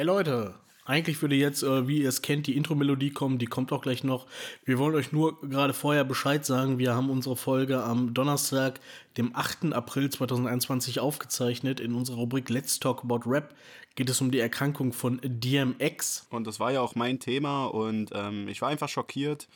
Ey 0.00 0.06
Leute, 0.06 0.54
eigentlich 0.86 1.20
würde 1.20 1.34
jetzt, 1.34 1.62
äh, 1.62 1.86
wie 1.86 2.00
ihr 2.00 2.08
es 2.08 2.22
kennt, 2.22 2.46
die 2.46 2.56
Intro-Melodie 2.56 3.10
kommen, 3.10 3.38
die 3.38 3.44
kommt 3.44 3.70
auch 3.70 3.82
gleich 3.82 4.02
noch. 4.02 4.26
Wir 4.64 4.78
wollen 4.78 4.94
euch 4.94 5.12
nur 5.12 5.38
gerade 5.42 5.74
vorher 5.74 6.04
Bescheid 6.04 6.46
sagen, 6.46 6.78
wir 6.78 6.94
haben 6.94 7.10
unsere 7.10 7.36
Folge 7.36 7.82
am 7.82 8.14
Donnerstag, 8.14 8.80
dem 9.18 9.36
8. 9.36 9.74
April 9.74 10.08
2021 10.08 11.00
aufgezeichnet. 11.00 11.80
In 11.80 11.94
unserer 11.94 12.16
Rubrik 12.16 12.48
Let's 12.48 12.80
Talk 12.80 13.04
About 13.04 13.30
Rap 13.30 13.54
geht 13.94 14.08
es 14.08 14.22
um 14.22 14.30
die 14.30 14.38
Erkrankung 14.38 14.94
von 14.94 15.20
DMX. 15.22 16.26
Und 16.30 16.46
das 16.46 16.58
war 16.58 16.72
ja 16.72 16.80
auch 16.80 16.94
mein 16.94 17.20
Thema 17.20 17.66
und 17.66 18.08
ähm, 18.14 18.48
ich 18.48 18.62
war 18.62 18.70
einfach 18.70 18.88
schockiert. 18.88 19.48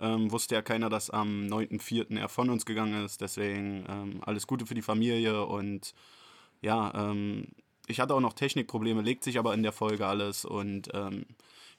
Ähm, 0.00 0.30
wusste 0.30 0.54
ja 0.54 0.62
keiner, 0.62 0.88
dass 0.90 1.10
am 1.10 1.48
9.4. 1.48 2.16
er 2.16 2.28
von 2.28 2.50
uns 2.50 2.64
gegangen 2.64 3.04
ist. 3.04 3.20
Deswegen 3.20 3.84
ähm, 3.88 4.20
alles 4.24 4.46
Gute 4.46 4.64
für 4.64 4.74
die 4.74 4.82
Familie 4.82 5.44
und 5.44 5.92
ja, 6.62 6.92
ähm, 6.94 7.48
ich 7.88 8.00
hatte 8.00 8.14
auch 8.14 8.20
noch 8.20 8.34
Technikprobleme, 8.34 9.02
legt 9.02 9.24
sich 9.24 9.38
aber 9.38 9.54
in 9.54 9.62
der 9.62 9.72
Folge 9.72 10.06
alles 10.06 10.44
und 10.44 10.88
ähm, 10.94 11.26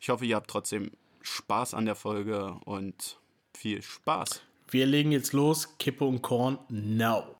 ich 0.02 0.10
hoffe, 0.10 0.26
ihr 0.26 0.36
habt 0.36 0.50
trotzdem 0.50 0.92
Spaß 1.22 1.74
an 1.74 1.86
der 1.86 1.96
Folge 1.96 2.56
und 2.66 3.18
viel 3.56 3.82
Spaß. 3.82 4.42
Wir 4.70 4.86
legen 4.86 5.12
jetzt 5.12 5.34
los, 5.34 5.78
Kippe 5.78 6.06
und 6.06 6.22
Korn, 6.22 6.60
now. 6.70 7.39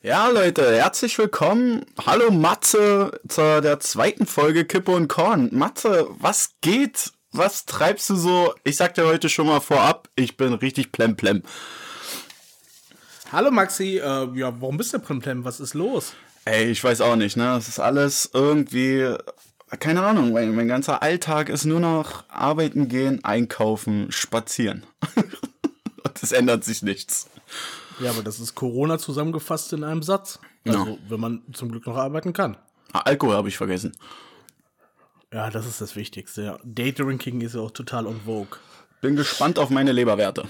Ja, 0.00 0.28
Leute, 0.28 0.76
herzlich 0.76 1.18
willkommen. 1.18 1.84
Hallo 2.06 2.30
Matze 2.30 3.20
zur 3.26 3.60
der 3.60 3.80
zweiten 3.80 4.26
Folge 4.26 4.64
Kippe 4.64 4.92
und 4.92 5.08
Korn. 5.08 5.48
Matze, 5.50 6.06
was 6.20 6.50
geht? 6.60 7.10
Was 7.32 7.66
treibst 7.66 8.08
du 8.10 8.14
so? 8.14 8.54
Ich 8.62 8.76
sag 8.76 8.94
dir 8.94 9.06
heute 9.06 9.28
schon 9.28 9.48
mal 9.48 9.58
vorab, 9.58 10.08
ich 10.14 10.36
bin 10.36 10.52
richtig 10.52 10.92
plemplem. 10.92 11.42
Hallo 13.32 13.50
Maxi, 13.50 13.98
äh, 13.98 14.28
ja, 14.38 14.60
warum 14.60 14.76
bist 14.76 14.94
du 14.94 15.00
Plimplem? 15.00 15.44
Was 15.44 15.58
ist 15.58 15.74
los? 15.74 16.12
Ey, 16.44 16.70
ich 16.70 16.82
weiß 16.84 17.00
auch 17.00 17.16
nicht, 17.16 17.36
ne? 17.36 17.46
Das 17.46 17.66
ist 17.66 17.80
alles 17.80 18.30
irgendwie, 18.32 19.16
keine 19.80 20.04
Ahnung, 20.04 20.32
mein, 20.32 20.54
mein 20.54 20.68
ganzer 20.68 21.02
Alltag 21.02 21.48
ist 21.48 21.64
nur 21.64 21.80
noch 21.80 22.22
arbeiten 22.28 22.88
gehen, 22.88 23.24
einkaufen, 23.24 24.12
spazieren. 24.12 24.86
Und 26.04 26.22
es 26.22 26.30
ändert 26.30 26.62
sich 26.62 26.82
nichts. 26.82 27.28
Ja, 28.00 28.10
aber 28.10 28.22
das 28.22 28.38
ist 28.40 28.54
Corona 28.54 28.98
zusammengefasst 28.98 29.72
in 29.72 29.84
einem 29.84 30.02
Satz. 30.02 30.38
Also, 30.66 30.86
Ja. 30.86 30.96
wenn 31.08 31.20
man 31.20 31.42
zum 31.52 31.70
Glück 31.70 31.86
noch 31.86 31.96
arbeiten 31.96 32.32
kann. 32.32 32.56
Ah, 32.92 33.00
Alkohol 33.00 33.34
habe 33.34 33.48
ich 33.48 33.56
vergessen. 33.56 33.92
Ja, 35.32 35.50
das 35.50 35.66
ist 35.66 35.80
das 35.80 35.94
Wichtigste. 35.96 36.42
Ja. 36.42 36.58
Day-Drinking 36.64 37.40
ist 37.42 37.54
ja 37.54 37.60
auch 37.60 37.70
total 37.70 38.06
on 38.06 38.20
vogue. 38.24 38.58
Bin 39.00 39.14
gespannt 39.16 39.58
auf 39.58 39.70
meine 39.70 39.92
Leberwerte. 39.92 40.48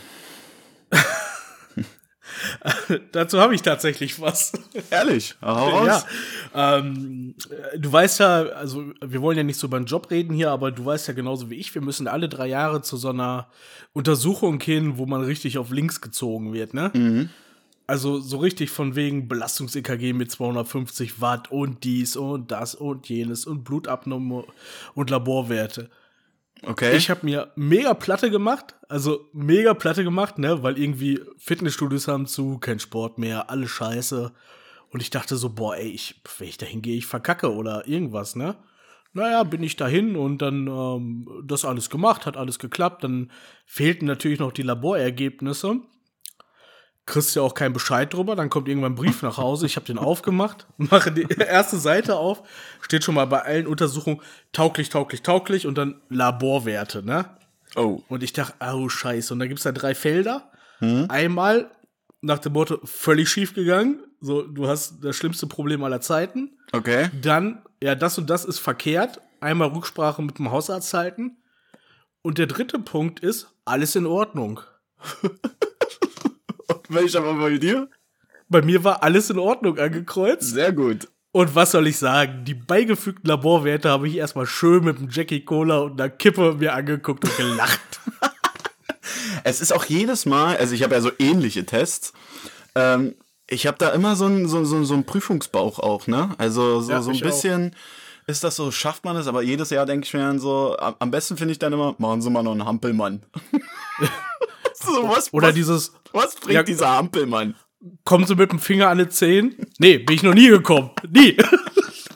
Dazu 3.13 3.41
habe 3.41 3.55
ich 3.55 3.63
tatsächlich 3.63 4.21
was. 4.21 4.53
Ehrlich, 4.91 5.37
hau 5.43 5.69
raus. 5.69 6.05
Ja, 6.55 6.79
ähm, 6.79 7.35
äh, 7.51 7.79
du 7.79 7.93
weißt 7.93 8.21
ja, 8.21 8.43
also 8.51 8.93
wir 9.05 9.23
wollen 9.23 9.37
ja 9.37 9.45
nicht 9.45 9.59
so 9.59 9.67
über 9.67 9.79
den 9.79 9.87
Job 9.87 10.11
reden 10.11 10.35
hier, 10.35 10.51
aber 10.51 10.71
du 10.71 10.85
weißt 10.85 11.09
ja 11.09 11.15
genauso 11.15 11.51
wie 11.51 11.57
ich, 11.57 11.75
wir 11.75 11.83
müssen 11.83 12.09
alle 12.09 12.29
drei 12.29 12.47
Jahre 12.47 12.83
zu 12.83 12.97
so 12.97 13.11
einer 13.11 13.49
Untersuchung 13.93 14.59
gehen, 14.59 14.99
wo 14.99 15.07
man 15.07 15.23
richtig 15.23 15.59
auf 15.59 15.71
links 15.71 16.01
gezogen 16.01 16.53
wird, 16.53 16.75
ne? 16.75 16.91
Also 17.87 18.21
so 18.21 18.37
richtig 18.37 18.71
von 18.71 18.97
wegen 18.97 19.29
Belastungs-EKG 19.29 20.13
mit 20.13 20.31
250 20.31 21.23
Watt 21.23 21.51
und 21.51 21.85
dies 21.85 22.17
und 22.17 22.51
das 22.51 22.75
und 22.75 23.09
jenes 23.09 23.47
und 23.47 23.65
Blutabnahme 23.65 24.45
und 24.95 25.09
Laborwerte. 25.09 25.89
Okay. 26.63 26.97
Ich 26.97 27.11
habe 27.11 27.25
mir 27.25 27.53
mega 27.57 27.95
Platte 27.95 28.31
gemacht, 28.31 28.75
also 28.89 29.29
mega 29.33 29.75
Platte 29.75 30.05
gemacht, 30.05 30.39
ne, 30.39 30.63
weil 30.63 30.79
irgendwie 30.79 31.21
Fitnessstudios 31.39 32.09
haben 32.09 32.27
zu, 32.27 32.59
kein 32.59 32.81
Sport 32.81 33.19
mehr, 33.19 33.51
alles 33.51 33.71
scheiße. 33.71 34.33
Und 34.91 35.01
ich 35.01 35.11
dachte 35.11 35.37
so, 35.37 35.51
boah, 35.51 35.77
ey, 35.77 35.89
ich, 35.89 36.21
wenn 36.39 36.49
ich 36.49 36.59
dahin 36.59 36.83
gehe, 36.83 36.97
ich 36.97 37.07
verkacke 37.07 37.53
oder 37.55 37.87
irgendwas, 37.87 38.37
ne? 38.37 38.57
Naja, 39.13 39.43
bin 39.43 39.63
ich 39.63 39.77
dahin 39.77 40.17
und 40.17 40.43
dann 40.43 40.67
ähm, 40.67 41.43
das 41.45 41.65
alles 41.65 41.91
gemacht, 41.91 42.27
hat 42.27 42.37
alles 42.37 42.59
geklappt. 42.59 43.05
Dann 43.05 43.31
fehlten 43.65 44.07
natürlich 44.07 44.39
noch 44.39 44.53
die 44.53 44.63
Laborergebnisse. 44.63 45.81
Kriegst 47.09 47.35
ja 47.35 47.41
auch 47.41 47.55
keinen 47.55 47.73
Bescheid 47.73 48.13
drüber, 48.13 48.37
dann 48.37 48.51
kommt 48.51 48.69
irgendwann 48.69 48.93
ein 48.93 48.97
Brief 48.97 49.23
nach 49.23 49.39
Hause. 49.39 49.65
Ich 49.65 49.77
habe 49.77 49.87
den 49.87 49.97
aufgemacht, 49.97 50.67
mache 50.77 51.11
die 51.11 51.27
erste 51.39 51.79
Seite 51.79 52.17
auf, 52.17 52.43
steht 52.83 53.03
schon 53.03 53.15
mal 53.15 53.25
bei 53.25 53.41
allen 53.41 53.67
Untersuchungen 53.67 54.21
tauglich, 54.53 54.91
tauglich, 54.91 55.23
tauglich 55.23 55.67
und 55.67 55.79
dann 55.79 56.03
Laborwerte, 56.11 57.03
ne? 57.03 57.31
oh. 57.77 58.03
Und 58.09 58.23
ich 58.23 58.35
dachte, 58.35 58.55
oh 58.61 58.89
scheiße. 58.89 59.33
Und 59.33 59.41
da 59.41 59.47
gibt's 59.47 59.63
da 59.63 59.73
drei 59.73 59.95
Felder. 59.95 60.51
Einmal 61.09 61.71
nach 62.21 62.39
dem 62.39 62.53
Motto, 62.53 62.79
völlig 62.85 63.29
schief 63.29 63.55
gegangen. 63.55 64.01
So, 64.21 64.43
du 64.43 64.69
hast 64.69 65.03
das 65.03 65.17
schlimmste 65.17 65.47
Problem 65.47 65.83
aller 65.83 66.01
Zeiten. 66.01 66.59
Okay. 66.73 67.11
Dann, 67.21 67.63
ja, 67.83 67.95
das 67.95 68.19
und 68.19 68.29
das 68.29 68.45
ist 68.45 68.59
verkehrt. 68.59 69.21
Einmal 69.41 69.69
Rücksprache 69.69 70.23
mit 70.23 70.39
dem 70.39 70.51
Hausarzt 70.51 70.93
halten. 70.95 71.39
Und 72.23 72.39
der 72.39 72.47
dritte 72.47 72.79
Punkt 72.79 73.21
ist, 73.21 73.49
alles 73.65 73.97
in 73.97 74.07
Ordnung. 74.07 74.61
Welcher 76.89 77.25
war 77.25 77.35
bei 77.35 77.59
dir? 77.59 77.89
Bei 78.49 78.63
mir 78.63 78.83
war 78.85 79.03
alles 79.03 79.31
in 79.31 79.39
Ordnung 79.39 79.79
angekreuzt. 79.79 80.51
Sehr 80.51 80.73
gut. 80.73 81.09
Und 81.33 81.55
was 81.55 81.73
soll 81.73 81.87
ich 81.87 81.99
sagen? 81.99 82.45
Die 82.45 82.55
beigefügten 82.55 83.29
Laborwerte 83.29 83.91
habe 83.91 84.09
ich 84.09 84.17
erstmal 84.17 84.47
schön 84.47 84.85
mit 84.85 84.99
dem 84.99 85.09
Jackie 85.11 85.45
Cola 85.45 85.79
und 85.81 86.01
einer 86.01 86.09
Kippe 86.11 86.55
mir 86.55 86.75
angeguckt 86.75 87.25
und 87.25 87.37
gelacht. 87.37 87.81
Es 89.45 89.61
ist 89.61 89.73
auch 89.73 89.85
jedes 89.85 90.27
Mal, 90.27 90.57
also 90.57 90.75
ich 90.75 90.83
habe 90.83 90.95
ja 90.95 91.01
so 91.01 91.11
ähnliche 91.19 91.65
Tests. 91.65 92.13
Ähm, 92.75 93.15
ich 93.47 93.67
habe 93.67 93.79
da 93.79 93.91
immer 93.91 94.17
so 94.17 94.27
einen 94.27 94.49
so, 94.49 94.65
so, 94.65 94.83
so 94.85 95.01
Prüfungsbauch 95.03 95.79
auch, 95.79 96.07
ne? 96.07 96.35
Also 96.39 96.81
so, 96.81 96.91
Ja, 96.91 97.01
so 97.03 97.11
ein 97.11 97.15
ich 97.17 97.23
auch. 97.23 97.29
bisschen 97.29 97.75
ist 98.27 98.45
das 98.45 98.57
so, 98.57 98.71
schafft 98.71 99.05
man 99.05 99.17
es, 99.17 99.27
aber 99.27 99.43
jedes 99.43 99.71
Jahr 99.71 99.87
denke 99.87 100.07
ich 100.07 100.13
mir 100.13 100.21
dann 100.21 100.39
so, 100.39 100.77
am 100.79 101.11
besten 101.11 101.37
finde 101.37 101.53
ich 101.53 101.59
dann 101.59 101.73
immer, 101.73 101.95
machen 101.99 102.21
Sie 102.21 102.29
mal 102.31 102.43
noch 102.43 102.53
einen 102.53 102.65
Hampelmann. 102.67 103.23
so, 104.85 105.09
was, 105.09 105.33
Oder 105.33 105.49
was, 105.49 105.55
dieses, 105.55 105.93
was 106.13 106.35
bringt 106.37 106.55
Ja, 106.55 106.63
dieser 106.63 106.91
Hampelmann? 106.91 107.55
kommen 108.05 108.27
Sie 108.27 108.35
mit 108.35 108.51
dem 108.51 108.59
Finger 108.59 108.89
an 108.89 108.99
die 108.99 109.09
Zehen? 109.09 109.55
Nee, 109.79 109.99
bin 109.99 110.17
ich 110.17 110.23
noch 110.23 110.35
nie 110.35 110.49
gekommen. 110.49 110.91
Nie. 111.09 111.37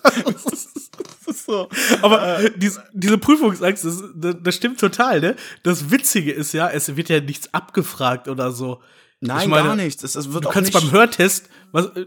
Das 0.04 1.36
ist 1.36 1.46
so. 1.46 1.68
Aber 2.02 2.50
diese, 2.56 2.82
diese 2.92 3.18
Prüfungsangst, 3.18 3.84
das, 3.84 4.02
das, 4.42 4.54
stimmt 4.54 4.80
total, 4.80 5.20
ne? 5.20 5.36
Das 5.62 5.92
Witzige 5.92 6.32
ist 6.32 6.52
ja, 6.52 6.68
es 6.68 6.96
wird 6.96 7.08
ja 7.08 7.20
nichts 7.20 7.54
abgefragt 7.54 8.26
oder 8.26 8.50
so. 8.50 8.82
Nein, 9.20 9.48
meine, 9.48 9.68
gar 9.68 9.76
nichts. 9.76 10.02
Es, 10.02 10.16
es 10.16 10.32
wird 10.32 10.44
Du 10.44 10.48
auch 10.48 10.52
kannst 10.52 10.74
nicht, 10.74 10.82
beim 10.82 10.92
Hörtest, 10.92 11.48
was, 11.70 11.86
äh, 11.96 12.06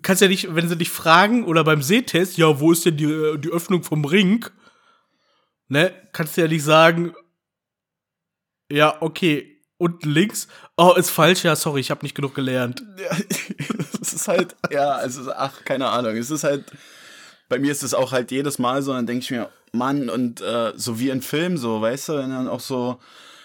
kannst 0.00 0.22
ja 0.22 0.28
nicht, 0.28 0.54
wenn 0.54 0.68
sie 0.68 0.76
dich 0.76 0.90
fragen 0.90 1.44
oder 1.44 1.64
beim 1.64 1.82
Sehtest, 1.82 2.38
ja, 2.38 2.60
wo 2.60 2.70
ist 2.70 2.86
denn 2.86 2.96
die, 2.96 3.04
äh, 3.04 3.38
die 3.38 3.50
Öffnung 3.50 3.82
vom 3.82 4.04
Ring? 4.04 4.46
Ne? 5.66 5.92
Kannst 6.12 6.36
du 6.36 6.42
ja 6.42 6.48
nicht 6.48 6.62
sagen, 6.62 7.14
ja, 8.70 9.02
okay, 9.02 9.51
unten 9.82 10.10
links. 10.10 10.46
Oh, 10.76 10.94
ist 10.96 11.10
falsch, 11.10 11.42
ja, 11.44 11.56
sorry, 11.56 11.80
ich 11.80 11.90
habe 11.90 12.04
nicht 12.04 12.14
genug 12.14 12.34
gelernt. 12.34 12.82
Ja, 12.96 13.16
es 14.00 14.12
ist 14.12 14.28
halt, 14.28 14.54
ja, 14.70 14.92
also, 14.92 15.32
ach, 15.32 15.64
keine 15.64 15.88
Ahnung. 15.88 16.16
Es 16.16 16.30
ist 16.30 16.44
halt, 16.44 16.64
bei 17.48 17.58
mir 17.58 17.72
ist 17.72 17.82
es 17.82 17.92
auch 17.92 18.12
halt 18.12 18.30
jedes 18.30 18.58
Mal 18.58 18.82
so, 18.82 18.92
dann 18.92 19.06
denke 19.06 19.24
ich 19.24 19.30
mir, 19.32 19.50
Mann, 19.72 20.08
und 20.08 20.40
äh, 20.40 20.72
so 20.76 21.00
wie 21.00 21.10
in 21.10 21.20
Filmen, 21.20 21.56
so, 21.56 21.80
weißt 21.80 22.10
du, 22.10 22.12
wenn 22.18 22.30
dann 22.30 22.48
auch 22.48 22.60
so, 22.60 23.00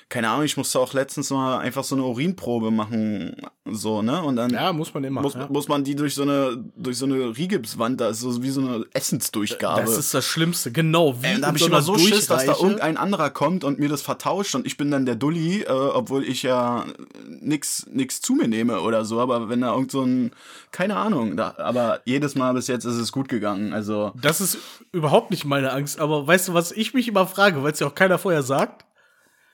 keine 0.09 0.29
Ahnung, 0.29 0.45
ich 0.45 0.55
musste 0.55 0.79
auch 0.79 0.93
letztens 0.93 1.29
mal 1.31 1.57
einfach 1.57 1.83
so 1.83 1.93
eine 1.95 2.05
Urinprobe 2.05 2.71
machen, 2.71 3.35
so, 3.65 4.01
ne? 4.01 4.23
Und 4.23 4.37
dann 4.37 4.51
Ja, 4.51 4.71
muss 4.71 4.93
man 4.93 5.03
immer. 5.03 5.21
muss, 5.21 5.33
ja. 5.33 5.47
muss 5.49 5.67
man 5.67 5.83
die 5.83 5.95
durch 5.95 6.15
so 6.15 6.21
eine, 6.21 6.63
durch 6.77 6.97
so 6.97 7.05
eine 7.05 7.37
Rigipswand, 7.37 7.99
da 7.99 8.09
ist 8.09 8.21
so 8.21 8.41
wie 8.41 8.49
so 8.49 8.61
eine 8.61 8.85
Essensdurchgabe. 8.93 9.81
Das 9.81 9.97
ist 9.97 10.13
das 10.13 10.25
Schlimmste, 10.25 10.71
genau. 10.71 11.21
Wie 11.21 11.27
in 11.33 11.41
da 11.41 11.47
habe 11.47 11.57
ich 11.57 11.63
so 11.63 11.67
immer 11.69 11.81
so 11.81 11.97
Schiss, 11.97 12.27
dass 12.27 12.45
da 12.45 12.53
irgendein 12.53 12.95
anderer 12.95 13.29
kommt 13.29 13.65
und 13.65 13.79
mir 13.79 13.89
das 13.89 14.01
vertauscht 14.01 14.55
und 14.55 14.65
ich 14.65 14.77
bin 14.77 14.91
dann 14.91 15.05
der 15.05 15.15
Dulli, 15.15 15.63
äh, 15.63 15.69
obwohl 15.71 16.23
ich 16.23 16.41
ja 16.43 16.85
nix, 17.27 17.85
nix 17.91 18.21
zu 18.21 18.33
mir 18.33 18.47
nehme 18.47 18.79
oder 18.79 19.03
so. 19.03 19.19
Aber 19.19 19.49
wenn 19.49 19.59
da 19.59 19.73
irgend 19.73 19.91
so 19.91 20.03
ein, 20.03 20.31
keine 20.71 20.95
Ahnung, 20.95 21.35
da, 21.35 21.55
aber 21.57 21.99
jedes 22.05 22.35
Mal 22.35 22.53
bis 22.53 22.67
jetzt 22.67 22.85
ist 22.85 22.95
es 22.95 23.11
gut 23.11 23.27
gegangen. 23.27 23.73
Also, 23.73 24.13
Das 24.15 24.39
ist 24.39 24.57
überhaupt 24.93 25.31
nicht 25.31 25.43
meine 25.43 25.73
Angst, 25.73 25.99
aber 25.99 26.25
weißt 26.25 26.47
du, 26.47 26.53
was 26.53 26.71
ich 26.71 26.93
mich 26.93 27.09
immer 27.09 27.27
frage, 27.27 27.61
weil 27.63 27.73
es 27.73 27.79
ja 27.79 27.87
auch 27.87 27.95
keiner 27.95 28.17
vorher 28.17 28.43
sagt? 28.43 28.85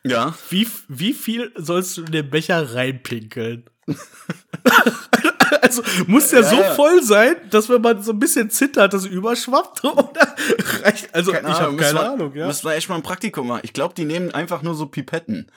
Ja. 0.04 0.34
Wie, 0.50 0.68
wie 0.88 1.14
viel 1.14 1.52
sollst 1.56 1.98
du 1.98 2.04
in 2.04 2.12
den 2.12 2.30
Becher 2.30 2.74
reinpinkeln? 2.74 3.66
also 5.62 5.82
muss 6.08 6.30
der 6.30 6.42
Ja, 6.42 6.50
so 6.50 6.56
ja. 6.56 6.74
voll 6.76 7.04
sein, 7.04 7.36
dass 7.50 7.70
wenn 7.70 7.82
man 7.82 8.02
so 8.02 8.12
ein 8.12 8.20
bisschen 8.20 8.50
zittert, 8.50 8.94
das 8.94 9.06
überschwappt 9.06 9.84
oder 9.84 10.36
reicht? 10.84 11.14
Also 11.14 11.34
ich 11.34 11.44
habe 11.44 11.76
keine 11.78 12.00
Ahnung, 12.00 12.36
ja. 12.36 12.48
Müssen 12.48 12.66
wir 12.66 12.76
echt 12.76 12.90
mal 12.90 12.96
ein 12.96 13.04
Praktikum 13.04 13.48
machen. 13.48 13.62
Ich 13.64 13.74
glaube, 13.74 13.94
die 13.94 14.06
nehmen 14.06 14.32
einfach 14.32 14.62
nur 14.62 14.76
so 14.76 14.86
Pipetten. 14.86 15.52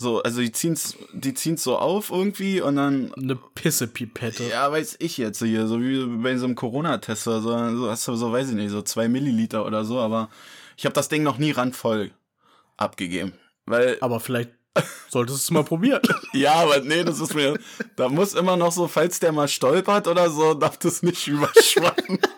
So, 0.00 0.22
also 0.22 0.40
die 0.40 0.52
ziehen's, 0.52 0.96
die 1.12 1.34
ziehen's 1.34 1.64
so 1.64 1.76
auf 1.76 2.10
irgendwie 2.10 2.60
und 2.60 2.76
dann 2.76 3.12
Eine 3.14 3.34
Pissepipette. 3.34 4.44
Ja, 4.44 4.70
weiß 4.70 4.96
ich 5.00 5.18
jetzt 5.18 5.42
hier, 5.42 5.66
so 5.66 5.80
wie 5.80 6.04
bei 6.22 6.36
so 6.36 6.44
einem 6.44 6.54
Corona-Test 6.54 7.26
oder 7.26 7.40
so, 7.40 7.76
so 7.76 7.90
hast 7.90 8.06
du 8.06 8.14
so, 8.14 8.30
weiß 8.30 8.50
ich 8.50 8.54
nicht, 8.54 8.70
so 8.70 8.80
zwei 8.82 9.08
Milliliter 9.08 9.66
oder 9.66 9.84
so, 9.84 9.98
aber 9.98 10.30
ich 10.76 10.84
habe 10.84 10.92
das 10.92 11.08
Ding 11.08 11.24
noch 11.24 11.38
nie 11.38 11.50
randvoll 11.50 12.12
abgegeben. 12.76 13.32
Weil, 13.68 13.98
Aber 14.00 14.18
vielleicht 14.18 14.50
solltest 15.08 15.38
du 15.38 15.42
es 15.42 15.50
mal 15.50 15.64
probieren. 15.64 16.00
ja, 16.32 16.54
aber 16.54 16.80
nee, 16.80 17.04
das 17.04 17.20
ist 17.20 17.34
mir, 17.34 17.58
da 17.96 18.08
muss 18.08 18.34
immer 18.34 18.56
noch 18.56 18.72
so, 18.72 18.88
falls 18.88 19.20
der 19.20 19.32
mal 19.32 19.48
stolpert 19.48 20.06
oder 20.08 20.30
so, 20.30 20.54
darf 20.54 20.78
das 20.78 21.02
nicht 21.02 21.26
überschwappen. 21.26 22.18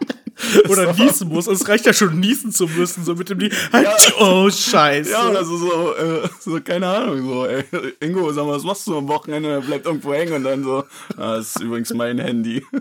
Oder 0.70 0.94
niesen 0.94 1.28
muss. 1.28 1.46
Es 1.46 1.68
reicht 1.68 1.84
ja 1.84 1.92
schon, 1.92 2.18
niesen 2.18 2.50
zu 2.50 2.66
müssen, 2.66 3.04
so 3.04 3.14
mit 3.14 3.28
dem 3.28 3.36
Nie 3.36 3.50
Ja. 3.74 3.94
Oh, 4.18 4.48
scheiße. 4.50 5.10
Ja, 5.10 5.28
oder 5.28 5.44
so, 5.44 5.58
so, 5.58 5.94
äh, 5.94 6.28
so, 6.40 6.58
keine 6.62 6.88
Ahnung, 6.88 7.28
so, 7.28 7.44
ey, 7.44 7.62
Ingo, 8.00 8.32
sag 8.32 8.46
mal, 8.46 8.56
was 8.56 8.64
machst 8.64 8.86
du 8.86 8.96
am 8.96 9.06
Wochenende? 9.06 9.50
Er 9.50 9.60
bleibt 9.60 9.84
irgendwo 9.84 10.14
hängen 10.14 10.32
und 10.32 10.44
dann 10.44 10.64
so, 10.64 10.84
ah, 11.18 11.36
das 11.36 11.54
ist 11.56 11.60
übrigens 11.60 11.92
mein 11.92 12.18
Handy. 12.18 12.64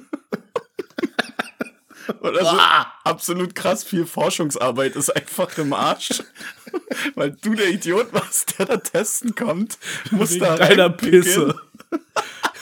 Oder 2.22 2.46
so, 2.46 2.58
absolut 3.04 3.56
krass 3.56 3.84
viel 3.84 4.06
Forschungsarbeit 4.06 4.96
ist 4.96 5.10
einfach 5.16 5.58
im 5.58 5.74
Arsch. 5.74 6.24
Weil 7.16 7.32
du 7.32 7.54
der 7.56 7.70
Idiot 7.70 8.14
warst, 8.14 8.58
der 8.58 8.66
da 8.66 8.78
testen 8.78 9.36
kommt, 9.36 9.78
musst 10.12 10.34
Wegen 10.34 10.46
da 10.46 10.56
deiner 10.58 10.90
Pisse. 10.90 11.60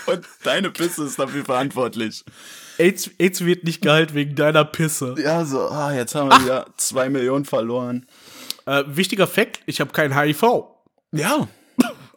Und 0.06 0.26
deine 0.44 0.70
Pisse 0.70 1.04
ist 1.06 1.20
dafür 1.20 1.44
verantwortlich. 1.44 2.24
AIDS, 2.78 3.10
AIDS 3.20 3.44
wird 3.44 3.64
nicht 3.64 3.82
geheilt 3.82 4.14
wegen 4.14 4.36
deiner 4.36 4.64
Pisse. 4.64 5.16
Ja, 5.18 5.44
so, 5.46 5.68
ah, 5.70 5.94
jetzt 5.94 6.16
haben 6.16 6.30
wir 6.30 6.42
wieder 6.42 6.68
zwei 6.78 7.10
Millionen 7.10 7.46
verloren. 7.46 8.06
Äh, 8.66 8.84
wichtiger 8.88 9.28
Fakt, 9.28 9.62
ich 9.66 9.82
habe 9.82 9.92
kein 9.92 10.18
HIV. 10.18 10.44
Ja, 11.12 11.48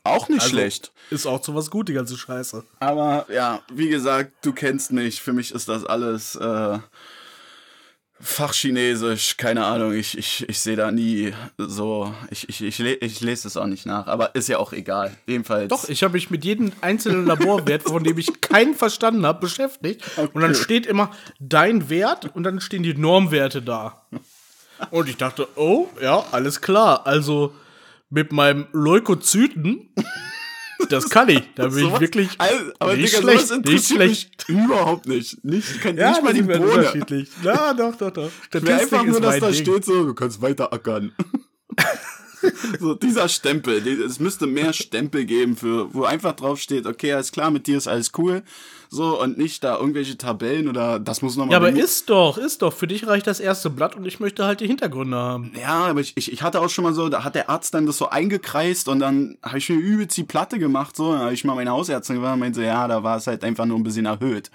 auch 0.03 0.29
nicht 0.29 0.41
Also, 0.41 0.51
schlecht. 0.51 0.93
Ist 1.11 1.27
auch 1.27 1.43
so 1.45 1.55
was 1.55 1.71
gut, 1.71 1.89
die 1.89 1.93
ganze 1.93 2.17
Scheiße. 2.17 2.65
Aber 2.81 3.27
ja, 3.33 3.61
wie 3.73 3.89
gesagt, 3.89 4.33
du 4.43 4.53
kennst 4.53 4.93
mich. 4.93 5.21
Für 5.21 5.33
mich 5.33 5.53
ist 5.53 5.69
das 5.69 5.85
alles 5.85 6.37
äh, 6.37 6.79
Fachchinesisch. 8.21 9.37
Keine 9.39 9.65
Ahnung. 9.65 9.95
Ich, 9.95 10.17
ich, 10.17 10.49
ich 10.49 10.61
sehe 10.61 10.77
da 10.77 10.91
nie 10.93 11.33
so. 11.57 12.15
Ich, 12.31 12.49
ich, 12.49 12.63
ich, 12.63 12.81
ich 12.81 13.21
lese 13.21 13.49
es 13.49 13.57
auch 13.57 13.67
nicht 13.67 13.87
nach. 13.87 14.07
Aber 14.07 14.35
ist 14.35 14.49
ja 14.49 14.59
auch 14.59 14.73
egal. 14.73 15.17
Jedenfalls. 15.27 15.69
Doch, 15.69 15.89
ich 15.89 16.03
habe 16.03 16.13
mich 16.13 16.31
mit 16.31 16.45
jedem 16.45 16.73
einzelnen 16.83 17.27
Laborwert, 17.27 17.85
von 17.85 18.05
dem 18.05 18.19
ich 18.19 18.41
keinen 18.41 18.75
verstanden 18.75 19.25
habe, 19.25 19.41
beschäftigt. 19.41 20.05
Und 20.35 20.43
dann 20.43 20.55
steht 20.55 20.87
immer 20.87 21.11
dein 21.39 21.89
Wert 21.89 22.35
und 22.35 22.43
dann 22.43 22.61
stehen 22.61 22.83
die 22.83 22.95
Normwerte 22.95 23.63
da. 23.63 24.07
Und 24.91 25.09
ich 25.09 25.17
dachte, 25.17 25.49
oh, 25.57 25.89
ja, 26.01 26.25
alles 26.33 26.61
klar. 26.61 27.07
Also 27.07 27.55
mit 28.11 28.33
meinem 28.33 28.67
Leukozyten, 28.73 29.89
das 30.89 31.09
kann 31.11 31.29
ich. 31.29 31.43
Da 31.55 31.69
bin 31.69 31.79
ich 31.79 31.85
Sowas- 31.85 32.01
wirklich 32.01 32.29
Also, 32.39 32.73
aber 32.79 32.97
nicht 32.97 33.13
Digga, 33.17 33.23
schlecht. 33.23 33.67
Nicht 33.67 33.87
schlecht. 33.87 34.49
überhaupt 34.49 35.07
nicht. 35.07 35.45
Nicht, 35.45 35.81
kann, 35.81 35.97
Ja, 35.97 36.11
nicht 36.11 36.23
mal 36.23 36.33
die 36.35 36.43
Bohne. 36.43 36.61
unterschiedlich. 36.61 37.29
Ja, 37.43 37.73
doch, 37.75 37.95
doch, 37.97 38.11
doch. 38.11 38.31
Mir 38.63 38.75
einfach 38.81 39.05
nur, 39.05 39.21
dass 39.21 39.39
da 39.41 39.51
Ding. 39.51 39.61
steht 39.63 39.85
so, 39.85 40.05
du 40.05 40.15
kannst 40.15 40.41
weiter 40.43 40.73
ackern. 40.73 41.13
so, 42.81 42.95
dieser 42.95 43.29
Stempel, 43.29 43.87
es 43.87 44.21
müsste 44.21 44.47
mehr 44.47 44.73
Stempel 44.73 45.25
geben, 45.25 45.57
für, 45.57 45.93
wo 45.95 46.05
einfach 46.05 46.35
drauf 46.35 46.61
steht, 46.61 46.87
okay, 46.87 47.13
alles 47.13 47.33
klar, 47.33 47.51
mit 47.51 47.67
dir 47.67 47.77
ist 47.77 47.89
alles 47.89 48.13
cool. 48.19 48.43
So, 48.93 49.23
und 49.23 49.39
nicht 49.39 49.63
da 49.63 49.77
irgendwelche 49.79 50.19
Tabellen 50.19 50.67
oder 50.67 50.99
das 50.99 51.23
muss 51.23 51.37
nochmal. 51.37 51.53
Ja, 51.53 51.59
aber 51.59 51.71
ist 51.71 52.11
doch, 52.11 52.37
ist 52.37 52.63
doch. 52.63 52.73
Für 52.73 52.89
dich 52.89 53.07
reicht 53.07 53.29
das 53.29 53.39
erste 53.39 53.71
Blatt 53.71 53.95
und 53.95 54.05
ich 54.05 54.19
möchte 54.19 54.45
halt 54.45 54.61
die 54.61 54.67
Hintergründe 54.67 55.17
haben. 55.17 55.53
Ja, 55.61 55.87
aber 55.87 56.01
ich, 56.01 56.17
ich, 56.17 56.33
ich 56.33 56.43
hatte 56.43 56.61
auch 56.61 56.69
schon 56.69 56.83
mal 56.83 56.93
so, 56.93 57.09
da 57.09 57.23
hat 57.23 57.37
der 57.37 57.49
Arzt 57.49 57.73
dann 57.73 57.87
das 57.87 57.99
so 57.99 58.09
eingekreist 58.09 58.89
und 58.89 58.99
dann 58.99 59.39
habe 59.45 59.59
ich 59.59 59.69
mir 59.69 59.77
übelst 59.77 60.17
die 60.17 60.25
Platte 60.25 60.59
gemacht, 60.59 60.97
so, 60.97 61.13
dann 61.13 61.21
habe 61.21 61.35
ich 61.35 61.45
mal 61.45 61.55
meine 61.55 61.71
Hausärztin 61.71 62.17
gefragt 62.17 62.35
und 62.35 62.41
meinte, 62.41 62.65
ja, 62.65 62.89
da 62.89 63.05
war 63.05 63.19
es 63.19 63.29
halt 63.29 63.45
einfach 63.45 63.65
nur 63.65 63.79
ein 63.79 63.85
bisschen 63.85 64.07
erhöht. 64.07 64.51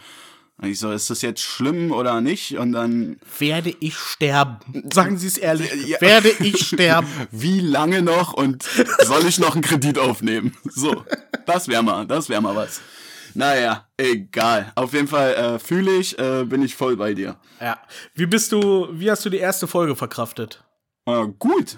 Und 0.58 0.70
ich 0.70 0.80
so, 0.80 0.90
ist 0.92 1.10
das 1.10 1.22
jetzt 1.22 1.42
schlimm 1.42 1.92
oder 1.92 2.22
nicht? 2.22 2.58
Und 2.58 2.72
dann, 2.72 3.20
Werde 3.40 3.76
ich 3.82 3.96
sterben? 3.98 4.58
Sagen 4.94 5.18
Sie 5.18 5.28
es 5.28 5.38
ehrlich. 5.38 5.70
Ja. 5.88 6.00
Werde 6.00 6.30
ich 6.40 6.66
sterben? 6.68 7.08
wie 7.32 7.60
lange 7.60 8.02
noch 8.02 8.34
und 8.34 8.64
soll 9.04 9.26
ich 9.28 9.38
noch 9.38 9.54
einen 9.54 9.62
Kredit 9.64 10.00
aufnehmen? 10.00 10.56
So, 10.64 11.04
das 11.46 11.68
wäre 11.68 11.84
mal, 11.84 12.08
das 12.08 12.30
wäre 12.30 12.42
mal 12.42 12.56
was. 12.56 12.80
Naja, 13.34 13.86
egal. 13.98 14.72
Auf 14.76 14.94
jeden 14.94 15.10
Fall 15.10 15.34
äh, 15.34 15.60
fühle 15.60 15.92
ich, 15.98 16.18
äh, 16.18 16.46
bin 16.46 16.62
ich 16.64 16.74
voll 16.74 16.96
bei 16.96 17.14
dir. 17.14 17.36
Ja. 17.60 17.78
Wie 18.14 18.26
bist 18.26 18.54
du, 18.54 18.88
wie 18.94 19.12
hast 19.12 19.26
du 19.26 19.30
die 19.30 19.38
erste 19.40 19.68
Folge 19.68 19.98
verkraftet? 19.98 20.64
Äh, 21.06 21.26
gut, 21.38 21.78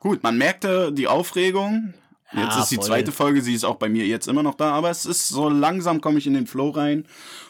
gut. 0.00 0.24
Man 0.24 0.36
merkte 0.36 0.92
die 0.92 1.06
Aufregung. 1.06 1.94
Jetzt 2.32 2.56
Ja, 2.56 2.60
ist 2.60 2.70
die 2.72 2.74
voll. 2.74 2.84
zweite 2.86 3.12
Folge, 3.12 3.40
sie 3.40 3.54
ist 3.54 3.62
auch 3.62 3.76
bei 3.76 3.88
mir 3.88 4.04
jetzt 4.04 4.26
immer 4.26 4.42
noch 4.42 4.56
da, 4.56 4.72
aber 4.72 4.90
es 4.90 5.06
ist 5.06 5.28
so 5.28 5.48
langsam 5.48 6.00
komme 6.00 6.18
ich 6.18 6.26
in 6.26 6.34
den 6.34 6.48
Flow 6.48 6.70
rein. 6.70 7.06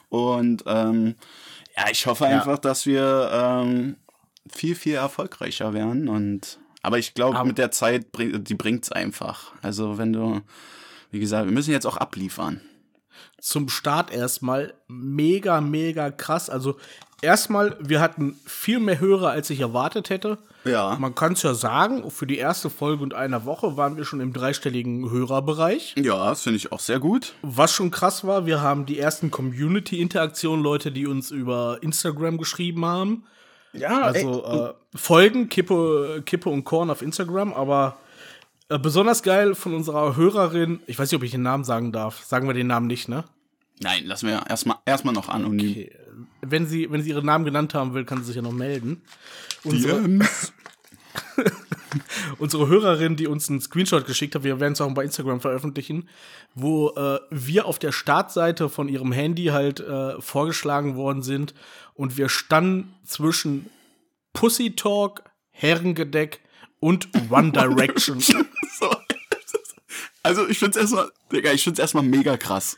Und 0.08 0.64
ähm, 0.66 1.14
ja, 1.76 1.84
ich 1.90 2.06
hoffe 2.06 2.26
einfach, 2.26 2.58
dass 2.58 2.86
wir 2.86 3.30
ähm, 3.32 3.96
viel, 4.48 4.74
viel 4.74 4.94
erfolgreicher 4.94 5.72
werden. 5.72 6.08
Und 6.08 6.58
aber 6.82 6.98
ich 6.98 7.14
glaube, 7.14 7.44
mit 7.44 7.58
der 7.58 7.72
Zeit 7.72 8.12
bring, 8.12 8.44
die 8.44 8.54
bringt's 8.54 8.92
einfach. 8.92 9.52
Also 9.60 9.98
wenn 9.98 10.12
du, 10.12 10.40
wie 11.10 11.18
gesagt, 11.18 11.46
wir 11.46 11.52
müssen 11.52 11.72
jetzt 11.72 11.86
auch 11.86 11.96
abliefern. 11.96 12.60
Zum 13.40 13.68
Start 13.68 14.12
erstmal 14.12 14.74
mega, 14.86 15.60
mega 15.60 16.10
krass. 16.10 16.48
Also 16.48 16.76
erstmal, 17.22 17.76
wir 17.80 18.00
hatten 18.00 18.38
viel 18.44 18.78
mehr 18.78 19.00
Hörer, 19.00 19.30
als 19.30 19.50
ich 19.50 19.60
erwartet 19.60 20.10
hätte. 20.10 20.38
Ja. 20.64 20.96
Man 20.98 21.14
kann 21.14 21.34
es 21.34 21.42
ja 21.42 21.54
sagen, 21.54 22.10
für 22.10 22.26
die 22.26 22.38
erste 22.38 22.70
Folge 22.70 23.02
und 23.02 23.14
einer 23.14 23.44
Woche 23.44 23.76
waren 23.76 23.96
wir 23.96 24.04
schon 24.04 24.20
im 24.20 24.32
dreistelligen 24.32 25.10
Hörerbereich. 25.10 25.94
Ja, 25.96 26.30
das 26.30 26.42
finde 26.42 26.56
ich 26.56 26.72
auch 26.72 26.80
sehr 26.80 26.98
gut. 26.98 27.34
Was 27.42 27.72
schon 27.72 27.90
krass 27.90 28.26
war, 28.26 28.46
wir 28.46 28.60
haben 28.60 28.86
die 28.86 28.98
ersten 28.98 29.30
Community-Interaktionen, 29.30 30.62
Leute, 30.62 30.90
die 30.90 31.06
uns 31.06 31.30
über 31.30 31.78
Instagram 31.82 32.38
geschrieben 32.38 32.84
haben. 32.84 33.24
Ja, 33.72 34.00
Also 34.00 34.44
äh, 34.44 34.96
folgen 34.96 35.48
Kippe, 35.48 36.22
Kippe 36.24 36.48
und 36.48 36.64
Korn 36.64 36.90
auf 36.90 37.02
Instagram, 37.02 37.52
aber 37.52 37.98
äh, 38.68 38.78
besonders 38.78 39.22
geil 39.22 39.54
von 39.54 39.74
unserer 39.74 40.16
Hörerin, 40.16 40.80
ich 40.86 40.98
weiß 40.98 41.10
nicht, 41.10 41.18
ob 41.18 41.22
ich 41.22 41.30
den 41.30 41.42
Namen 41.42 41.64
sagen 41.64 41.92
darf. 41.92 42.24
Sagen 42.24 42.46
wir 42.48 42.54
den 42.54 42.66
Namen 42.66 42.86
nicht, 42.86 43.08
ne? 43.08 43.24
nein, 43.80 44.06
lassen 44.06 44.28
wir 44.28 44.44
erstmal 44.48 44.78
erstmal 44.84 45.14
noch 45.14 45.28
anonym. 45.28 45.70
Okay. 45.70 45.92
Wenn 46.50 46.66
sie, 46.66 46.90
wenn 46.90 47.02
sie 47.02 47.10
ihren 47.10 47.26
Namen 47.26 47.44
genannt 47.44 47.74
haben 47.74 47.94
will, 47.94 48.04
kann 48.04 48.18
sie 48.18 48.26
sich 48.26 48.36
ja 48.36 48.42
noch 48.42 48.52
melden. 48.52 49.02
Unsere, 49.64 50.02
unsere 52.38 52.68
Hörerin, 52.68 53.16
die 53.16 53.26
uns 53.26 53.48
einen 53.48 53.60
Screenshot 53.60 54.06
geschickt 54.06 54.34
hat, 54.34 54.44
wir 54.44 54.60
werden 54.60 54.72
es 54.72 54.80
auch 54.80 54.92
bei 54.92 55.04
Instagram 55.04 55.40
veröffentlichen, 55.40 56.08
wo 56.54 56.90
äh, 56.90 57.20
wir 57.30 57.66
auf 57.66 57.78
der 57.78 57.92
Startseite 57.92 58.68
von 58.68 58.88
ihrem 58.88 59.12
Handy 59.12 59.46
halt 59.46 59.80
äh, 59.80 60.20
vorgeschlagen 60.20 60.96
worden 60.96 61.22
sind 61.22 61.54
und 61.94 62.16
wir 62.16 62.28
standen 62.28 62.94
zwischen 63.04 63.70
Pussy 64.32 64.76
Talk, 64.76 65.22
Herrengedeck 65.50 66.40
und 66.80 67.08
One 67.30 67.52
Direction. 67.52 68.20
So. 68.20 68.36
Also 70.26 70.46
ich 70.48 70.58
find's 70.58 70.76
erstmal, 70.76 71.10
Digga, 71.32 71.52
ich 71.52 71.64
find's 71.64 71.78
erstmal 71.80 72.02
mega 72.04 72.36
krass. 72.36 72.76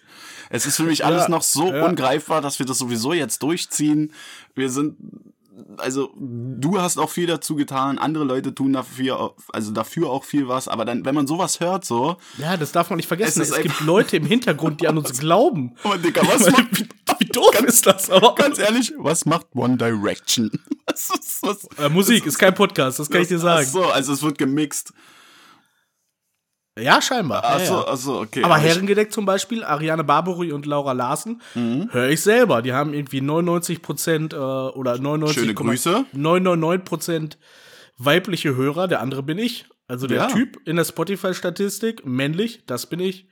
Es 0.51 0.65
ist 0.67 0.77
für 0.77 0.85
mich 0.85 1.05
alles 1.05 1.25
Ja, 1.25 1.29
noch 1.29 1.43
so 1.43 1.73
ja. 1.73 1.85
ungreifbar, 1.85 2.41
dass 2.41 2.59
wir 2.59 2.67
das 2.67 2.79
sowieso 2.79 3.13
jetzt 3.13 3.43
durchziehen. 3.43 4.13
Wir 4.55 4.71
sind, 4.71 4.97
also 5.77 6.11
du 6.17 6.81
hast 6.81 6.99
auch 6.99 7.11
viel 7.11 7.27
dazu 7.27 7.55
getan, 7.57 7.99
andere 7.99 8.25
Leute 8.25 8.55
tun 8.55 8.73
dafür, 8.73 9.19
auch- 9.21 9.35
also 9.53 9.73
dafür 9.73 10.09
auch 10.11 10.25
viel 10.25 10.49
was. 10.49 10.69
Aber 10.69 10.85
dann, 10.85 11.05
wenn 11.05 11.15
man 11.15 11.27
sowas 11.27 11.61
hört, 11.61 11.85
so, 11.85 12.17
ja, 12.39 12.57
das 12.57 12.73
darf 12.73 12.89
man 12.91 12.97
nicht 12.97 13.09
vergessen. 13.09 13.43
Es 13.43 13.51
Es, 13.51 13.57
ist 13.57 13.63
gibt 13.63 13.81
Leute 13.81 14.17
im 14.17 14.25
Hintergrund, 14.25 14.81
die 14.81 14.89
an 14.89 14.97
uns 14.97 15.19
glauben. 15.21 15.75
oh 15.85 15.95
Digga, 15.97 16.23
was 16.27 16.51
macht, 16.51 16.87
wie, 17.19 17.27
doof 17.27 17.61
ist 17.67 17.87
das 17.87 18.09
aber? 18.09 18.35
ganz 18.35 18.59
ehrlich, 18.59 18.93
was 18.97 19.27
macht 19.27 19.47
One 19.55 19.77
Direction? 19.77 20.51
Was, 20.91 21.11
was, 21.11 21.39
was, 21.43 21.79
Äh, 21.79 21.91
Musik 21.91 22.25
ist 22.25 22.39
kein 22.39 22.55
Podcast, 22.55 22.99
das 22.99 23.11
kann 23.11 23.21
ich 23.21 23.29
dir 23.29 23.37
Ach 23.37 23.43
sagen. 23.43 23.67
so, 23.67 23.85
also 23.85 24.15
es 24.15 24.23
wird 24.23 24.39
gemixt. 24.39 24.95
Ja, 26.81 27.01
scheinbar. 27.03 27.43
Ja, 27.43 27.49
Achso, 27.57 27.75
ja. 27.75 27.89
achso, 27.89 28.21
okay. 28.21 28.43
Aber 28.45 28.57
Herrengedeck 28.59 29.13
zum 29.13 29.25
Beispiel, 29.27 29.65
Ariane 29.65 30.05
Barbary 30.05 30.53
und 30.53 30.67
Laura 30.67 30.93
Larsen, 30.93 31.41
Mhm. 31.55 31.89
höre 31.93 32.09
ich 32.11 32.21
selber. 32.23 32.63
Die 32.63 32.73
haben 32.73 32.95
irgendwie 32.95 33.21
99 33.21 33.83
Prozent 33.83 34.33
äh, 34.33 34.37
oder 34.37 34.99
99, 34.99 35.35
Schöne 35.41 35.55
Grüße. 35.55 36.05
999 36.13 36.85
Prozent 36.85 37.39
weibliche 37.97 38.55
Hörer. 38.55 38.89
Der 38.89 39.01
andere 39.01 39.23
bin 39.23 39.39
ich. 39.39 39.67
Also 39.89 40.07
der 40.07 40.19
Ja. 40.19 40.27
Typ 40.29 40.59
in 40.67 40.77
der 40.77 40.85
Spotify-Statistik, 40.85 42.05
männlich, 42.05 42.63
das 42.67 42.87
bin 42.87 43.01
ich. 43.01 43.27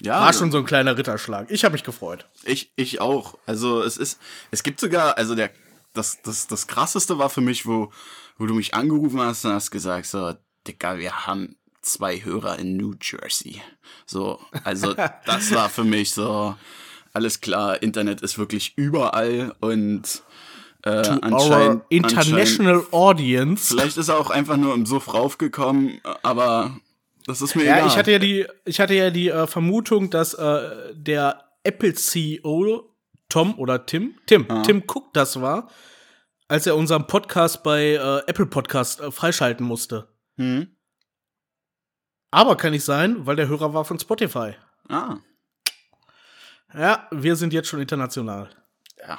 ja, 0.00 0.20
War 0.20 0.32
schon 0.32 0.50
so 0.52 0.58
ein 0.58 0.64
kleiner 0.64 0.96
Ritterschlag. 0.96 1.50
Ich 1.50 1.64
habe 1.64 1.72
mich 1.72 1.82
gefreut. 1.84 2.26
Ich, 2.44 2.72
ich 2.76 3.00
auch. 3.00 3.36
Also 3.46 3.82
es 3.82 3.96
ist, 3.96 4.20
es 4.52 4.62
gibt 4.62 4.78
sogar, 4.80 5.18
also 5.18 5.34
der, 5.34 5.50
das, 5.92 6.22
das, 6.22 6.46
das 6.46 6.66
krasseste 6.66 7.18
war 7.18 7.28
für 7.30 7.40
mich, 7.40 7.66
wo, 7.66 7.90
wo 8.38 8.46
du 8.46 8.54
mich 8.54 8.74
angerufen 8.74 9.20
hast 9.20 9.44
und 9.44 9.52
hast 9.52 9.70
gesagt, 9.70 10.06
so, 10.06 10.34
Dicker, 10.66 10.98
wir 10.98 11.26
haben 11.26 11.56
zwei 11.84 12.22
Hörer 12.24 12.58
in 12.58 12.76
New 12.76 12.94
Jersey. 13.00 13.60
So, 14.06 14.40
also 14.64 14.94
das 15.26 15.54
war 15.54 15.68
für 15.68 15.84
mich 15.84 16.12
so, 16.12 16.54
alles 17.12 17.40
klar, 17.40 17.82
Internet 17.82 18.20
ist 18.22 18.38
wirklich 18.38 18.72
überall 18.76 19.54
und 19.60 20.22
äh, 20.82 20.90
Our 21.08 21.22
anscheinend, 21.22 21.82
international 21.88 22.74
anscheinend, 22.74 22.92
audience. 22.92 23.74
vielleicht 23.74 23.96
ist 23.96 24.08
er 24.08 24.18
auch 24.18 24.30
einfach 24.30 24.56
nur 24.56 24.74
im 24.74 24.84
Suff 24.86 25.12
raufgekommen, 25.14 26.00
aber 26.22 26.76
das 27.26 27.40
ist 27.40 27.54
mir 27.54 27.64
Ja, 27.64 27.76
egal. 27.78 27.88
ich 27.88 27.96
hatte 27.96 28.12
ja 28.12 28.18
die, 28.18 28.46
ich 28.66 28.80
hatte 28.80 28.94
ja 28.94 29.10
die 29.10 29.28
äh, 29.28 29.46
Vermutung, 29.46 30.10
dass 30.10 30.34
äh, 30.34 30.92
der 30.94 31.44
Apple 31.62 31.94
CEO 31.94 32.90
Tom 33.30 33.58
oder 33.58 33.86
Tim, 33.86 34.14
Tim, 34.26 34.46
Tim 34.64 34.82
Cook 34.86 35.12
das 35.14 35.40
war, 35.40 35.70
als 36.48 36.66
er 36.66 36.76
unseren 36.76 37.06
Podcast 37.06 37.62
bei 37.62 37.94
äh, 37.94 38.22
Apple 38.28 38.46
Podcast 38.46 39.00
äh, 39.00 39.10
freischalten 39.10 39.64
musste. 39.66 40.08
Hm? 40.36 40.68
Aber 42.34 42.56
kann 42.56 42.72
nicht 42.72 42.84
sein, 42.84 43.26
weil 43.26 43.36
der 43.36 43.46
Hörer 43.46 43.74
war 43.74 43.84
von 43.84 43.96
Spotify. 43.98 44.54
Ah, 44.88 45.18
Ja, 46.76 47.06
wir 47.12 47.36
sind 47.36 47.52
jetzt 47.52 47.68
schon 47.68 47.80
international. 47.80 48.50
ja. 49.06 49.18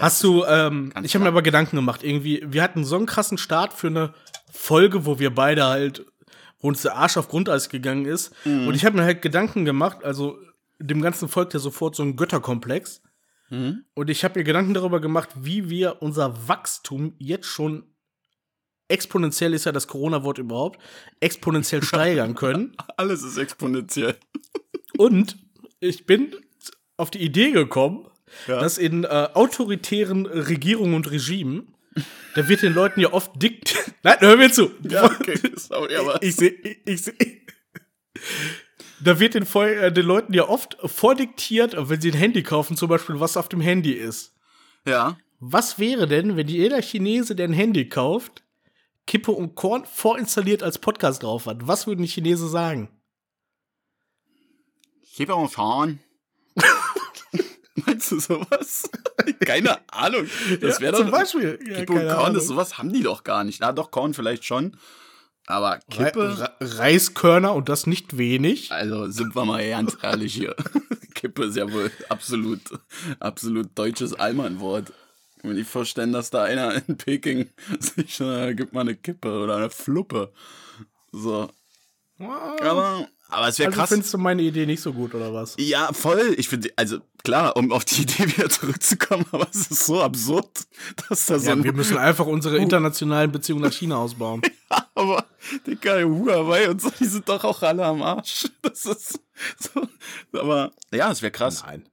Hast 0.00 0.24
du, 0.24 0.44
ähm, 0.44 0.92
ich 1.04 1.14
habe 1.14 1.22
mir 1.22 1.28
aber 1.28 1.42
Gedanken 1.42 1.76
gemacht, 1.76 2.02
irgendwie, 2.02 2.44
wir 2.44 2.64
hatten 2.64 2.84
so 2.84 2.96
einen 2.96 3.06
krassen 3.06 3.38
Start 3.38 3.72
für 3.72 3.86
eine 3.86 4.12
Folge, 4.50 5.06
wo 5.06 5.20
wir 5.20 5.32
beide 5.32 5.66
halt, 5.66 6.04
wo 6.58 6.66
uns 6.66 6.82
der 6.82 6.96
Arsch 6.96 7.16
auf 7.16 7.28
Grundeis 7.28 7.68
gegangen 7.68 8.04
ist. 8.06 8.34
Mhm. 8.44 8.66
Und 8.66 8.74
ich 8.74 8.84
habe 8.84 8.96
mir 8.96 9.04
halt 9.04 9.22
Gedanken 9.22 9.64
gemacht, 9.64 10.02
also 10.02 10.36
dem 10.80 11.02
Ganzen 11.02 11.28
folgt 11.28 11.54
ja 11.54 11.60
sofort 11.60 11.94
so 11.94 12.02
ein 12.02 12.16
Götterkomplex. 12.16 13.02
Mhm. 13.50 13.84
Und 13.94 14.10
ich 14.10 14.24
habe 14.24 14.40
mir 14.40 14.44
Gedanken 14.44 14.74
darüber 14.74 15.00
gemacht, 15.00 15.28
wie 15.36 15.70
wir 15.70 16.02
unser 16.02 16.48
Wachstum 16.48 17.14
jetzt 17.18 17.46
schon 17.46 17.84
exponentiell 18.88 19.54
ist 19.54 19.64
ja 19.66 19.72
das 19.72 19.86
Corona-Wort 19.88 20.38
überhaupt, 20.38 20.80
exponentiell 21.20 21.82
steigern 21.82 22.34
können. 22.34 22.76
Alles 22.96 23.22
ist 23.22 23.36
exponentiell. 23.38 24.16
Und 24.98 25.36
ich 25.80 26.06
bin 26.06 26.34
auf 26.96 27.10
die 27.10 27.20
Idee 27.22 27.50
gekommen, 27.50 28.06
Ja. 28.46 28.60
dass 28.60 28.78
in 28.78 29.04
äh, 29.04 29.08
autoritären 29.34 30.26
Regierungen 30.26 30.94
und 30.94 31.10
Regimen, 31.10 31.74
da 32.34 32.48
wird 32.48 32.62
den 32.62 32.74
Leuten 32.74 33.00
ja 33.00 33.12
oft 33.12 33.30
dikt. 33.42 33.74
Nein, 34.02 34.16
hör 34.20 34.36
mir 34.36 34.50
zu. 34.52 34.70
Ja, 34.88 35.04
okay, 35.04 35.38
sorry, 35.56 35.96
aber. 35.96 36.22
Ich 36.22 36.36
sehe, 36.36 36.50
ich, 36.50 36.78
ich 36.84 37.02
seh, 37.02 37.14
da 39.00 39.18
wird 39.20 39.34
den, 39.34 39.46
äh, 39.54 39.92
den 39.92 40.06
Leuten 40.06 40.32
ja 40.32 40.48
oft 40.48 40.76
vordiktiert, 40.84 41.74
wenn 41.76 42.00
sie 42.00 42.10
ein 42.12 42.18
Handy 42.18 42.42
kaufen, 42.42 42.76
zum 42.76 42.88
Beispiel, 42.88 43.20
was 43.20 43.36
auf 43.36 43.48
dem 43.48 43.60
Handy 43.60 43.92
ist. 43.92 44.34
Ja. 44.86 45.18
Was 45.38 45.78
wäre 45.78 46.06
denn, 46.06 46.36
wenn 46.36 46.48
jeder 46.48 46.80
Chinese, 46.80 47.34
der 47.36 47.48
ein 47.48 47.52
Handy 47.52 47.88
kauft, 47.88 48.42
Kippe 49.06 49.30
und 49.32 49.54
Korn 49.54 49.84
vorinstalliert 49.84 50.62
als 50.62 50.78
Podcast 50.78 51.22
drauf 51.22 51.46
hat? 51.46 51.66
Was 51.66 51.86
würden 51.86 52.02
die 52.02 52.08
Chinesen 52.08 52.48
sagen? 52.48 52.88
Gib 55.16 55.30
auch 55.30 55.50
fahren. 55.50 56.00
Meinst 57.86 58.10
du 58.10 58.20
sowas? 58.20 58.90
Keine 59.44 59.78
Ahnung. 59.92 60.26
Das 60.60 60.80
wäre 60.80 60.96
zum 60.96 61.06
doch. 61.06 61.18
Beispiel. 61.18 61.58
Ja, 61.66 61.76
Kippe 61.76 61.92
und 61.92 62.08
Korn, 62.08 62.34
ist, 62.34 62.48
sowas 62.48 62.78
haben 62.78 62.92
die 62.92 63.02
doch 63.02 63.22
gar 63.22 63.44
nicht. 63.44 63.60
Na, 63.60 63.72
doch, 63.72 63.90
Korn 63.90 64.14
vielleicht 64.14 64.44
schon. 64.44 64.76
Aber 65.46 65.78
Kippe. 65.90 66.38
Re 66.38 66.40
Re 66.40 66.78
Reiskörner 66.78 67.54
und 67.54 67.68
das 67.68 67.86
nicht 67.86 68.18
wenig. 68.18 68.72
Also 68.72 69.08
sind 69.10 69.36
wir 69.36 69.44
mal 69.44 69.66
ganz 69.68 69.96
ehrlich 70.02 70.34
hier. 70.34 70.56
Kippe 71.14 71.44
ist 71.44 71.56
ja 71.56 71.70
wohl 71.72 71.90
absolut, 72.08 72.60
absolut 73.20 73.70
deutsches 73.78 74.14
Allmannwort. 74.14 74.92
Ich 75.46 75.48
kann 75.48 75.54
mir 75.54 75.60
nicht 75.60 75.70
vorstellen, 75.70 76.12
dass 76.12 76.30
da 76.30 76.42
einer 76.42 76.74
in 76.88 76.96
Peking 76.96 77.48
sich, 77.78 78.18
äh, 78.20 78.52
gibt 78.54 78.72
mal 78.72 78.80
eine 78.80 78.96
Kippe 78.96 79.30
oder 79.30 79.54
eine 79.58 79.70
Fluppe. 79.70 80.32
So. 81.12 81.48
Aber, 82.18 83.06
aber 83.28 83.48
es 83.48 83.60
wäre 83.60 83.68
Also 83.68 83.78
krass. 83.78 83.88
findest 83.90 84.12
du 84.12 84.18
meine 84.18 84.42
Idee 84.42 84.66
nicht 84.66 84.80
so 84.80 84.92
gut, 84.92 85.14
oder 85.14 85.32
was? 85.32 85.54
Ja, 85.60 85.92
voll. 85.92 86.34
Ich 86.36 86.48
finde, 86.48 86.70
also 86.74 86.98
klar, 87.22 87.56
um 87.56 87.70
auf 87.70 87.84
die 87.84 88.02
Idee 88.02 88.26
wieder 88.26 88.50
zurückzukommen, 88.50 89.24
aber 89.30 89.46
es 89.48 89.68
ist 89.70 89.86
so 89.86 90.02
absurd, 90.02 90.48
dass 91.08 91.26
da 91.26 91.38
so 91.38 91.46
Ja, 91.46 91.52
ein. 91.52 91.62
wir 91.62 91.72
müssen 91.72 91.96
einfach 91.96 92.26
unsere 92.26 92.56
internationalen 92.58 93.30
Beziehungen 93.30 93.62
nach 93.62 93.72
China 93.72 93.98
ausbauen. 93.98 94.42
aber, 94.96 95.26
Digga, 95.64 96.02
Huawei 96.02 96.70
und 96.70 96.82
so, 96.82 96.90
die 96.90 97.04
sind 97.06 97.28
doch 97.28 97.44
auch 97.44 97.62
alle 97.62 97.84
am 97.84 98.02
Arsch. 98.02 98.48
Das 98.62 98.84
ist 98.84 99.20
so. 99.60 99.86
Aber 100.36 100.72
ja, 100.92 101.12
es 101.12 101.22
wäre 101.22 101.30
krass. 101.30 101.62
Nein. 101.64 101.88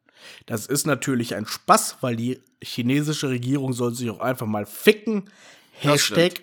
Das 0.46 0.66
ist 0.66 0.88
natürlich 0.88 1.36
ein 1.36 1.46
Spaß, 1.46 1.98
weil 2.02 2.16
die 2.16 2.42
chinesische 2.64 3.30
Regierung 3.30 3.74
soll 3.74 3.94
sich 3.94 4.10
auch 4.10 4.20
einfach 4.20 4.48
mal 4.48 4.66
ficken. 4.66 5.30
Hashtag 5.74 6.42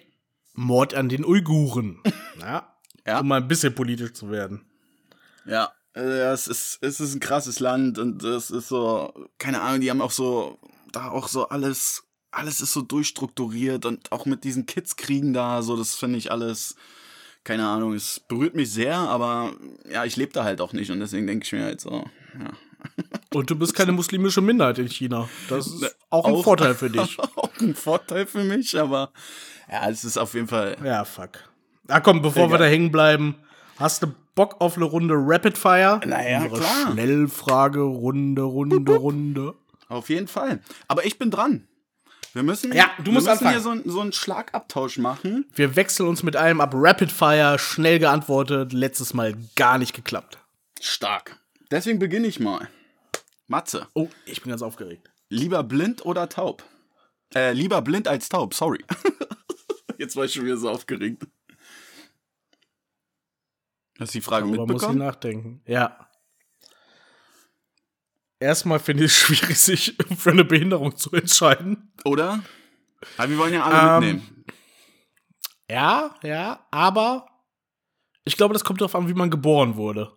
Mord 0.55 0.95
an 0.95 1.09
den 1.09 1.25
Uiguren. 1.25 2.00
Ja. 2.41 2.75
Ja. 3.07 3.21
Um 3.21 3.29
mal 3.29 3.41
ein 3.41 3.49
bisschen 3.49 3.75
politisch 3.75 4.12
zu 4.15 4.31
werden. 4.31 4.65
Ja. 5.45 5.73
äh, 5.95 6.00
Es 6.33 6.47
ist, 6.49 6.79
es 6.81 7.00
ist 7.00 7.15
ein 7.15 7.21
krasses 7.21 7.61
Land 7.61 7.99
und 7.99 8.23
es 8.23 8.50
ist 8.50 8.69
so, 8.69 9.12
keine 9.39 9.61
Ahnung, 9.61 9.81
die 9.81 9.91
haben 9.91 10.00
auch 10.00 10.11
so, 10.11 10.59
da 10.93 11.11
auch 11.11 11.29
so 11.29 11.49
alles, 11.49 12.05
alles 12.31 12.61
ist 12.61 12.73
so 12.73 12.83
durchstrukturiert 12.83 13.85
und 13.85 14.11
auch 14.12 14.27
mit 14.27 14.45
diesen 14.45 14.65
Kids-Kriegen 14.67 15.33
da, 15.33 15.62
so, 15.62 15.77
das 15.77 15.97
finde 15.97 16.19
ich 16.19 16.31
alles, 16.31 16.77
keine 17.45 17.67
Ahnung, 17.67 17.95
es 17.95 18.21
berührt 18.21 18.55
mich 18.55 18.71
sehr, 18.71 18.97
aber 18.97 19.53
ja, 19.91 20.05
ich 20.05 20.17
lebe 20.17 20.33
da 20.33 20.45
halt 20.45 20.61
auch 20.61 20.73
nicht 20.73 20.91
und 20.91 21.00
deswegen 21.00 21.27
denke 21.27 21.45
ich 21.45 21.53
mir 21.53 21.65
halt 21.65 21.81
so, 21.81 22.05
ja. 22.39 22.53
Und 23.34 23.50
du 23.50 23.56
bist 23.56 23.75
keine 23.75 23.92
muslimische 23.92 24.40
Minderheit 24.40 24.78
in 24.78 24.88
China. 24.88 25.28
Das 25.49 25.66
ist 25.66 25.96
auch 26.10 26.25
ein 26.26 26.34
Auch- 26.34 26.44
Vorteil 26.44 26.75
für 26.75 26.90
dich. 26.90 27.18
auch 27.18 27.50
ein 27.60 27.75
Vorteil 27.75 28.26
für 28.26 28.42
mich, 28.44 28.78
aber 28.78 29.10
ja, 29.70 29.88
es 29.88 30.04
ist 30.04 30.16
auf 30.18 30.34
jeden 30.34 30.49
Fall, 30.49 30.76
Ja, 30.84 31.04
fuck. 31.04 31.30
Na 31.87 32.00
komm, 32.00 32.22
bevor 32.22 32.49
wir 32.49 32.56
Egal. 32.56 32.58
da 32.58 32.64
hängen 32.66 32.90
bleiben, 32.92 33.37
hast 33.78 34.02
du 34.02 34.08
Bock 34.34 34.60
auf 34.60 34.76
eine 34.76 34.84
Runde 34.84 35.14
Rapid 35.16 35.58
Fire? 35.58 36.00
Na 36.06 36.28
ja, 36.28 36.42
Unsere 36.42 36.60
klar. 36.60 36.92
Schnellfrage, 36.92 37.80
Runde, 37.80 38.42
Runde, 38.42 38.92
Runde. 38.94 39.54
auf 39.88 40.08
jeden 40.08 40.28
Fall. 40.28 40.60
Aber 40.88 41.04
ich 41.04 41.18
bin 41.18 41.30
dran. 41.30 41.66
Wir 42.32 42.44
müssen, 42.44 42.72
Ja, 42.72 42.90
du 43.02 43.10
musst 43.10 43.26
wir 43.26 43.32
müssen 43.32 43.49
hier 43.50 43.60
so, 43.60 43.70
einen- 43.70 43.90
so 43.90 44.00
einen 44.00 44.12
Schlagabtausch 44.12 44.99
machen. 44.99 45.46
Wir 45.52 45.75
wechseln 45.75 46.08
uns 46.08 46.22
mit 46.22 46.37
einem 46.37 46.60
ab. 46.60 46.70
Rapid 46.75 47.10
Fire, 47.10 47.58
schnell 47.58 47.99
geantwortet, 47.99 48.72
letztes 48.72 49.14
Mal 49.14 49.34
gar 49.56 49.78
nicht 49.78 49.94
geklappt. 49.94 50.38
Stark. 50.80 51.37
Deswegen 51.71 51.99
beginne 51.99 52.27
ich 52.27 52.41
mal. 52.41 52.69
Matze, 53.47 53.87
Oh, 53.95 54.09
ich 54.27 54.43
bin 54.43 54.50
ganz 54.50 54.62
aufgeregt. 54.62 55.11
lieber 55.29 55.62
blind 55.62 56.05
oder 56.05 56.29
taub? 56.29 56.65
Äh, 57.35 57.53
lieber 57.53 57.81
blind 57.83 58.09
als 58.09 58.29
taub, 58.29 58.55
sorry. 58.55 58.85
Jetzt 59.99 60.17
war 60.17 60.25
ich 60.25 60.33
schon 60.33 60.45
wieder 60.45 60.57
so 60.57 60.71
aufgeregt. 60.71 61.27
Hast 63.99 64.15
du 64.15 64.19
die 64.19 64.23
Frage 64.23 64.47
Darüber 64.47 64.62
muss 64.67 64.83
ich 64.83 64.89
mitbekommen? 64.89 64.99
nachdenken. 64.99 65.62
Ja. 65.67 66.09
Erstmal 68.39 68.79
finde 68.79 69.05
ich 69.05 69.12
es 69.12 69.19
schwierig, 69.19 69.57
sich 69.61 69.97
für 70.17 70.31
eine 70.31 70.45
Behinderung 70.45 70.97
zu 70.97 71.11
entscheiden. 71.12 71.93
Oder? 72.05 72.43
Aber 73.19 73.31
wir 73.31 73.39
wollen 73.39 73.53
ja 73.55 73.65
alle 73.65 74.07
Ähm, 74.07 74.15
mitnehmen. 74.15 74.45
Ja, 75.71 76.15
ja, 76.23 76.67
aber 76.71 77.27
ich 78.25 78.37
glaube, 78.37 78.55
das 78.55 78.65
kommt 78.65 78.81
darauf 78.81 78.95
an, 78.95 79.09
wie 79.09 79.15
man 79.15 79.31
geboren 79.31 79.77
wurde. 79.77 80.17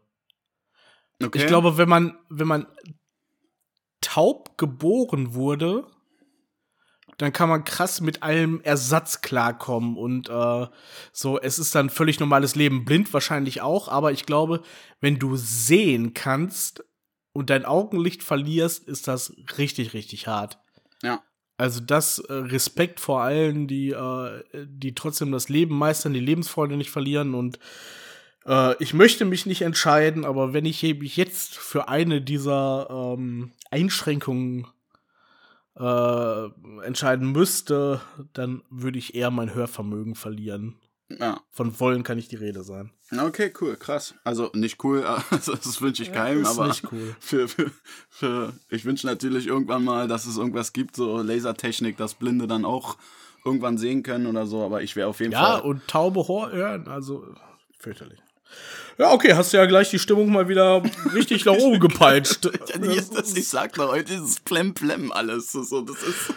Okay. 1.26 1.40
Ich 1.40 1.48
glaube, 1.48 1.78
wenn 1.78 1.90
man, 1.90 2.18
wenn 2.30 2.48
man 2.48 2.68
taub 4.02 4.58
geboren 4.58 5.34
wurde, 5.34 5.86
dann 7.18 7.34
kann 7.34 7.50
man 7.50 7.64
krass 7.64 8.02
mit 8.02 8.24
allem 8.24 8.62
Ersatz 8.62 9.22
klarkommen 9.22 9.98
und 9.98 10.30
äh, 10.30 10.68
so, 11.12 11.40
es 11.40 11.60
ist 11.60 11.76
dann 11.76 11.90
völlig 11.90 12.20
normales 12.20 12.56
Leben. 12.56 12.86
Blind 12.86 13.14
wahrscheinlich 13.14 13.62
auch, 13.62 13.88
aber 13.88 14.12
ich 14.12 14.26
glaube, 14.26 14.62
wenn 15.00 15.20
du 15.20 15.36
sehen 15.36 16.14
kannst 16.14 16.84
und 17.32 17.50
dein 17.50 17.66
Augenlicht 17.66 18.24
verlierst, 18.24 18.88
ist 18.88 19.08
das 19.08 19.36
richtig, 19.58 19.94
richtig 19.94 20.28
hart. 20.28 20.60
Ja. 21.02 21.22
Also 21.58 21.82
das 21.82 22.20
äh, 22.20 22.34
Respekt 22.34 23.00
vor 23.00 23.22
allen, 23.22 23.68
die, 23.68 23.92
äh, 23.92 24.44
die 24.66 24.96
trotzdem 24.96 25.32
das 25.32 25.50
Leben 25.50 25.78
meistern, 25.78 26.14
die 26.14 26.20
Lebensfreude 26.20 26.78
nicht 26.78 26.90
verlieren 26.90 27.36
und 27.36 27.60
äh, 28.46 28.76
ich 28.84 28.94
möchte 28.94 29.26
mich 29.26 29.46
nicht 29.46 29.62
entscheiden, 29.62 30.26
aber 30.26 30.54
wenn 30.54 30.66
ich 30.66 30.82
mich 30.84 31.18
jetzt 31.18 31.56
für 31.58 31.88
eine 31.88 32.22
dieser 32.22 32.88
ähm, 33.18 33.52
Einschränkungen 33.72 34.68
äh, 35.78 36.46
entscheiden 36.84 37.32
müsste, 37.32 38.02
dann 38.34 38.62
würde 38.70 39.00
ich 39.00 39.16
eher 39.16 39.32
mein 39.32 39.54
Hörvermögen 39.54 40.16
verlieren. 40.16 40.76
Ja. 41.20 41.42
Von 41.52 41.80
wollen 41.80 42.04
kann 42.04 42.16
nicht 42.18 42.32
die 42.32 42.38
Rede 42.38 42.64
sein. 42.64 42.92
Okay, 43.16 43.54
cool, 43.62 43.76
krass. 43.76 44.16
Also 44.24 44.50
nicht 44.54 44.84
cool, 44.84 45.04
also 45.04 45.52
das 45.56 45.82
wünsche 45.82 46.02
ich 46.04 46.12
keinem, 46.12 46.42
ist 46.42 46.58
aber 46.58 46.68
nicht 46.68 46.92
cool. 46.92 47.16
Für, 47.20 47.48
für, 47.48 47.72
für, 48.10 48.54
ich 48.70 48.86
wünsche 48.86 49.06
natürlich 49.06 49.48
irgendwann 49.48 49.84
mal, 49.84 50.08
dass 50.08 50.26
es 50.26 50.38
irgendwas 50.38 50.74
gibt, 50.74 50.96
so 50.96 51.22
Lasertechnik, 51.22 51.98
dass 51.98 52.16
Blinde 52.16 52.48
dann 52.48 52.66
auch 52.66 52.98
irgendwann 53.46 53.78
sehen 53.78 54.04
können 54.04 54.26
oder 54.26 54.48
so, 54.48 54.64
aber 54.64 54.82
ich 54.82 54.96
wäre 54.96 55.10
auf 55.10 55.20
jeden 55.20 55.34
Ja, 55.34 55.58
Fall. 55.58 55.62
und 55.62 55.88
taube 55.88 56.28
Hor 56.28 56.52
hören, 56.52 56.88
also 56.88 57.28
fürchterlich. 57.78 58.20
Ja, 58.98 59.12
okay, 59.12 59.34
hast 59.34 59.54
du 59.54 59.58
ja 59.58 59.66
gleich 59.66 59.90
die 59.90 60.00
Stimmung 60.00 60.32
mal 60.32 60.48
wieder 60.48 60.84
richtig 61.14 61.46
nach 61.46 61.54
oben 61.54 61.80
gepeitscht. 61.80 62.50
Ich 63.36 63.50
sag 63.50 63.74
doch, 63.74 63.92
heute 63.92 64.14
ist 64.14 64.22
es 64.22 64.40
Plem-Plem 64.40 65.12
alles. 65.12 65.52
So, 65.52 65.82
das 65.82 65.98
ist. 66.04 66.34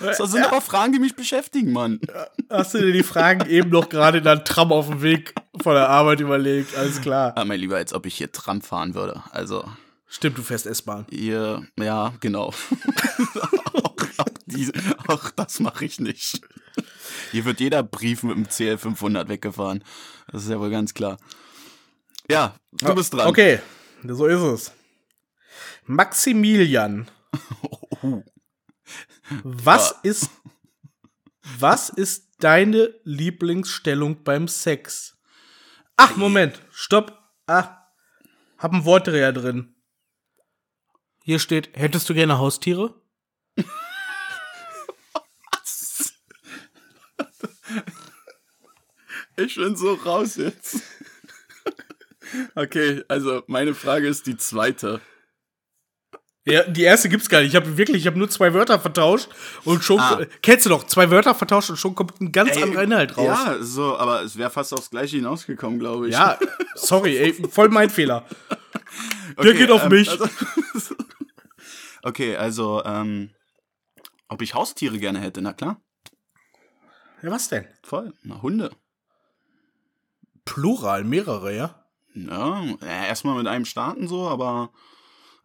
Das, 0.00 0.18
das 0.18 0.30
sind 0.30 0.44
aber 0.44 0.60
Fragen, 0.60 0.92
die 0.92 0.98
mich 0.98 1.16
beschäftigen, 1.16 1.72
Mann. 1.72 2.00
Hast 2.48 2.74
du 2.74 2.78
dir 2.78 2.92
die 2.92 3.02
Fragen 3.02 3.48
eben 3.50 3.70
noch 3.70 3.88
gerade 3.88 4.18
in 4.18 4.24
der 4.24 4.44
Tram 4.44 4.72
auf 4.72 4.88
dem 4.88 5.02
Weg 5.02 5.34
von 5.60 5.74
der 5.74 5.88
Arbeit 5.88 6.20
überlegt? 6.20 6.76
Alles 6.76 7.00
klar. 7.00 7.32
Ah, 7.36 7.44
mein 7.44 7.60
Lieber, 7.60 7.76
als 7.76 7.92
ob 7.92 8.06
ich 8.06 8.14
hier 8.14 8.30
Tram 8.32 8.62
fahren 8.62 8.94
würde. 8.94 9.22
Also, 9.32 9.64
Stimmt, 10.06 10.38
du 10.38 10.42
fährst 10.42 10.66
S-Bahn. 10.66 11.06
ja, 11.10 12.12
genau. 12.20 12.46
auch, 13.74 13.94
auch, 14.16 14.28
diese, 14.46 14.72
auch 15.06 15.30
das 15.30 15.60
mache 15.60 15.84
ich 15.84 16.00
nicht. 16.00 16.40
Hier 17.30 17.44
wird 17.44 17.60
jeder 17.60 17.82
Brief 17.82 18.22
mit 18.22 18.36
dem 18.36 18.46
CL500 18.46 19.28
weggefahren. 19.28 19.84
Das 20.30 20.44
ist 20.44 20.50
ja 20.50 20.58
wohl 20.58 20.70
ganz 20.70 20.94
klar. 20.94 21.16
Ja, 22.30 22.54
du 22.72 22.94
bist 22.94 23.14
dran. 23.14 23.28
Okay, 23.28 23.60
so 24.04 24.26
ist 24.26 24.40
es. 24.40 24.72
Maximilian. 25.86 27.10
Was 29.42 29.94
ist 30.02 30.30
was 31.58 31.88
ist 31.88 32.28
deine 32.40 32.94
Lieblingsstellung 33.04 34.22
beim 34.22 34.48
Sex? 34.48 35.16
Ach, 35.96 36.16
Moment, 36.16 36.62
stopp. 36.70 37.18
Ah, 37.46 37.88
hab 38.58 38.72
ein 38.72 38.84
Wortdreher 38.84 39.32
drin. 39.32 39.74
Hier 41.24 41.38
steht, 41.38 41.70
hättest 41.76 42.08
du 42.08 42.14
gerne 42.14 42.38
Haustiere? 42.38 42.94
Ich 49.38 49.54
bin 49.56 49.76
so 49.76 49.94
raus 49.94 50.36
jetzt. 50.36 50.82
Okay, 52.54 53.02
also 53.08 53.42
meine 53.46 53.72
Frage 53.74 54.06
ist 54.08 54.26
die 54.26 54.36
zweite. 54.36 55.00
Ja, 56.44 56.62
die 56.64 56.82
erste 56.82 57.08
gibt's 57.08 57.28
gar 57.28 57.40
nicht. 57.40 57.50
Ich 57.50 57.56
habe 57.56 57.76
wirklich, 57.76 57.98
ich 57.98 58.06
habe 58.06 58.18
nur 58.18 58.28
zwei 58.30 58.52
Wörter 58.54 58.80
vertauscht 58.80 59.28
und 59.64 59.84
schon 59.84 60.00
Ah. 60.00 60.20
kennst 60.42 60.64
du 60.66 60.70
doch, 60.70 60.84
zwei 60.84 61.10
Wörter 61.10 61.34
vertauscht 61.34 61.70
und 61.70 61.76
schon 61.76 61.94
kommt 61.94 62.20
ein 62.20 62.32
ganz 62.32 62.56
anderer 62.56 62.82
Inhalt 62.82 63.16
raus. 63.16 63.26
Ja, 63.26 63.56
so, 63.60 63.96
aber 63.98 64.22
es 64.22 64.36
wäre 64.38 64.50
fast 64.50 64.72
aufs 64.72 64.90
Gleiche 64.90 65.16
hinausgekommen, 65.16 65.78
glaube 65.78 66.08
ich. 66.08 66.14
Ja, 66.14 66.38
sorry, 66.74 67.16
ey, 67.18 67.32
voll 67.48 67.68
mein 67.68 67.90
Fehler. 67.90 68.26
Okay, 69.36 69.54
geht 69.54 69.70
auf 69.70 69.84
ähm, 69.84 69.90
mich. 69.90 70.08
Also, 70.10 70.26
okay, 72.02 72.36
also, 72.36 72.82
ähm, 72.84 73.30
ob 74.28 74.42
ich 74.42 74.54
Haustiere 74.54 74.98
gerne 74.98 75.20
hätte, 75.20 75.42
na 75.42 75.52
klar. 75.52 75.80
Ja, 77.22 77.30
was 77.30 77.48
denn? 77.48 77.66
Voll. 77.82 78.12
Na, 78.22 78.40
Hunde. 78.42 78.70
Plural, 80.48 81.04
mehrere, 81.04 81.54
ja? 81.54 81.84
Ja, 82.14 82.62
erstmal 82.80 83.36
mit 83.36 83.46
einem 83.46 83.64
starten 83.64 84.08
so, 84.08 84.28
aber 84.28 84.70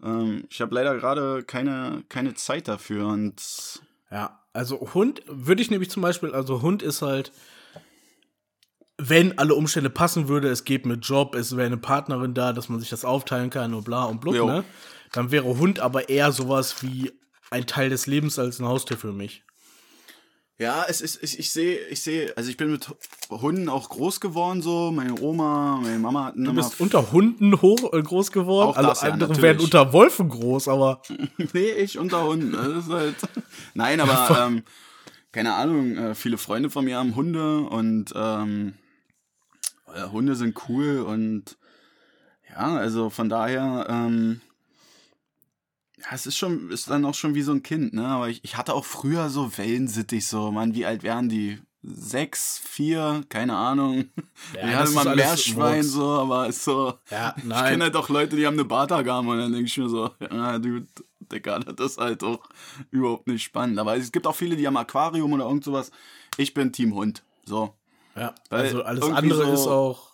ähm, 0.03 0.45
ich 0.49 0.61
habe 0.61 0.73
leider 0.73 0.95
gerade 0.95 1.43
keine, 1.43 2.03
keine 2.09 2.33
Zeit 2.33 2.67
dafür 2.67 3.07
und 3.07 3.81
Ja, 4.09 4.39
also 4.53 4.79
Hund 4.93 5.21
würde 5.27 5.61
ich 5.61 5.69
nämlich 5.71 5.89
zum 5.89 6.01
Beispiel, 6.01 6.33
also 6.33 6.61
Hund 6.61 6.81
ist 6.81 7.01
halt, 7.01 7.31
wenn 8.97 9.37
alle 9.37 9.55
Umstände 9.55 9.89
passen 9.89 10.27
würde, 10.27 10.49
es 10.49 10.63
geht 10.63 10.85
mit 10.85 11.05
Job, 11.05 11.35
es 11.35 11.55
wäre 11.55 11.67
eine 11.67 11.77
Partnerin 11.77 12.33
da, 12.33 12.53
dass 12.53 12.69
man 12.69 12.79
sich 12.79 12.89
das 12.89 13.05
aufteilen 13.05 13.49
kann 13.49 13.73
und 13.73 13.83
bla 13.83 14.05
und 14.05 14.21
blub, 14.21 14.35
Jo. 14.35 14.45
ne? 14.45 14.63
Dann 15.11 15.31
wäre 15.31 15.45
Hund 15.45 15.79
aber 15.79 16.09
eher 16.09 16.31
sowas 16.31 16.81
wie 16.81 17.11
ein 17.51 17.67
Teil 17.67 17.89
des 17.89 18.07
Lebens 18.07 18.39
als 18.39 18.59
ein 18.59 18.67
Haustier 18.67 18.97
für 18.97 19.13
mich. 19.13 19.43
Ja, 20.59 20.85
es 20.87 21.01
ist, 21.01 21.21
ich, 21.23 21.39
ich 21.39 21.51
sehe, 21.51 21.79
ich 21.87 22.01
sehe, 22.01 22.31
also 22.37 22.49
ich 22.49 22.57
bin 22.57 22.71
mit 22.71 22.87
Hunden 23.29 23.69
auch 23.69 23.89
groß 23.89 24.19
geworden, 24.19 24.61
so. 24.61 24.91
Meine 24.91 25.19
Oma, 25.19 25.79
meine 25.81 25.97
Mama 25.97 26.25
hatten 26.25 26.45
Du 26.45 26.53
bist 26.53 26.79
unter 26.79 27.11
Hunden 27.11 27.59
hoch, 27.59 27.91
äh, 27.91 28.01
groß 28.01 28.31
geworden, 28.31 28.69
Auch 28.69 28.77
alle 28.77 28.89
das, 28.89 29.01
ja, 29.01 29.09
anderen 29.09 29.31
natürlich. 29.31 29.41
werden 29.41 29.63
unter 29.63 29.93
Wolfen 29.93 30.29
groß, 30.29 30.67
aber 30.67 31.01
nee, 31.53 31.71
ich 31.71 31.97
unter 31.97 32.23
Hunden. 32.25 32.51
Das 32.51 32.85
ist 32.85 32.89
halt. 32.91 33.15
Nein, 33.73 33.99
aber 33.99 34.45
ähm, 34.47 34.63
keine 35.31 35.55
Ahnung, 35.55 35.97
äh, 35.97 36.15
viele 36.15 36.37
Freunde 36.37 36.69
von 36.69 36.85
mir 36.85 36.97
haben 36.97 37.15
Hunde 37.15 37.61
und 37.61 38.13
ähm, 38.15 38.75
äh, 39.95 40.03
Hunde 40.11 40.35
sind 40.35 40.55
cool 40.69 40.99
und 40.99 41.57
ja, 42.47 42.75
also 42.75 43.09
von 43.09 43.27
daher, 43.29 43.87
ähm, 43.89 44.41
ja, 46.03 46.09
es 46.13 46.25
ist 46.25 46.37
schon, 46.37 46.69
ist 46.71 46.89
dann 46.89 47.05
auch 47.05 47.13
schon 47.15 47.35
wie 47.35 47.41
so 47.41 47.51
ein 47.51 47.63
Kind, 47.63 47.93
ne? 47.93 48.05
Aber 48.07 48.29
ich, 48.29 48.43
ich 48.43 48.57
hatte 48.57 48.73
auch 48.73 48.85
früher 48.85 49.29
so 49.29 49.57
Wellensittich, 49.57 50.27
so, 50.27 50.51
Mann, 50.51 50.73
wie 50.75 50.85
alt 50.85 51.03
wären 51.03 51.29
die? 51.29 51.59
Sechs, 51.85 52.59
vier, 52.63 53.23
keine 53.27 53.55
Ahnung. 53.57 54.05
Ja, 54.55 54.67
ich 54.69 54.75
hatte 54.75 54.91
mal 54.91 55.05
ein 55.07 55.15
Meerschwein, 55.17 55.83
so, 55.83 56.05
aber 56.11 56.47
ist 56.47 56.63
so. 56.63 56.93
ja, 57.11 57.35
Ich 57.37 57.43
nein. 57.43 57.71
kenne 57.71 57.83
halt 57.85 57.95
auch 57.97 58.07
Leute, 58.07 58.37
die 58.37 58.47
haben 58.47 58.53
eine 58.53 58.63
Bartagame 58.63 59.31
und 59.31 59.37
dann 59.39 59.51
denke 59.51 59.67
ich 59.67 59.77
mir 59.77 59.89
so, 59.89 60.09
ja, 60.31 60.59
dude, 60.59 60.87
Digga, 61.29 61.59
das 61.59 61.91
ist 61.93 61.97
halt 61.97 62.23
auch 62.23 62.39
überhaupt 62.89 63.27
nicht 63.27 63.43
spannend. 63.43 63.79
Aber 63.79 63.97
es 63.97 64.13
gibt 64.13 64.25
auch 64.27 64.35
viele, 64.35 64.55
die 64.55 64.65
haben 64.65 64.77
Aquarium 64.77 65.33
oder 65.33 65.43
irgend 65.45 65.65
sowas. 65.65 65.91
Ich 66.37 66.53
bin 66.53 66.71
Team 66.71 66.95
Hund. 66.95 67.21
So. 67.45 67.73
ja, 68.15 68.33
Weil 68.49 68.61
also 68.67 68.83
alles 68.83 69.03
andere 69.03 69.45
so- 69.47 69.53
ist 69.53 69.67
auch 69.67 70.12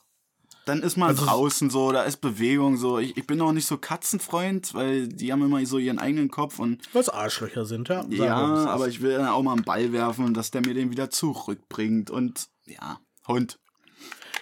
Dann 0.69 0.84
ist 0.84 0.97
man 0.97 1.10
Also- 1.10 1.25
draußen 1.25 1.71
so, 1.71 1.91
da 1.91 2.03
ist 2.03 2.17
Bewegung 2.17 2.77
so. 2.77 2.99
Ich, 2.99 3.17
ich 3.17 3.25
bin 3.25 3.41
auch 3.41 3.51
nicht 3.53 3.65
so 3.65 3.77
Katzenfreund, 3.79 4.75
weil 4.75 5.08
die 5.08 5.32
haben 5.32 5.41
immer 5.43 5.65
so 5.65 5.79
ihren 5.79 5.97
eigenen 5.97 6.29
Kopf 6.29 6.60
und 6.60 6.84
was 6.93 7.10
Arschlöcher 7.10 7.65
sind, 7.65 7.89
ja. 7.89 8.05
Ja, 8.10 8.36
aber 8.67 8.88
ich 8.88 9.01
will 9.01 9.13
dann 9.17 9.27
auch 9.29 9.41
mal 9.41 9.53
einen 9.53 9.63
Ball 9.63 9.91
werfen 9.93 10.25
und 10.25 10.36
dass 10.36 10.51
der 10.51 10.62
mir 10.62 10.75
den 10.75 10.91
wieder 10.91 11.10
zurückbringt 11.10 12.12
und 12.12 12.49
ja, 12.67 12.99
Hund. 13.27 13.58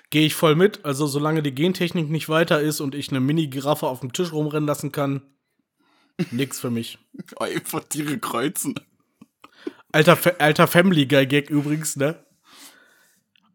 Gehe 0.09 0.25
ich 0.25 0.35
voll 0.35 0.55
mit. 0.55 0.83
Also, 0.83 1.07
solange 1.07 1.41
die 1.41 1.55
Gentechnik 1.55 2.09
nicht 2.09 2.27
weiter 2.27 2.59
ist 2.59 2.81
und 2.81 2.93
ich 2.93 3.09
eine 3.09 3.21
Mini-Giraffe 3.21 3.87
auf 3.87 4.01
dem 4.01 4.11
Tisch 4.11 4.33
rumrennen 4.33 4.67
lassen 4.67 4.91
kann, 4.91 5.21
nix 6.31 6.59
für 6.59 6.69
mich. 6.71 6.99
Einfach 7.37 7.85
Tiere 7.85 8.17
kreuzen. 8.17 8.75
Alter, 9.93 10.17
alter 10.39 10.67
Family 10.67 11.05
Guy 11.05 11.25
Gag 11.25 11.49
übrigens, 11.49 11.95
ne? 11.95 12.21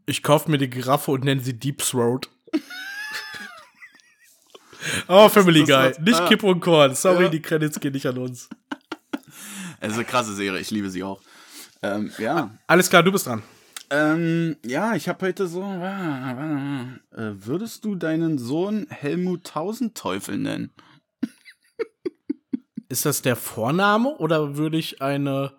Ich 0.07 0.23
kauf 0.23 0.49
mir 0.49 0.57
die 0.57 0.71
Giraffe 0.71 1.11
und 1.11 1.25
nenne 1.25 1.43
sie 1.43 1.59
Deep 1.59 1.79
Throat. 1.79 2.31
Oh, 5.09 5.29
Family 5.29 5.65
Guy. 5.65 5.93
Nicht 6.01 6.21
ah. 6.21 6.29
Kipp 6.29 6.43
und 6.43 6.61
Korn. 6.61 6.95
Sorry, 6.95 7.25
Ja. 7.25 7.29
die 7.31 7.43
Credits 7.43 7.79
gehen 7.81 7.93
nicht 7.93 8.07
an 8.07 8.19
uns. 8.19 8.49
Es 9.81 9.91
ist 9.93 9.95
eine 9.95 10.05
krasse 10.05 10.35
Serie, 10.35 10.61
ich 10.61 10.71
liebe 10.71 10.91
sie 10.91 11.03
auch. 11.03 11.21
Ähm, 11.83 12.13
ja. 12.19 12.51
Alles 12.67 12.89
klar, 12.89 13.03
du 13.03 13.11
bist 13.11 13.27
dran. 13.27 13.43
Ähm, 13.91 14.57
ja, 14.65 14.95
ich 14.95 15.09
habe 15.09 15.27
heute 15.27 15.47
so. 15.49 15.63
Äh, 15.63 16.87
würdest 17.11 17.85
du 17.85 17.95
deinen 17.95 18.39
Sohn 18.39 18.87
Helmut 18.89 19.45
Tausendteufel 19.45 20.39
nennen? 20.39 20.71
Ist 22.89 23.05
das 23.07 23.23
der 23.23 23.37
Vorname 23.37 24.11
oder 24.19 24.57
würde 24.57 24.79
ich 24.79 25.03
eine. 25.03 25.53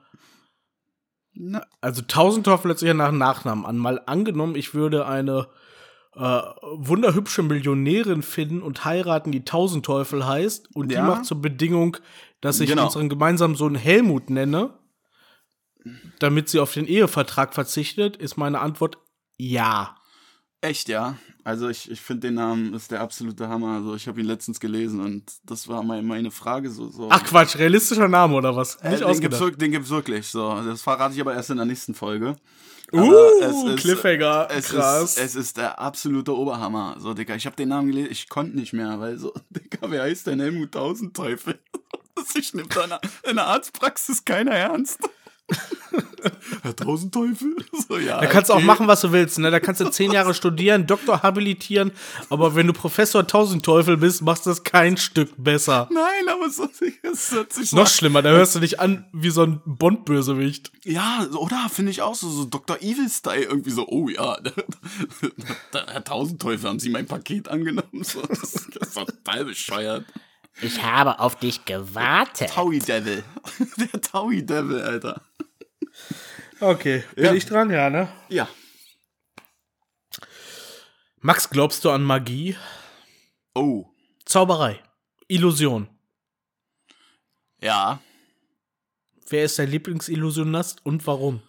Na, 1.34 1.65
Also 1.82 2.01
Tausendteufel 2.03 2.75
ja 2.82 2.93
nach 2.93 3.12
Nachnamen 3.12 3.65
an. 3.65 3.77
Mal 3.77 4.01
angenommen, 4.06 4.56
ich 4.56 4.73
würde 4.73 5.06
eine 5.08 5.47
äh, 6.15 6.41
wunderhübsche 6.78 7.43
Millionärin 7.43 8.21
finden 8.23 8.62
und 8.62 8.86
heiraten, 8.86 9.32
die 9.32 9.43
Tausendteufel 9.45 10.26
heißt. 10.26 10.76
Und 10.76 10.91
Ja. 10.91 11.02
die 11.02 11.08
macht 11.08 11.26
zur 11.26 11.41
Bedingung, 11.41 11.97
dass 12.41 12.60
ich 12.60 12.69
Genau. 12.69 12.86
unseren 12.86 13.10
gemeinsamen 13.10 13.56
Sohn 13.56 13.76
Helmut 13.76 14.30
nenne, 14.30 14.73
damit 16.19 16.49
sie 16.49 16.60
auf 16.60 16.73
den 16.73 16.86
Ehevertrag 16.88 17.54
verzichtet, 17.54 18.15
ist 18.17 18.38
meine 18.38 18.60
Antwort 18.60 18.97
ja. 19.38 19.95
echt, 20.62 20.88
ja. 20.88 21.17
Also 21.43 21.67
ich, 21.67 21.91
ich 21.91 21.99
finde 21.99 22.28
den 22.28 22.36
Namen 22.36 22.73
ist 22.73 22.91
der 22.91 23.02
absolute 23.02 23.49
Hammer. 23.49 23.76
Also 23.76 23.95
ich 23.95 24.08
habe 24.08 24.21
ihn 24.21 24.26
letztens 24.28 24.62
gelesen 24.62 25.02
und 25.02 25.23
das 25.43 25.67
war 25.67 25.84
meine, 25.84 26.02
meine 26.04 26.32
Frage 26.32 26.69
so. 26.69 26.88
so. 26.89 27.10
Ach 27.12 27.21
Quatsch, 27.26 27.58
realistischer 27.58 28.08
Name 28.08 28.36
oder 28.36 28.56
was? 28.56 28.76
Äh, 28.76 28.91
Nicht 28.91 29.02
den, 29.02 29.08
gibt's, 29.19 29.36
ausgedacht. 29.36 29.41
wirk- 29.41 29.60
den 29.60 29.71
gibt's 29.71 29.89
wirklich. 29.89 30.28
So, 30.28 30.62
das 30.63 30.82
verrate 30.82 31.15
ich 31.15 31.19
aber 31.21 31.34
erst 31.34 31.49
in 31.49 31.58
der 31.58 31.65
nächsten 31.65 31.93
Folge. 31.93 32.38
Uh, 32.93 33.71
ist- 33.73 33.82
Cliffhanger, 33.82 34.47
Es 34.51 34.69
krass. 34.69 35.17
ist, 35.17 35.23
es 35.23 35.36
ist 35.36 35.58
der 35.58 35.79
absolute 35.79 36.36
Oberhammer. 36.36 36.95
So, 36.99 37.13
Digga, 37.13 37.36
ich 37.36 37.45
habe 37.45 37.56
den 37.56 37.69
Namen 37.69 37.88
gelesen, 37.88 38.12
ich 38.12 38.29
konnte 38.29 38.56
nicht 38.58 38.73
mehr, 38.73 38.99
weil 38.99 39.17
so, 39.17 39.34
Digga, 39.49 39.89
wer 39.89 40.03
heißt 40.03 40.27
denn 40.27 40.39
Helmut 40.39 40.71
Tausendteufel? 40.73 41.60
Das 42.15 42.36
ich 42.36 42.53
nimmt 42.53 42.75
da 42.75 42.99
in 43.27 43.38
der 43.38 43.47
Arztpraxis 43.47 44.23
keiner 44.23 44.51
ernst. 44.51 44.99
Herr 46.62 46.75
Tausendteufel? 46.75 47.56
So, 47.88 47.97
ja, 47.97 48.21
Da 48.21 48.27
kannst 48.27 48.49
du 48.49 48.53
auch 48.53 48.62
machen, 48.62 48.88
was 48.88 49.01
du 49.01 49.12
willst. 49.12 49.39
Ne? 49.39 49.51
Da 49.51 49.60
kannst 49.60 49.82
du 49.82 49.89
zehn 49.89 50.12
Jahre 50.12 50.34
studieren, 50.34 50.88
Doktor 50.88 51.21
habilitieren, 51.21 51.91
aber 52.29 52.56
wenn 52.56 52.67
du 52.67 52.73
Professor 52.73 53.27
Tausendteufel 53.27 53.97
bist, 53.97 54.21
machst 54.21 54.45
du 54.45 54.51
das 54.51 54.63
kein 54.63 54.95
Stück 54.95 55.32
besser. 55.38 55.89
Nein, 55.91 56.29
aber 56.29 56.45
es 56.45 57.32
hört 57.32 57.51
sich 57.51 57.69
so 57.69 57.75
Noch 57.75 57.88
schlimmer, 57.88 58.21
da 58.21 58.29
hörst 58.29 58.56
du 58.56 58.60
dich 58.60 58.79
an 58.79 59.06
wie 59.12 59.32
so 59.32 59.43
ein 59.43 59.62
Bond-Bösewicht. 59.65 60.71
Ja, 60.86 61.27
oder 61.36 61.67
finde 61.69 61.91
ich 61.91 62.01
auch 62.01 62.15
so, 62.15 62.29
so 62.29 62.45
Dr. 62.45 62.77
Evil-Style 62.77 63.43
irgendwie 63.43 63.71
so, 63.71 63.88
oh 63.88 64.08
ja, 64.08 64.38
Herr 65.73 66.03
Tausendteufel, 66.03 66.69
haben 66.69 66.79
Sie 66.79 66.89
mein 66.89 67.08
Paket 67.08 67.49
angenommen? 67.49 68.03
So, 68.03 68.21
das 68.21 68.53
ist 68.53 68.79
total 68.93 69.45
bescheuert. 69.45 70.06
Ich 70.61 70.81
habe 70.83 71.19
auf 71.19 71.35
dich 71.37 71.65
gewartet. 71.65 72.49
Taui 72.49 72.79
Devil. 72.79 73.23
Der 73.77 74.01
Taui 74.01 74.45
Devil, 74.45 74.81
Alter. 74.81 75.21
Okay, 76.59 77.03
bin 77.15 77.25
Ja. 77.25 77.33
ich 77.33 77.45
dran? 77.45 77.69
Ja, 77.69 77.89
ne? 77.89 78.07
Ja. 78.29 78.47
Max, 81.21 81.49
glaubst 81.49 81.83
du 81.85 81.89
an 81.91 82.03
Magie? 82.03 82.55
Oh. 83.55 83.85
Zauberei. 84.25 84.81
Illusion. 85.27 85.87
Ja. 87.61 88.01
Wer 89.29 89.45
ist 89.45 89.57
dein 89.57 89.69
Lieblingsillusionist 89.69 90.85
und 90.85 91.05
warum? 91.07 91.41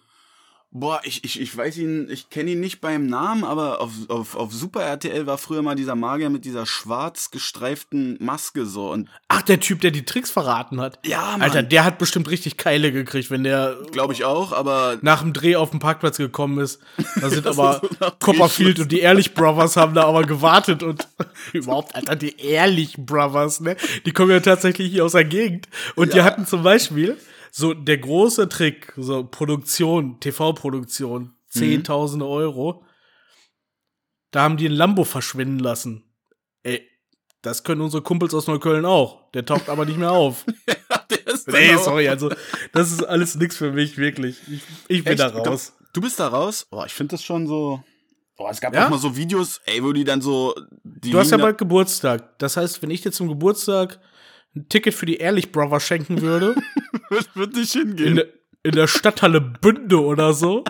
Boah, 0.77 0.99
ich, 1.05 1.23
ich, 1.23 1.39
ich 1.39 1.55
weiß 1.55 1.77
ihn, 1.77 2.09
ich 2.09 2.29
kenne 2.29 2.51
ihn 2.51 2.59
nicht 2.59 2.81
beim 2.81 3.07
Namen, 3.07 3.45
aber 3.45 3.79
auf, 3.79 3.91
auf, 4.09 4.35
auf 4.35 4.51
Super 4.51 4.81
RTL 4.81 5.25
war 5.25 5.37
früher 5.37 5.61
mal 5.61 5.75
dieser 5.75 5.95
Magier 5.95 6.29
mit 6.29 6.43
dieser 6.43 6.65
schwarz 6.65 7.31
gestreiften 7.31 8.17
Maske 8.19 8.65
so 8.65 8.91
und 8.91 9.07
Ach, 9.29 9.41
der 9.41 9.61
Typ, 9.61 9.79
der 9.79 9.91
die 9.91 10.03
Tricks 10.03 10.31
verraten 10.31 10.81
hat. 10.81 10.99
Ja, 11.05 11.21
Mann. 11.31 11.43
Alter, 11.43 11.63
der 11.63 11.85
hat 11.85 11.97
bestimmt 11.97 12.29
richtig 12.29 12.57
Keile 12.57 12.91
gekriegt, 12.91 13.31
wenn 13.31 13.45
der 13.45 13.77
glaube 13.93 14.11
ich 14.11 14.25
auch, 14.25 14.51
aber 14.51 14.97
nach 14.99 15.21
dem 15.21 15.31
Dreh 15.31 15.55
auf 15.55 15.71
den 15.71 15.79
Parkplatz 15.79 16.17
gekommen 16.17 16.57
ist. 16.57 16.81
Da 17.21 17.29
sind 17.29 17.47
aber 17.47 17.79
so 17.81 18.11
Copperfield 18.19 18.81
und 18.81 18.91
die 18.91 18.99
Ehrlich 18.99 19.33
Brothers 19.33 19.77
haben 19.77 19.93
da 19.93 20.03
aber 20.03 20.23
gewartet 20.23 20.83
und 20.83 21.07
überhaupt, 21.53 21.95
Alter, 21.95 22.17
die 22.17 22.37
Ehrlich 22.37 22.97
Brothers, 22.97 23.61
ne? 23.61 23.77
Die 24.05 24.11
kommen 24.11 24.31
ja 24.31 24.41
tatsächlich 24.41 24.91
hier 24.91 25.05
aus 25.05 25.13
der 25.13 25.23
Gegend. 25.23 25.69
Und 25.95 26.13
die 26.13 26.21
hatten 26.21 26.45
zum 26.45 26.63
Beispiel 26.63 27.15
so 27.57 27.73
der 27.73 27.97
große 27.99 28.49
Trick, 28.49 28.91
so 28.97 29.23
Produktion, 29.23 30.19
TV-Produktion, 30.19 31.21
Mhm. 31.23 31.31
zehntausende 31.47 32.25
Euro. 32.27 32.83
Da 34.31 34.41
haben 34.43 34.57
die 34.57 34.65
ein 34.67 34.73
Lambo 34.73 35.05
verschwinden 35.05 35.59
lassen. 35.59 36.03
Ey, 36.63 36.85
das 37.41 37.63
können 37.63 37.79
unsere 37.79 38.03
Kumpels 38.03 38.33
aus 38.33 38.47
Neukölln 38.47 38.83
auch. 38.85 39.31
Der 39.31 39.45
taucht 39.45 39.69
aber 39.69 39.85
nicht 39.85 39.97
mehr 39.97 40.11
auf. 40.11 40.43
der 41.09 41.27
ist 41.27 41.47
Nee, 41.47 41.77
sorry, 41.77 42.09
also 42.09 42.29
das 42.73 42.91
ist 42.91 43.03
alles 43.03 43.35
nix 43.35 43.55
für 43.55 43.71
mich, 43.71 43.97
wirklich. 43.97 44.37
Ich, 44.51 44.61
ich 44.89 45.03
bin 45.05 45.13
Echt? 45.13 45.19
da 45.21 45.27
raus. 45.27 45.73
Du, 45.93 46.01
bist 46.01 46.19
da 46.19 46.27
raus? 46.27 46.67
Boah, 46.69 46.85
ich 46.85 46.93
finde 46.93 47.11
das 47.11 47.23
schon 47.23 47.47
so. 47.47 47.81
Boah, 48.35 48.49
es 48.49 48.59
gab 48.59 48.73
Ja? 48.75 48.87
auch 48.87 48.89
mal 48.89 48.99
so 48.99 49.15
Videos, 49.15 49.61
ey, 49.65 49.81
wo 49.81 49.93
die 49.93 50.03
dann 50.03 50.19
so. 50.21 50.53
Die 50.83 51.11
Du 51.11 51.19
hast 51.19 51.31
ja 51.31 51.37
bald 51.37 51.57
Geburtstag. 51.57 52.37
Das 52.39 52.57
heißt, 52.57 52.81
wenn 52.81 52.91
ich 52.91 52.99
dir 53.01 53.13
zum 53.13 53.29
Geburtstag 53.29 54.01
ein 54.57 54.67
Ticket 54.67 54.93
für 54.93 55.05
die 55.05 55.17
Ehrlich 55.17 55.53
Brothers 55.53 55.83
schenken 55.83 56.21
würde, 56.21 56.55
wird, 57.09 57.35
wird 57.35 57.55
nicht 57.55 57.75
in, 57.75 57.87
hingehen. 57.89 58.15
der- 58.15 58.33
in 58.63 58.71
der 58.71 58.87
Stadthalle 58.87 59.41
Bünde 59.41 60.01
oder 60.03 60.33
so. 60.33 60.63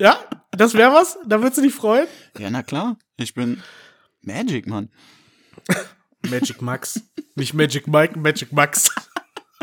Ja, 0.00 0.18
das 0.52 0.74
wäre 0.74 0.92
was? 0.92 1.18
Da 1.26 1.40
würdest 1.40 1.58
du 1.58 1.62
dich 1.62 1.74
freuen? 1.74 2.06
Ja, 2.38 2.48
na 2.50 2.62
klar. 2.62 2.96
Ich 3.16 3.34
bin 3.34 3.60
Magic, 4.20 4.66
Mann. 4.68 4.90
Magic 6.30 6.62
Max. 6.62 7.00
Nicht 7.34 7.54
Magic 7.54 7.88
Mike, 7.88 8.16
Magic 8.18 8.52
Max. 8.52 8.94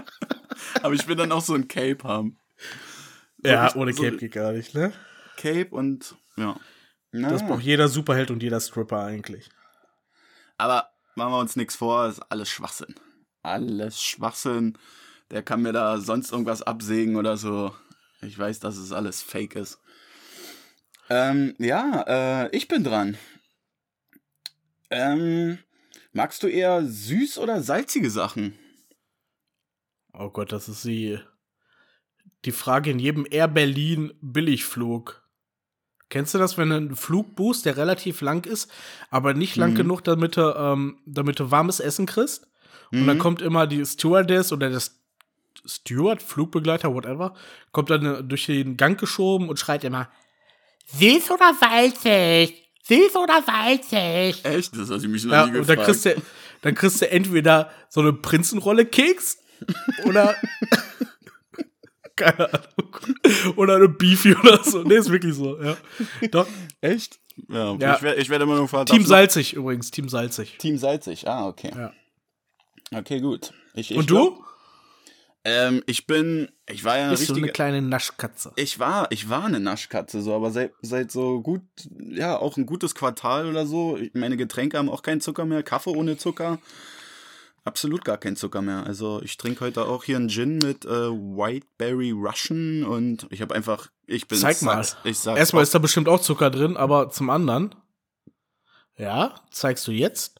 Aber 0.83 0.93
ich 0.93 1.07
will 1.07 1.15
dann 1.15 1.31
auch 1.31 1.41
so 1.41 1.53
ein 1.55 1.67
Cape 1.69 1.99
haben. 2.03 2.37
Ja, 3.43 3.67
ich- 3.67 3.75
ohne 3.75 3.93
so- 3.93 4.03
Cape 4.03 4.17
geht 4.17 4.33
gar 4.33 4.51
nicht, 4.51 4.73
ne? 4.75 4.91
Cape 5.37 5.69
und 5.71 6.15
ja. 6.35 6.57
Na, 7.11 7.29
Das 7.29 7.45
braucht 7.45 7.63
jeder 7.63 7.87
Superheld 7.87 8.29
und 8.31 8.43
jeder 8.43 8.59
Stripper 8.59 9.03
eigentlich. 9.03 9.49
aber 10.57 10.89
machen 11.15 11.31
wir 11.31 11.39
uns 11.39 11.55
nichts 11.55 11.75
vor, 11.75 12.07
ist 12.07 12.19
alles 12.29 12.49
Schwachsinn. 12.49 12.93
Alles 13.41 14.01
Schwachsinn. 14.01 14.77
Der 15.31 15.43
kann 15.43 15.61
mir 15.61 15.73
da 15.73 15.99
sonst 15.99 16.31
irgendwas 16.31 16.61
absägen 16.61 17.15
oder 17.15 17.37
so. 17.37 17.73
Ich 18.21 18.37
weiß, 18.37 18.59
dass 18.59 18.77
es 18.77 18.91
alles 18.91 19.21
fake 19.21 19.55
ist. 19.55 19.79
Ähm, 21.09 21.55
ja, 21.57 22.03
äh, 22.45 22.55
ich 22.55 22.67
bin 22.67 22.83
dran. 22.83 23.17
Ähm, 24.89 25.59
magst 26.13 26.43
du 26.43 26.47
eher 26.47 26.83
süß 26.85 27.37
oder 27.37 27.61
salzige 27.61 28.09
Sachen? 28.09 28.57
Oh 30.13 30.29
Gott, 30.29 30.51
das 30.51 30.67
ist 30.67 30.83
die, 30.83 31.19
die 32.45 32.51
Frage 32.51 32.89
in 32.91 32.99
jedem 32.99 33.25
Air 33.29 33.47
Berlin 33.47 34.13
Billigflug. 34.21 35.23
Kennst 36.09 36.33
du 36.33 36.39
das, 36.39 36.57
wenn 36.57 36.69
du 36.69 36.75
einen 36.75 36.95
Flug 36.95 37.35
buchst, 37.35 37.65
der 37.65 37.77
relativ 37.77 38.21
lang 38.21 38.45
ist, 38.47 38.71
aber 39.11 39.35
nicht 39.35 39.55
lang 39.57 39.71
Mhm. 39.71 39.75
genug, 39.75 40.03
damit 40.03 40.37
du, 40.37 40.55
ähm, 40.55 40.99
damit 41.05 41.39
du 41.39 41.51
warmes 41.51 41.79
Essen 41.79 42.07
kriegst? 42.07 42.47
Und 42.91 43.05
dann 43.05 43.17
Mhm. 43.17 43.21
kommt 43.21 43.41
immer 43.43 43.67
die 43.67 43.85
Stewardess 43.85 44.51
oder 44.51 44.71
das 44.71 44.98
Steward, 45.69 46.21
Flugbegleiter, 46.21 46.93
whatever, 46.93 47.34
kommt 47.71 47.89
dann 47.89 48.05
äh, 48.05 48.23
durch 48.23 48.45
den 48.47 48.75
Gang 48.77 48.99
geschoben 48.99 49.47
und 49.49 49.60
schreit 49.60 49.84
immer, 49.84 50.10
Süß 50.88 51.29
oder 51.32 51.53
salzig? 51.60 52.67
Süß 52.84 53.15
oder 53.15 53.43
salzig? 53.45 54.43
Echt? 54.43 54.75
Das 54.75 54.89
hatte 54.89 55.01
ich 55.03 55.08
mich 55.08 55.23
noch 55.25 55.34
ja, 55.34 55.45
nie 55.45 55.60
und 55.60 55.69
dann 55.69 55.77
gefragt. 55.77 55.86
kriegst, 55.86 56.05
du, 56.05 56.21
dann 56.63 56.75
kriegst 56.75 57.01
du 57.01 57.12
entweder 57.12 57.71
so 57.89 58.01
eine 58.01 58.13
Prinzenrolle 58.13 58.86
Keks 58.86 59.38
oder 60.05 60.36
keine 62.15 62.51
Ahnung. 62.51 63.55
Oder 63.55 63.75
eine 63.75 63.88
Beefy 63.89 64.36
oder 64.36 64.63
so. 64.63 64.82
Nee, 64.84 64.95
ist 64.95 65.10
wirklich 65.12 65.36
so, 65.36 65.62
ja. 65.62 65.77
Doch. 66.32 66.47
Echt? 66.82 67.19
Ja, 67.47 67.73
Ja. 67.75 67.95
Ich, 67.95 68.01
werde, 68.01 68.21
ich 68.21 68.29
werde 68.29 68.43
immer 68.43 68.55
nur 68.55 68.63
gefragt. 68.63 68.89
Team 68.89 69.05
Salzig 69.05 69.53
übrigens, 69.53 69.91
Team 69.91 70.10
Salzig. 70.10 70.58
Team 70.58 70.77
salzig, 70.77 71.27
ah, 71.27 71.47
okay. 71.47 71.71
Ja. 71.75 71.93
Okay, 72.97 73.21
gut. 73.21 73.51
Ich, 73.75 73.91
ich 73.91 73.97
Und 73.97 74.08
glaub- 74.08 74.38
du? 74.38 74.43
Ähm, 75.45 75.82
ich 75.86 76.06
bin, 76.06 76.49
ich 76.69 76.84
war 76.84 76.97
ja 76.97 77.04
eine 77.04 77.12
Bist 77.12 77.30
du 77.30 77.34
richtige, 77.34 77.45
eine 77.45 77.54
kleine 77.54 77.82
Naschkatze? 77.82 78.52
ich 78.58 78.78
war, 78.80 79.10
ich 79.12 79.30
war 79.30 79.45
eine 79.45 79.60
Naschkatze, 79.62 80.21
so, 80.21 80.34
aber 80.36 80.52
seit, 80.52 80.73
seit 80.82 81.12
so 81.12 81.41
gut, 81.41 81.62
ja, 82.10 82.38
auch 82.38 82.58
ein 82.58 82.65
gutes 82.65 82.93
Quartal 82.93 83.45
oder 83.47 83.65
so, 83.65 83.97
meine 84.13 84.36
Getränke 84.36 84.78
haben 84.78 84.89
auch 84.89 85.02
keinen 85.02 85.21
Zucker 85.21 85.45
mehr, 85.45 85.63
Kaffee 85.63 85.91
ohne 85.91 86.17
Zucker, 86.17 86.60
absolut 87.63 88.04
gar 88.04 88.17
keinen 88.17 88.36
Zucker 88.36 88.62
mehr. 88.62 88.86
Also 88.86 89.21
ich 89.23 89.38
trinke 89.38 89.62
heute 89.62 89.86
auch 89.86 90.04
hier 90.04 90.17
einen 90.17 90.28
Gin 90.30 90.58
mit 90.58 90.84
äh, 90.84 90.89
Whiteberry 90.89 92.12
Russian 92.12 92.84
und 92.84 93.25
ich 93.30 93.41
habe 93.41 93.56
einfach, 93.56 93.88
ich 94.08 94.28
bin, 94.28 94.39
Zeig 94.39 94.62
mal. 94.62 94.86
ich 95.06 95.19
sag's 95.19 95.39
Erstmal 95.39 95.62
auch- 95.62 95.63
ist 95.63 95.73
da 95.75 95.80
bestimmt 95.80 96.10
auch 96.10 96.19
Zucker 96.21 96.49
drin, 96.49 96.75
aber 96.75 97.10
zum 97.12 97.30
anderen. 97.30 97.73
Ja, 98.97 99.36
zeigst 99.52 99.88
du 99.88 99.91
jetzt. 99.93 100.38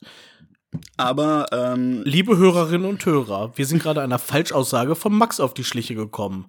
Aber, 0.98 1.48
ähm, 1.52 2.04
Liebe 2.04 2.38
Hörerinnen 2.38 2.88
und 2.88 3.06
Hörer, 3.06 3.58
wir 3.58 3.66
sind 3.66 3.82
gerade 3.82 4.02
einer 4.02 4.20
Falschaussage 4.20 4.96
von 4.96 5.14
Max 5.14 5.40
auf 5.40 5.54
die 5.54 5.64
Schliche 5.64 5.96
gekommen. 5.96 6.48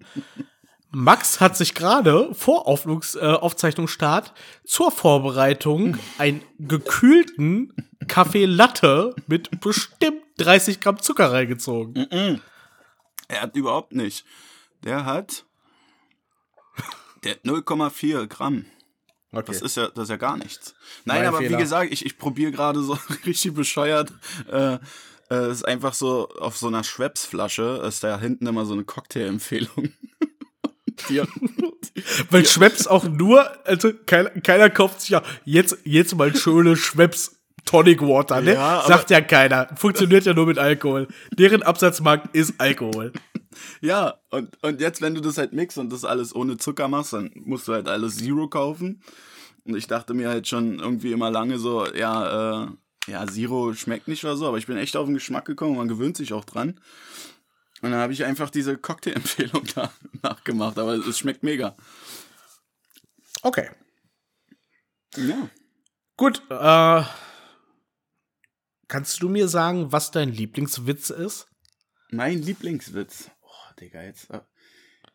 Max 0.93 1.41
hat 1.41 1.57
sich 1.57 1.75
gerade 1.75 2.35
vor 2.35 2.67
Aufnungs, 2.67 3.15
äh, 3.15 3.21
Aufzeichnungsstart 3.21 4.35
zur 4.65 4.91
Vorbereitung 4.91 5.97
einen 6.19 6.43
gekühlten 6.59 7.73
Kaffee 8.09 8.45
Latte 8.45 9.15
mit 9.29 9.61
bestimmt 9.61 10.23
30 10.39 10.81
Gramm 10.81 11.01
Zucker 11.01 11.33
reingezogen. 11.33 12.07
Er 13.29 13.43
hat 13.43 13.55
überhaupt 13.55 13.93
nicht. 13.93 14.25
Der 14.83 15.05
hat. 15.05 15.45
Der 17.23 17.33
hat 17.33 17.45
0,4 17.45 18.27
Gramm. 18.27 18.65
Okay. 19.33 19.45
Das 19.47 19.62
ist 19.62 19.77
ja, 19.77 19.88
das 19.88 20.05
ist 20.05 20.11
ja 20.11 20.16
gar 20.16 20.37
nichts. 20.37 20.75
Nein, 21.05 21.19
Mein 21.19 21.29
aber 21.29 21.38
Fehler. 21.38 21.59
wie 21.59 21.62
gesagt, 21.62 21.93
ich, 21.93 22.05
ich 22.05 22.19
probiere 22.19 22.51
gerade 22.51 22.83
so 22.83 22.99
richtig 23.27 23.55
bescheuert. 23.55 24.12
Äh, 24.51 24.79
äh, 25.31 25.51
ist 25.51 25.64
einfach 25.64 25.95
so 25.95 26.29
auf 26.40 26.57
so 26.57 26.66
einer 26.66 26.83
Schweppes-Flasche 26.83 27.83
ist 27.87 28.03
da 28.03 28.19
hinten 28.19 28.47
immer 28.47 28.66
so 28.66 28.73
eine 28.73 28.85
Cocktail-Empfehlung. 28.85 29.93
Weil 32.31 32.47
Schweppes 32.47 32.87
auch 32.87 33.05
nur, 33.05 33.51
also 33.66 33.90
keiner, 34.07 34.31
keiner 34.31 34.69
kauft 34.71 35.01
sich 35.01 35.11
ja 35.11 35.23
jetzt, 35.45 35.79
jetzt 35.85 36.14
mal 36.14 36.35
schöne 36.37 36.77
Schweppes 36.77 37.40
Tonic 37.64 38.01
Water, 38.01 38.40
ne? 38.40 38.55
Ja, 38.55 38.83
Sagt 38.87 39.11
ja 39.11 39.21
keiner. 39.21 39.69
Funktioniert 39.77 40.25
ja 40.25 40.35
nur 40.35 40.47
mit 40.47 40.59
Alkohol. 40.59 41.09
Deren 41.38 41.62
Absatzmarkt 41.62 42.35
ist 42.35 42.55
Alkohol. 42.59 43.12
Ja, 43.81 44.21
und, 44.31 44.63
und 44.63 44.81
jetzt, 44.81 45.03
wenn 45.03 45.15
du 45.15 45.21
das 45.21 45.39
halt 45.39 45.53
mixst 45.53 45.79
und 45.79 45.91
das 45.93 46.05
alles 46.05 46.35
ohne 46.35 46.57
Zucker 46.57 46.89
machst, 46.89 47.13
dann 47.13 47.31
musst 47.35 47.69
du 47.69 47.73
halt 47.73 47.89
alles 47.89 48.19
Zero 48.19 48.49
kaufen. 48.49 49.03
Und 49.65 49.77
ich 49.77 49.87
dachte 49.87 50.15
mir 50.15 50.29
halt 50.29 50.49
schon 50.49 50.79
irgendwie 50.79 51.13
immer 51.13 51.31
lange 51.31 51.59
so, 51.59 51.87
ja, 51.93 52.65
äh, 52.65 52.69
ja, 53.07 53.27
Zero 53.27 53.75
schmeckt 53.75 54.09
nicht 54.09 54.25
oder 54.25 54.37
so, 54.37 54.47
aber 54.47 54.59
ich 54.59 54.67
bin 54.67 54.77
echt 54.77 54.97
auf 54.97 55.07
den 55.07 55.15
Geschmack 55.15 55.45
gekommen, 55.45 55.77
man 55.77 55.89
gewöhnt 55.89 56.17
sich 56.17 56.33
auch 56.33 56.45
dran. 56.45 56.81
Und 57.83 57.93
dann 57.93 58.01
habe 58.01 58.13
ich 58.13 58.25
einfach 58.25 58.51
diese 58.51 58.77
Cocktail-Empfehlung 58.77 59.65
da 59.75 59.91
nachgemacht, 60.23 60.79
aber 60.79 60.95
es 60.95 61.19
schmeckt 61.19 61.43
mega. 61.43 61.77
Okay. 63.43 63.71
Ja. 65.17 65.49
Gut, 66.17 66.43
äh, 66.51 67.03
kannst 68.87 69.23
du 69.23 69.29
mir 69.29 69.49
sagen, 69.49 69.91
was 69.93 70.11
dein 70.11 70.31
Lieblingswitz 70.31 71.11
ist? 71.11 71.49
Mein 72.11 72.43
Lieblingswitz. 72.43 73.31
Oh, 73.81 73.85
Digga, 73.85 74.03
jetzt. 74.03 74.31
äh, 74.31 74.40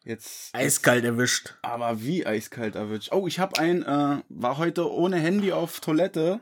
Jetzt. 0.04 0.54
Eiskalt 0.54 1.04
erwischt. 1.04 1.56
Aber 1.63 2.01
wie 2.01 2.25
eiskalt 2.25 2.75
erwischt. 2.75 3.12
Oh, 3.12 3.28
ich 3.28 3.39
habe 3.39 3.60
ein, 3.60 3.82
äh, 3.84 4.21
war 4.30 4.58
heute 4.58 4.91
ohne 4.91 5.17
Handy 5.17 5.51
auf 5.51 5.80
Toilette. 5.80 6.39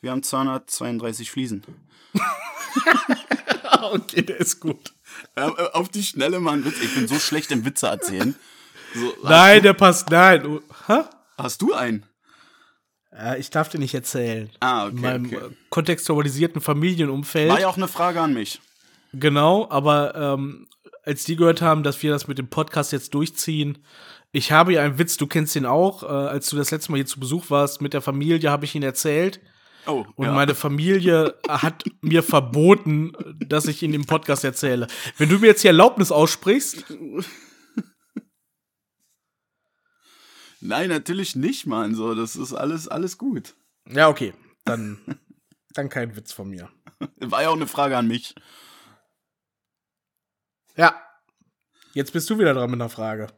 Wir 0.00 0.10
haben 0.10 0.22
232 0.24 1.30
Fliesen. 1.30 1.62
okay, 3.92 4.22
der 4.22 4.38
ist 4.38 4.60
gut. 4.60 4.92
Äh, 5.36 5.46
äh, 5.46 5.70
auf 5.72 5.88
die 5.88 6.02
Schnelle 6.02 6.40
mal 6.40 6.54
ein 6.54 6.64
Witz. 6.64 6.80
Ich 6.82 6.94
bin 6.94 7.06
so 7.06 7.18
schlecht 7.18 7.50
im 7.52 7.64
Witze 7.64 7.86
erzählen. 7.86 8.34
So, 8.94 9.14
Nein, 9.22 9.62
der 9.62 9.74
passt. 9.74 10.10
Nein. 10.10 10.42
Du, 10.42 10.62
hä? 10.88 11.02
Hast 11.38 11.62
du 11.62 11.74
einen? 11.74 12.06
Ja, 13.12 13.36
ich 13.36 13.50
darf 13.50 13.68
dir 13.68 13.78
nicht 13.78 13.94
erzählen. 13.94 14.50
Ah, 14.60 14.86
okay, 14.86 14.94
In 14.96 15.00
meinem 15.00 15.26
okay. 15.26 15.36
äh, 15.36 15.50
kontextualisierten 15.70 16.60
Familienumfeld. 16.60 17.50
War 17.50 17.60
ja 17.60 17.68
auch 17.68 17.76
eine 17.76 17.88
Frage 17.88 18.20
an 18.20 18.34
mich. 18.34 18.60
Genau, 19.12 19.68
aber 19.70 20.14
ähm, 20.14 20.66
als 21.06 21.24
die 21.24 21.36
gehört 21.36 21.62
haben, 21.62 21.82
dass 21.82 22.02
wir 22.02 22.10
das 22.10 22.28
mit 22.28 22.36
dem 22.38 22.50
Podcast 22.50 22.92
jetzt 22.92 23.14
durchziehen, 23.14 23.78
ich 24.32 24.52
habe 24.52 24.74
ja 24.74 24.82
einen 24.82 24.98
Witz, 24.98 25.16
du 25.16 25.26
kennst 25.26 25.54
den 25.54 25.64
auch, 25.64 26.02
äh, 26.02 26.06
als 26.06 26.50
du 26.50 26.56
das 26.56 26.70
letzte 26.70 26.92
Mal 26.92 26.98
hier 26.98 27.06
zu 27.06 27.20
Besuch 27.20 27.48
warst 27.48 27.80
mit 27.80 27.94
der 27.94 28.02
Familie, 28.02 28.50
habe 28.50 28.66
ich 28.66 28.74
ihn 28.74 28.82
erzählt. 28.82 29.40
Oh, 29.86 30.04
Und 30.16 30.26
ja. 30.26 30.32
meine 30.32 30.54
Familie 30.54 31.38
hat 31.48 31.84
mir 32.02 32.22
verboten, 32.24 33.12
dass 33.38 33.66
ich 33.66 33.82
ihn 33.82 33.94
im 33.94 34.04
Podcast 34.04 34.44
erzähle. 34.44 34.88
Wenn 35.16 35.28
du 35.28 35.38
mir 35.38 35.46
jetzt 35.46 35.62
die 35.62 35.68
Erlaubnis 35.68 36.10
aussprichst, 36.10 36.84
Nein, 40.60 40.88
natürlich 40.88 41.36
nicht, 41.36 41.66
Mann. 41.66 41.94
So, 41.94 42.14
das 42.14 42.34
ist 42.34 42.52
alles, 42.52 42.88
alles 42.88 43.18
gut. 43.18 43.54
ja, 43.88 44.08
okay, 44.08 44.34
dann, 44.64 44.98
dann 45.74 45.88
kein 45.88 46.16
Witz 46.16 46.32
von 46.32 46.48
mir. 46.50 46.68
War 47.20 47.42
ja 47.42 47.50
auch 47.50 47.56
eine 47.56 47.68
Frage 47.68 47.96
an 47.96 48.08
mich. 48.08 48.34
Ja, 50.76 50.94
jetzt 51.94 52.12
bist 52.12 52.28
du 52.30 52.38
wieder 52.38 52.54
dran 52.54 52.70
mit 52.70 52.80
einer 52.80 52.90
Frage. 52.90 53.28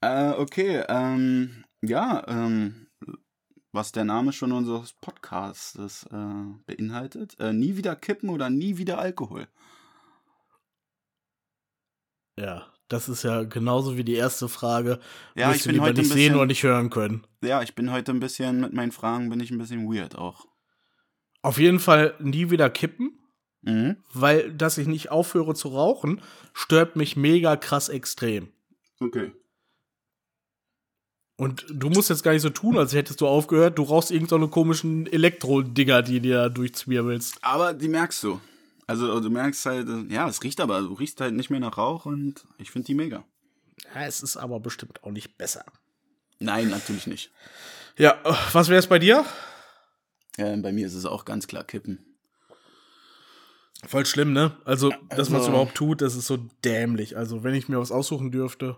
Äh, 0.00 0.30
okay, 0.30 0.84
ähm, 0.88 1.64
ja, 1.82 2.24
ähm, 2.28 2.88
was 3.72 3.92
der 3.92 4.04
Name 4.04 4.32
schon 4.32 4.52
unseres 4.52 4.92
Podcasts 4.94 6.04
äh, 6.10 6.44
beinhaltet. 6.66 7.38
Äh, 7.38 7.52
nie 7.52 7.76
wieder 7.76 7.94
kippen 7.96 8.28
oder 8.30 8.50
nie 8.50 8.78
wieder 8.78 8.98
Alkohol. 8.98 9.48
Ja, 12.38 12.66
das 12.88 13.08
ist 13.08 13.22
ja 13.22 13.44
genauso 13.44 13.96
wie 13.96 14.04
die 14.04 14.14
erste 14.14 14.48
Frage. 14.48 15.00
Ja, 15.34 15.48
Wirst 15.48 15.58
ich 15.58 15.62
du 15.62 15.68
bin 15.68 15.74
lieber 15.74 15.86
heute 15.86 16.00
ein 16.00 16.02
nicht 16.02 16.08
sehen 16.12 16.16
bisschen- 16.16 16.36
oder 16.36 16.46
nicht 16.46 16.62
hören 16.62 16.90
können. 16.90 17.26
Ja, 17.42 17.62
ich 17.62 17.74
bin 17.74 17.90
heute 17.90 18.12
ein 18.12 18.20
bisschen, 18.20 18.60
mit 18.60 18.72
meinen 18.72 18.92
Fragen 18.92 19.30
bin 19.30 19.40
ich 19.40 19.50
ein 19.50 19.58
bisschen 19.58 19.86
weird 19.90 20.16
auch. 20.16 20.46
Auf 21.42 21.58
jeden 21.58 21.78
Fall 21.80 22.14
nie 22.18 22.50
wieder 22.50 22.68
kippen, 22.70 23.18
Mhm. 23.66 23.96
weil 24.12 24.52
dass 24.52 24.78
ich 24.78 24.86
nicht 24.86 25.10
aufhöre 25.10 25.54
zu 25.54 25.68
rauchen, 25.68 26.22
stört 26.54 26.94
mich 26.96 27.16
mega 27.16 27.56
krass 27.56 27.88
extrem. 27.88 28.48
Okay. 29.00 29.32
Und 31.36 31.66
du 31.68 31.90
musst 31.90 32.08
jetzt 32.08 32.22
gar 32.22 32.32
nicht 32.32 32.42
so 32.42 32.48
tun, 32.48 32.78
als 32.78 32.94
hättest 32.94 33.20
du 33.20 33.26
aufgehört. 33.26 33.76
Du 33.76 33.82
rauchst 33.82 34.10
irgendeine 34.10 34.44
so 34.44 34.48
komischen 34.48 35.06
Elektro-Dinger, 35.06 36.02
die 36.02 36.20
dir 36.20 36.36
da 36.36 36.48
durchzwirbelst. 36.48 37.38
Aber 37.42 37.74
die 37.74 37.88
merkst 37.88 38.22
du. 38.22 38.40
Also 38.86 39.20
du 39.20 39.30
merkst 39.30 39.66
halt, 39.66 39.88
äh, 39.88 40.14
ja, 40.14 40.28
es 40.28 40.42
riecht 40.42 40.60
aber, 40.60 40.80
du 40.80 40.94
riechst 40.94 41.20
halt 41.20 41.34
nicht 41.34 41.50
mehr 41.50 41.60
nach 41.60 41.76
Rauch 41.76 42.06
und 42.06 42.46
ich 42.56 42.70
finde 42.70 42.86
die 42.86 42.94
mega. 42.94 43.24
Ja, 43.94 44.06
es 44.06 44.22
ist 44.22 44.36
aber 44.36 44.60
bestimmt 44.60 45.02
auch 45.02 45.10
nicht 45.10 45.36
besser. 45.36 45.64
Nein, 46.38 46.68
natürlich 46.68 47.06
nicht. 47.06 47.32
Ja, 47.98 48.12
äh, 48.24 48.34
was 48.52 48.68
wäre 48.68 48.78
es 48.78 48.86
bei 48.86 49.00
dir? 49.00 49.24
Ja, 50.38 50.54
bei 50.56 50.72
mir 50.72 50.86
ist 50.86 50.94
es 50.94 51.04
auch 51.04 51.24
ganz 51.24 51.46
klar 51.48 51.64
kippen. 51.64 52.05
Voll 53.86 54.06
schlimm, 54.06 54.32
ne? 54.32 54.56
Also, 54.64 54.90
dass 55.10 55.28
man 55.30 55.40
es 55.40 55.46
Also- 55.46 55.48
überhaupt 55.50 55.74
tut, 55.74 56.00
das 56.00 56.14
ist 56.16 56.26
so 56.26 56.38
dämlich. 56.64 57.16
Also, 57.16 57.44
wenn 57.44 57.54
ich 57.54 57.68
mir 57.68 57.78
was 57.78 57.92
aussuchen 57.92 58.30
dürfte. 58.32 58.76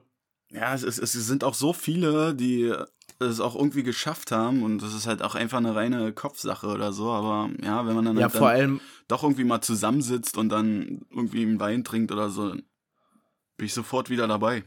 Ja, 0.50 0.74
es, 0.74 0.82
ist, 0.82 0.98
es 0.98 1.12
sind 1.12 1.44
auch 1.44 1.54
so 1.54 1.72
viele, 1.72 2.34
die 2.34 2.72
es 3.20 3.40
auch 3.40 3.54
irgendwie 3.54 3.82
geschafft 3.82 4.32
haben 4.32 4.62
und 4.62 4.78
das 4.80 4.94
ist 4.94 5.06
halt 5.06 5.22
auch 5.22 5.34
einfach 5.34 5.58
eine 5.58 5.74
reine 5.74 6.12
Kopfsache 6.12 6.68
oder 6.68 6.92
so, 6.92 7.10
aber 7.10 7.50
ja, 7.62 7.86
wenn 7.86 7.94
man 7.96 8.04
dann, 8.04 8.16
Ja, 8.16 8.22
halt 8.24 8.32
vor 8.32 8.48
dann 8.48 8.56
allem, 8.56 8.80
doch 9.08 9.22
irgendwie 9.24 9.44
mal 9.44 9.60
zusammensitzt 9.60 10.38
und 10.38 10.48
dann 10.50 11.02
irgendwie 11.10 11.42
einen 11.42 11.58
Wein 11.60 11.84
trinkt 11.84 12.12
oder 12.12 12.30
so, 12.30 12.50
bin 12.52 13.66
ich 13.66 13.74
sofort 13.74 14.08
wieder 14.08 14.26
dabei. 14.28 14.62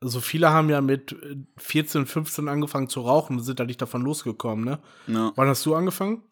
so 0.00 0.20
viele 0.20 0.50
haben 0.50 0.70
ja 0.70 0.80
mit 0.80 1.12
äh, 1.12 1.36
14, 1.58 2.06
15 2.06 2.48
angefangen 2.48 2.88
zu 2.88 3.00
rauchen 3.02 3.36
und 3.36 3.42
sind 3.44 3.60
da 3.60 3.64
nicht 3.64 3.80
davon 3.82 4.02
losgekommen, 4.02 4.64
ne? 4.64 4.78
Ja. 5.06 5.32
Wann 5.36 5.48
hast 5.48 5.64
du 5.66 5.74
angefangen? 5.74 6.22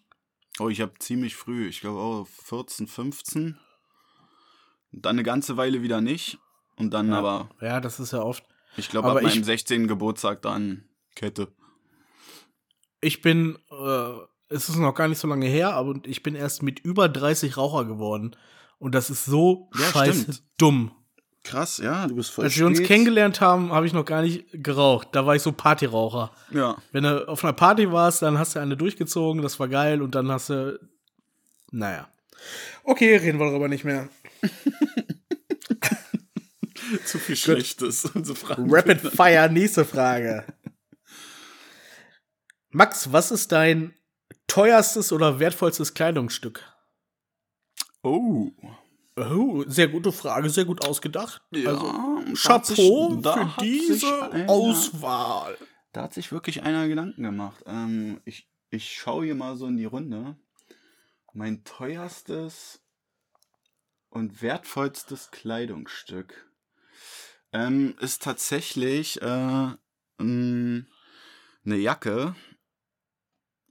Oh, 0.60 0.68
ich 0.68 0.80
habe 0.80 0.92
ziemlich 0.98 1.34
früh, 1.36 1.66
ich 1.68 1.80
glaube 1.80 1.98
auch 1.98 2.26
14, 2.28 2.86
15. 2.86 3.58
Und 4.92 5.04
dann 5.04 5.16
eine 5.16 5.24
ganze 5.24 5.56
Weile 5.56 5.82
wieder 5.82 6.00
nicht. 6.00 6.38
Und 6.76 6.92
dann 6.94 7.08
Ja. 7.08 7.18
aber, 7.18 7.50
Ja, 7.60 7.80
das 7.80 7.98
ist 8.00 8.12
ja 8.12 8.22
oft. 8.22 8.44
ich 8.76 8.88
glaube, 8.88 9.08
ab 9.10 9.22
meinem 9.22 9.38
ich- 9.40 9.44
16. 9.44 9.88
Geburtstag 9.88 10.42
dann 10.42 10.84
Kette. 11.16 11.48
Ich 13.00 13.20
bin, 13.20 13.58
äh, 13.70 14.12
es 14.48 14.68
ist 14.68 14.76
noch 14.76 14.94
gar 14.94 15.08
nicht 15.08 15.18
so 15.18 15.28
lange 15.28 15.46
her, 15.46 15.74
aber 15.74 16.00
ich 16.04 16.22
bin 16.22 16.34
erst 16.34 16.62
mit 16.62 16.80
über 16.80 17.08
30 17.08 17.56
Raucher 17.56 17.84
geworden. 17.84 18.36
Und 18.78 18.94
das 18.94 19.10
ist 19.10 19.24
so 19.24 19.70
Ja, 19.76 19.84
scheiße 19.92 20.22
stimmt. 20.22 20.42
dumm. 20.58 20.92
Krass, 21.44 21.76
ja, 21.76 22.06
du 22.06 22.16
bist 22.16 22.30
voll 22.30 22.46
Als 22.46 22.56
wir 22.56 22.66
uns 22.66 22.82
kennengelernt 22.82 23.42
haben, 23.42 23.70
habe 23.70 23.86
ich 23.86 23.92
noch 23.92 24.06
gar 24.06 24.22
nicht 24.22 24.46
geraucht. 24.52 25.08
Da 25.12 25.26
war 25.26 25.36
ich 25.36 25.42
so 25.42 25.52
Partyraucher. 25.52 26.32
Ja, 26.50 26.78
Wenn 26.90 27.04
du 27.04 27.28
auf 27.28 27.44
einer 27.44 27.52
Party 27.52 27.92
warst, 27.92 28.22
dann 28.22 28.38
hast 28.38 28.56
du 28.56 28.60
eine 28.60 28.78
durchgezogen, 28.78 29.42
das 29.42 29.60
war 29.60 29.68
geil 29.68 30.00
und 30.00 30.14
dann 30.14 30.30
hast 30.32 30.48
du. 30.48 30.80
Naja. 31.70 32.08
Okay, 32.82 33.16
reden 33.16 33.38
wir 33.38 33.46
darüber 33.46 33.68
nicht 33.68 33.84
mehr. 33.84 34.08
zu 37.04 37.18
viel 37.18 37.36
Schlechtes. 37.36 38.10
Rapid 38.56 39.00
Fire, 39.00 39.50
nächste 39.50 39.84
Frage. 39.84 40.44
Max, 42.70 43.12
was 43.12 43.30
ist 43.30 43.52
dein 43.52 43.92
teuerstes 44.46 45.12
oder 45.12 45.40
wertvollstes 45.40 45.92
Kleidungsstück? 45.92 46.62
Oh. 48.02 48.50
Oh, 49.16 49.62
sehr 49.68 49.88
gute 49.88 50.10
Frage, 50.10 50.50
sehr 50.50 50.64
gut 50.64 50.84
ausgedacht. 50.84 51.42
Ja, 51.52 51.70
also, 51.70 52.34
Chapeau 52.34 52.64
sich- 53.22 53.52
für 53.54 53.60
diese 53.62 54.30
einer- 54.32 54.50
Auswahl. 54.50 55.56
Da 55.92 56.02
hat 56.02 56.14
sich 56.14 56.32
wirklich 56.32 56.62
einer 56.64 56.88
Gedanken 56.88 57.22
gemacht. 57.22 57.62
Ähm, 57.66 58.20
ich, 58.24 58.48
ich 58.70 58.92
schaue 58.92 59.26
hier 59.26 59.36
mal 59.36 59.56
so 59.56 59.66
in 59.68 59.76
die 59.76 59.84
Runde. 59.84 60.36
Mein 61.32 61.62
teuerstes 61.64 62.80
und 64.10 64.42
wertvollstes 64.42 65.30
Kleidungsstück 65.30 66.50
ähm, 67.52 67.96
ist 68.00 68.22
tatsächlich 68.22 69.22
äh, 69.22 69.68
ähm, 70.18 70.86
eine 71.64 71.76
Jacke. 71.76 72.34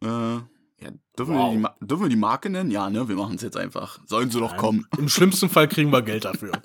Äh, 0.01 0.39
ja, 0.83 0.91
dürfen, 1.17 1.35
Wow. 1.35 1.53
wir 1.55 1.75
die, 1.81 1.87
dürfen 1.87 2.03
wir 2.03 2.09
die 2.09 2.15
Marke 2.15 2.49
nennen? 2.49 2.71
Ja, 2.71 2.89
ne? 2.89 3.07
Wir 3.07 3.15
machen 3.15 3.35
es 3.35 3.41
jetzt 3.41 3.57
einfach. 3.57 3.99
Sollen 4.05 4.29
sie 4.29 4.39
doch 4.39 4.57
kommen. 4.57 4.87
Im 4.97 5.09
schlimmsten 5.09 5.49
Fall 5.49 5.67
kriegen 5.67 5.91
wir 5.91 6.01
Geld 6.01 6.25
dafür. 6.25 6.51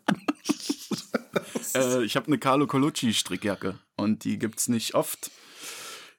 Äh, 1.75 2.03
ich 2.03 2.17
habe 2.17 2.29
eine 2.29 2.39
Carlo 2.39 2.67
Colucci 2.67 3.13
Strickjacke 3.13 3.79
und 3.97 4.25
die 4.25 4.39
gibt's 4.39 4.69
nicht 4.69 4.95
oft. 4.95 5.31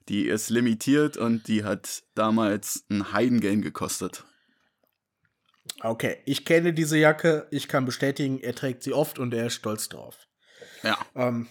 Die 0.08 0.26
ist 0.26 0.48
limitiert 0.48 1.16
und 1.16 1.48
die 1.48 1.64
hat 1.64 2.04
damals 2.14 2.84
ein 2.88 3.12
Heidengeld 3.12 3.62
gekostet. 3.62 4.24
Okay, 5.82 6.18
ich 6.24 6.44
kenne 6.44 6.72
diese 6.72 6.98
Jacke, 6.98 7.48
ich 7.50 7.68
kann 7.68 7.84
bestätigen, 7.84 8.38
er 8.38 8.54
trägt 8.54 8.82
sie 8.84 8.92
oft 8.92 9.18
und 9.18 9.34
er 9.34 9.46
ist 9.46 9.54
stolz 9.54 9.88
drauf. 9.88 10.28
Ja. 10.82 10.98
Ähm, 11.14 11.48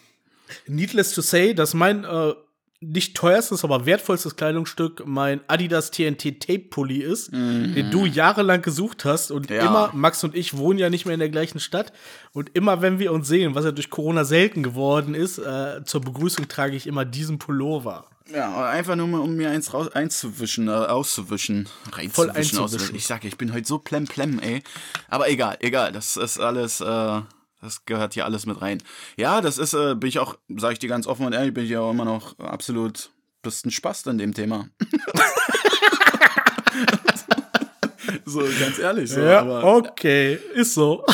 needless 0.67 1.13
to 1.13 1.21
say, 1.21 1.53
dass 1.53 1.73
mein 1.73 2.03
äh, 2.05 2.33
nicht 2.81 3.17
teuerstes, 3.17 3.63
aber 3.65 3.85
wertvollstes 3.85 4.37
Kleidungsstück 4.37 5.03
mein 5.05 5.41
Adidas 5.47 5.91
TNT 5.91 6.39
Tape 6.39 6.59
Pulli 6.69 6.99
ist, 7.03 7.29
den 7.33 7.91
du 7.91 8.05
jahrelang 8.05 8.61
gesucht 8.61 9.03
hast 9.03 9.31
und 9.31 9.49
Mhm. 9.49 9.55
Ja. 9.57 9.65
immer, 9.65 9.91
Max 9.93 10.23
und 10.23 10.33
ich 10.33 10.55
wohnen 10.57 10.79
ja 10.79 10.89
nicht 10.89 11.05
mehr 11.05 11.13
in 11.13 11.19
der 11.19 11.27
gleichen 11.29 11.59
Stadt 11.59 11.91
und 12.31 12.51
immer 12.55 12.81
wenn 12.81 12.97
wir 12.99 13.11
uns 13.11 13.27
sehen, 13.27 13.53
was 13.53 13.65
ja 13.65 13.71
durch 13.71 13.89
Corona 13.89 14.23
selten 14.23 14.63
geworden 14.63 15.13
ist, 15.13 15.39
äh, 15.39 15.83
zur 15.83 15.99
Begrüßung 16.01 16.47
trage 16.47 16.75
ich 16.77 16.87
immer 16.87 17.03
diesen 17.03 17.37
Pullover. 17.37 18.05
Ja, 18.33 18.69
einfach 18.69 18.95
nur 18.95 19.07
mal, 19.07 19.19
um 19.21 19.35
mir 19.35 19.49
eins 19.49 19.73
raus, 19.73 19.89
einzuwischen, 19.91 20.67
äh, 20.67 20.71
auszuwischen. 20.71 21.67
Reinzuwischen, 21.91 22.11
Voll 22.11 22.29
einzuwischen. 22.29 22.59
auszuwischen. 22.59 22.95
Ich 22.95 23.07
sag, 23.07 23.25
ich 23.25 23.37
bin 23.37 23.51
heute 23.53 23.67
so 23.67 23.79
plemplem, 23.79 24.39
ey. 24.39 24.61
Aber 25.09 25.29
egal, 25.29 25.57
egal. 25.61 25.91
Das 25.91 26.15
ist 26.15 26.39
alles, 26.39 26.79
äh, 26.79 27.21
das 27.61 27.85
gehört 27.85 28.13
hier 28.13 28.25
alles 28.25 28.45
mit 28.45 28.61
rein. 28.61 28.81
Ja, 29.17 29.41
das 29.41 29.57
ist, 29.57 29.73
äh, 29.73 29.95
bin 29.95 30.09
ich 30.09 30.19
auch, 30.19 30.37
sag 30.47 30.73
ich 30.73 30.79
dir 30.79 30.89
ganz 30.89 31.07
offen 31.07 31.25
und 31.25 31.33
ehrlich, 31.33 31.53
bin 31.53 31.65
ich 31.65 31.71
ja 31.71 31.81
auch 31.81 31.91
immer 31.91 32.05
noch 32.05 32.37
absolut, 32.39 33.11
bist 33.41 33.65
ein 33.65 33.71
Spast 33.71 34.07
in 34.07 34.17
dem 34.17 34.33
Thema. 34.33 34.69
so, 38.25 38.41
ganz 38.59 38.79
ehrlich. 38.79 39.11
So, 39.11 39.21
aber, 39.21 39.63
okay, 39.63 40.39
ist 40.53 40.73
so. 40.73 41.05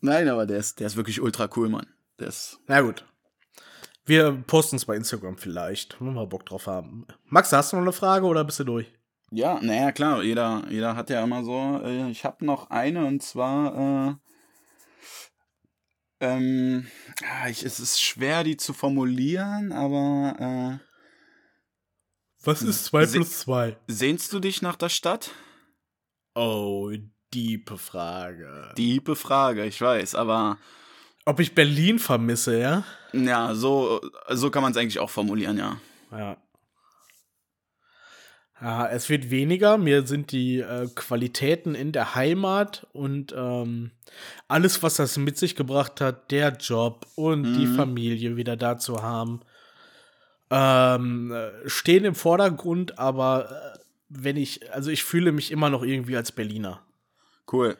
Nein, 0.00 0.28
aber 0.28 0.46
der 0.46 0.58
ist, 0.58 0.80
der 0.80 0.88
ist 0.88 0.96
wirklich 0.96 1.20
ultra 1.20 1.48
cool, 1.56 1.68
Mann. 1.68 1.86
Der 2.18 2.28
ist, 2.28 2.58
Na 2.66 2.80
gut. 2.80 3.04
Wir 4.04 4.32
posten 4.32 4.76
es 4.76 4.84
bei 4.84 4.96
Instagram 4.96 5.38
vielleicht, 5.38 6.00
wenn 6.00 6.14
wir 6.14 6.26
Bock 6.26 6.44
drauf 6.44 6.66
haben. 6.66 7.06
Max, 7.26 7.52
hast 7.52 7.72
du 7.72 7.76
noch 7.76 7.82
eine 7.82 7.92
Frage 7.92 8.26
oder 8.26 8.42
bist 8.42 8.58
du 8.58 8.64
durch? 8.64 8.92
Ja, 9.30 9.60
naja, 9.62 9.92
klar, 9.92 10.22
jeder, 10.22 10.64
jeder 10.68 10.96
hat 10.96 11.08
ja 11.08 11.22
immer 11.22 11.44
so. 11.44 11.80
Äh, 11.84 12.10
ich 12.10 12.24
habe 12.24 12.44
noch 12.44 12.68
eine 12.70 13.06
und 13.06 13.22
zwar, 13.22 14.18
Ähm, 16.22 16.86
ja, 17.20 17.48
ich, 17.48 17.64
es 17.64 17.80
ist 17.80 18.00
schwer, 18.00 18.44
die 18.44 18.56
zu 18.56 18.72
formulieren, 18.72 19.72
aber 19.72 20.78
äh, 20.80 20.86
Was 22.44 22.62
ist 22.62 22.84
2 22.86 23.06
Se- 23.06 23.18
plus 23.18 23.40
2? 23.40 23.76
sehnst 23.88 24.32
du 24.32 24.38
dich 24.38 24.62
nach 24.62 24.76
der 24.76 24.88
Stadt? 24.88 25.32
Oh, 26.34 26.92
diepe 27.34 27.76
Frage. 27.76 28.72
Diepe 28.78 29.16
Frage, 29.16 29.64
ich 29.66 29.80
weiß, 29.80 30.14
aber 30.14 30.58
Ob 31.24 31.40
ich 31.40 31.54
Berlin 31.54 31.98
vermisse, 31.98 32.58
ja? 32.58 32.84
ja, 33.12 33.54
so, 33.54 34.00
so 34.30 34.50
kann 34.50 34.62
man 34.62 34.72
es 34.72 34.78
eigentlich 34.78 34.98
auch 35.00 35.10
formulieren, 35.10 35.58
ja. 35.58 35.80
Ja. 36.12 36.36
Ja, 38.62 38.86
es 38.86 39.08
wird 39.08 39.30
weniger. 39.30 39.76
Mir 39.76 40.06
sind 40.06 40.30
die 40.30 40.60
äh, 40.60 40.86
Qualitäten 40.94 41.74
in 41.74 41.90
der 41.90 42.14
Heimat 42.14 42.86
und 42.92 43.34
ähm, 43.36 43.90
alles, 44.46 44.84
was 44.84 44.94
das 44.94 45.16
mit 45.16 45.36
sich 45.36 45.56
gebracht 45.56 46.00
hat, 46.00 46.30
der 46.30 46.50
Job 46.58 47.06
und 47.16 47.54
die 47.54 47.66
Familie 47.66 48.36
wieder 48.36 48.56
da 48.56 48.78
zu 48.78 49.02
haben, 49.02 49.40
ähm, 50.50 51.32
äh, 51.32 51.68
stehen 51.68 52.04
im 52.04 52.14
Vordergrund, 52.14 53.00
aber 53.00 53.50
äh, 53.50 53.78
wenn 54.08 54.36
ich, 54.36 54.72
also 54.72 54.90
ich 54.90 55.02
fühle 55.02 55.32
mich 55.32 55.50
immer 55.50 55.68
noch 55.68 55.82
irgendwie 55.82 56.16
als 56.16 56.30
Berliner. 56.30 56.86
Cool. 57.50 57.76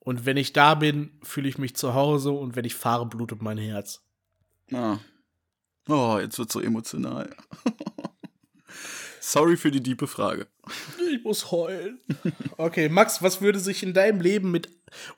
Und 0.00 0.26
wenn 0.26 0.36
ich 0.36 0.52
da 0.52 0.74
bin, 0.74 1.18
fühle 1.22 1.48
ich 1.48 1.56
mich 1.56 1.76
zu 1.76 1.94
Hause 1.94 2.32
und 2.32 2.56
wenn 2.56 2.66
ich 2.66 2.74
fahre, 2.74 3.06
blutet 3.06 3.40
mein 3.40 3.58
Herz. 3.58 4.04
Ja. 4.68 5.00
Oh, 5.88 6.18
jetzt 6.20 6.38
wird 6.38 6.52
so 6.52 6.60
emotional. 6.60 7.34
Sorry 9.28 9.56
für 9.56 9.72
die 9.72 9.82
diepe 9.82 10.06
Frage. 10.06 10.46
Ich 11.12 11.24
muss 11.24 11.50
heulen. 11.50 12.00
Okay, 12.58 12.88
Max, 12.88 13.22
was 13.22 13.40
würde 13.40 13.58
sich 13.58 13.82
in 13.82 13.92
deinem 13.92 14.20
Leben 14.20 14.52
mit. 14.52 14.68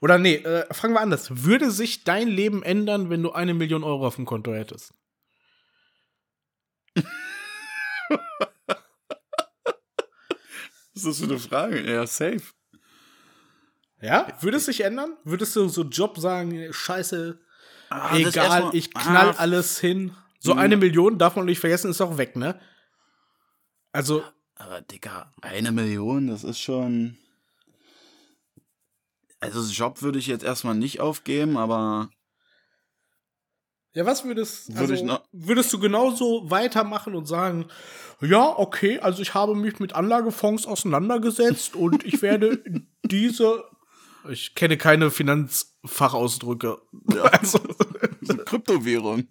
Oder 0.01 0.17
nee, 0.17 0.37
äh, 0.37 0.65
fangen 0.73 0.95
wir 0.95 1.01
anders. 1.03 1.45
Würde 1.45 1.71
sich 1.71 2.05
dein 2.05 2.29
Leben 2.29 2.63
ändern, 2.63 3.11
wenn 3.11 3.23
du 3.23 3.33
eine 3.33 3.53
Million 3.53 3.85
Euro 3.85 4.07
auf 4.07 4.17
dem 4.17 4.25
Konto 4.25 4.55
hättest? 4.55 4.95
Was 10.95 11.05
ist 11.05 11.07
das 11.07 11.19
für 11.19 11.25
eine 11.25 11.39
Frage? 11.39 11.91
Ja, 11.93 12.07
safe. 12.07 12.43
Ja? 14.01 14.29
Würde 14.41 14.57
es 14.57 14.67
sich 14.67 14.81
ändern? 14.83 15.17
Würdest 15.25 15.55
du 15.57 15.69
so 15.69 15.83
Job 15.85 16.19
sagen, 16.19 16.73
scheiße, 16.73 17.39
Ah, 17.91 18.17
egal, 18.17 18.35
erstmal- 18.35 18.75
ich 18.77 18.93
knall 18.93 19.31
Ah, 19.31 19.35
alles 19.39 19.79
hin? 19.81 20.15
So 20.41 20.55
Mhm. 20.55 20.61
eine 20.61 20.77
Million, 20.77 21.19
darf 21.19 21.37
man 21.37 21.47
nicht 21.47 21.59
vergessen, 21.61 21.91
ist 21.91 22.01
auch 22.01 22.17
weg, 22.19 22.37
ne? 22.37 22.61
Also, 23.93 24.23
Aber 24.57 24.81
Digga, 24.83 25.33
eine 25.41 25.73
Million, 25.73 26.27
das 26.29 26.45
ist 26.45 26.61
schon. 26.61 27.17
Also 29.41 29.61
Job 29.73 30.03
würde 30.03 30.19
ich 30.19 30.27
jetzt 30.27 30.45
erstmal 30.45 30.75
nicht 30.75 31.01
aufgeben, 31.01 31.57
aber 31.57 32.11
ja, 33.95 34.05
was 34.05 34.25
würdest, 34.25 34.77
Würde 34.77 34.93
also, 34.95 35.05
noch- 35.07 35.25
würdest 35.33 35.73
du 35.73 35.79
genauso 35.79 36.51
weitermachen 36.51 37.15
und 37.15 37.27
sagen, 37.27 37.67
ja, 38.21 38.57
okay, 38.59 38.99
also 39.01 39.23
ich 39.23 39.35
habe 39.35 39.55
mich 39.55 39.79
mit 39.81 39.93
Anlagefonds 39.95 40.67
auseinandergesetzt 40.67 41.75
und 41.75 42.05
ich 42.05 42.21
werde 42.23 42.63
diese, 43.05 43.65
ich 44.29 44.55
kenne 44.55 44.77
keine 44.77 45.11
Finanzfachausdrücke, 45.11 46.79
also, 47.33 47.61
so 48.21 48.37
Kryptowährung. 48.45 49.27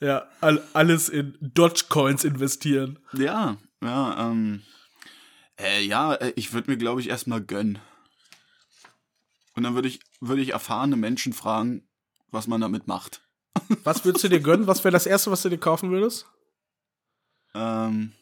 Ja, 0.00 0.26
all, 0.40 0.62
alles 0.72 1.08
in 1.08 1.36
Dogecoins 1.40 2.24
investieren. 2.24 2.98
Ja, 3.12 3.58
ja, 3.82 4.30
ähm. 4.30 4.62
Äh, 5.58 5.82
ja, 5.82 6.14
äh, 6.14 6.32
ich 6.36 6.52
würde 6.52 6.70
mir, 6.70 6.78
glaube 6.78 7.00
ich, 7.02 7.08
erstmal 7.08 7.42
gönnen. 7.42 7.78
Und 9.54 9.62
dann 9.62 9.74
würde 9.74 9.88
ich, 9.88 10.00
würde 10.20 10.40
ich 10.40 10.50
erfahrene 10.50 10.96
Menschen 10.96 11.34
fragen, 11.34 11.86
was 12.30 12.46
man 12.46 12.60
damit 12.60 12.86
macht. 12.86 13.22
Was 13.84 14.04
würdest 14.04 14.24
du 14.24 14.28
dir 14.28 14.40
gönnen? 14.40 14.68
Was 14.68 14.84
wäre 14.84 14.92
das 14.92 15.06
Erste, 15.06 15.32
was 15.32 15.42
du 15.42 15.48
dir 15.48 15.58
kaufen 15.58 15.90
würdest? 15.90 16.26
Ähm. 17.52 18.12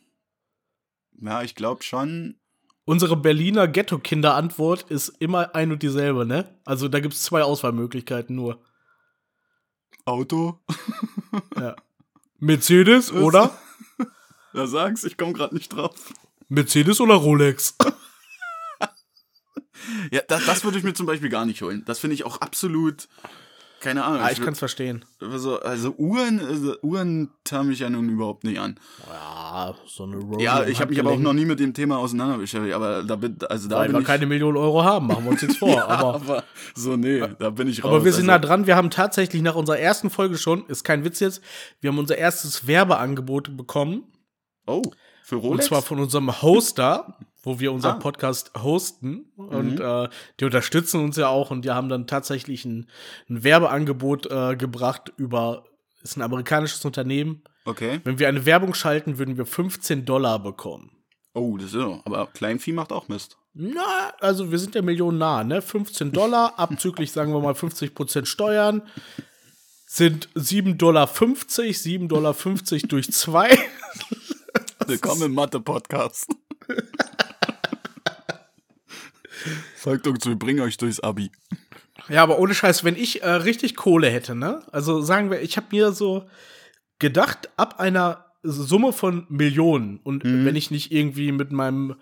Ja, 1.20 1.42
ich 1.42 1.54
glaube 1.54 1.82
schon. 1.82 2.40
Unsere 2.86 3.16
Berliner 3.16 3.68
Ghetto-Kinder-Antwort 3.68 4.90
ist 4.90 5.10
immer 5.20 5.54
ein 5.54 5.70
und 5.70 5.82
dieselbe, 5.82 6.24
ne? 6.24 6.58
Also 6.64 6.88
da 6.88 7.00
gibt 7.00 7.12
es 7.12 7.22
zwei 7.22 7.42
Auswahlmöglichkeiten 7.42 8.34
nur. 8.34 8.64
Auto? 10.06 10.64
Ja. 11.56 11.76
Mercedes 12.38 13.12
oder? 13.12 13.56
Da 14.54 14.66
sag's, 14.66 15.04
ich 15.04 15.18
komme 15.18 15.34
gerade 15.34 15.54
nicht 15.54 15.68
drauf. 15.68 15.94
Mercedes 16.48 17.00
oder 17.00 17.14
Rolex? 17.14 17.76
Ja, 20.10 20.20
das, 20.28 20.44
das 20.44 20.64
würde 20.64 20.76
ich 20.76 20.84
mir 20.84 20.92
zum 20.92 21.06
Beispiel 21.06 21.30
gar 21.30 21.46
nicht 21.46 21.62
holen. 21.62 21.82
Das 21.86 21.98
finde 21.98 22.14
ich 22.14 22.24
auch 22.24 22.40
absolut. 22.40 23.08
Keine 23.80 24.04
Ahnung. 24.04 24.20
Ah, 24.22 24.30
ich 24.32 24.40
kann 24.40 24.54
es 24.54 24.58
verstehen. 24.58 25.04
also, 25.20 25.60
also 25.60 25.94
Uhren, 25.96 26.40
also 26.40 26.74
Uhren 26.82 27.30
tam 27.44 27.68
mich 27.68 27.78
ja 27.78 27.88
nun 27.88 28.08
überhaupt 28.08 28.42
nicht 28.42 28.58
an. 28.58 28.78
Ja, 29.08 29.74
so 29.86 30.02
eine 30.02 30.16
Rolex. 30.16 30.42
Ja, 30.42 30.66
ich 30.66 30.80
habe 30.80 30.90
mich 30.90 30.98
aber 30.98 31.12
auch 31.12 31.18
noch 31.18 31.32
nie 31.32 31.44
mit 31.44 31.60
dem 31.60 31.74
Thema 31.74 31.98
auseinander 31.98 32.38
beschäftigt, 32.38 32.74
aber 32.74 33.04
da 33.04 33.14
bin, 33.14 33.36
also 33.48 33.68
da 33.68 33.76
Weil 33.76 33.86
bin 33.86 33.96
wir 33.96 34.00
ich, 34.00 34.06
keine 34.06 34.26
Millionen 34.26 34.56
Euro 34.56 34.82
haben, 34.82 35.06
machen 35.06 35.24
wir 35.24 35.30
uns 35.30 35.42
jetzt 35.42 35.58
vor. 35.58 35.68
ja, 35.68 35.86
aber, 35.86 36.14
aber 36.14 36.44
so 36.74 36.96
nee, 36.96 37.22
da 37.38 37.50
bin 37.50 37.68
ich 37.68 37.84
raus. 37.84 37.90
aber 37.90 38.04
wir 38.04 38.12
sind 38.12 38.26
nah 38.26 38.34
also, 38.34 38.48
dran. 38.48 38.66
Wir 38.66 38.74
haben 38.74 38.90
tatsächlich 38.90 39.42
nach 39.42 39.54
unserer 39.54 39.78
ersten 39.78 40.10
Folge 40.10 40.38
schon, 40.38 40.66
ist 40.66 40.82
kein 40.82 41.04
Witz 41.04 41.20
jetzt, 41.20 41.40
wir 41.80 41.90
haben 41.90 41.98
unser 41.98 42.18
erstes 42.18 42.66
Werbeangebot 42.66 43.56
bekommen. 43.56 44.04
Oh, 44.66 44.82
für 45.22 45.36
Rolex? 45.36 45.64
Und 45.64 45.68
zwar 45.68 45.82
von 45.82 46.00
unserem 46.00 46.42
Hoster, 46.42 47.16
wo 47.42 47.60
wir 47.60 47.72
unseren 47.72 47.96
Ah. 47.96 48.00
Podcast 48.00 48.52
hosten. 48.62 49.32
Und 49.36 49.80
äh, 49.80 50.08
die 50.40 50.44
unterstützen 50.44 51.00
uns 51.02 51.16
ja 51.16 51.28
auch 51.28 51.50
und 51.50 51.64
die 51.64 51.70
haben 51.70 51.88
dann 51.88 52.06
tatsächlich 52.06 52.64
ein, 52.64 52.88
ein 53.28 53.44
Werbeangebot 53.44 54.30
äh, 54.30 54.56
gebracht 54.56 55.12
über, 55.16 55.64
ist 56.02 56.16
ein 56.16 56.22
amerikanisches 56.22 56.84
Unternehmen. 56.84 57.42
okay. 57.64 58.00
Wenn 58.04 58.18
wir 58.18 58.28
eine 58.28 58.44
Werbung 58.46 58.74
schalten, 58.74 59.18
würden 59.18 59.36
wir 59.36 59.46
15 59.46 60.04
Dollar 60.04 60.38
bekommen. 60.42 60.90
Oh, 61.34 61.56
das 61.56 61.66
ist 61.66 61.72
so. 61.72 62.00
Aber 62.04 62.26
Kleinvieh 62.26 62.72
macht 62.72 62.92
auch 62.92 63.08
Mist. 63.08 63.36
Na, 63.54 64.12
also 64.20 64.50
wir 64.50 64.58
sind 64.58 64.74
der 64.74 64.82
Million 64.82 65.18
nah, 65.18 65.42
ne? 65.44 65.62
15 65.62 66.12
Dollar, 66.12 66.54
abzüglich, 66.58 67.12
sagen 67.12 67.32
wir 67.32 67.40
mal, 67.40 67.54
50 67.54 67.94
Prozent 67.94 68.28
Steuern, 68.28 68.82
sind 69.86 70.28
7,50 70.36 70.74
Dollar, 70.76 71.06
7,50 71.06 72.06
Dollar 72.08 72.34
durch 72.88 73.12
2. 73.12 73.58
Willkommen 74.86 75.22
im 75.22 75.34
Mathe-Podcast. 75.34 76.28
Sagt 79.76 80.06
uns, 80.06 80.26
wir 80.26 80.36
bringen 80.36 80.60
euch 80.60 80.76
durchs 80.76 81.00
Abi. 81.00 81.30
Ja, 82.08 82.22
aber 82.22 82.38
ohne 82.38 82.54
Scheiß, 82.54 82.84
wenn 82.84 82.96
ich 82.96 83.22
äh, 83.22 83.28
richtig 83.30 83.76
Kohle 83.76 84.08
hätte, 84.10 84.34
ne? 84.34 84.62
Also 84.72 85.00
sagen 85.02 85.30
wir, 85.30 85.40
ich 85.42 85.56
habe 85.56 85.66
mir 85.72 85.92
so 85.92 86.28
gedacht, 86.98 87.50
ab 87.56 87.80
einer 87.80 88.24
Summe 88.42 88.92
von 88.92 89.26
Millionen 89.28 89.98
und 90.04 90.22
wenn 90.24 90.54
ich 90.56 90.70
nicht 90.70 90.92
irgendwie 90.92 91.32
mit 91.32 91.50
meinem 91.52 91.96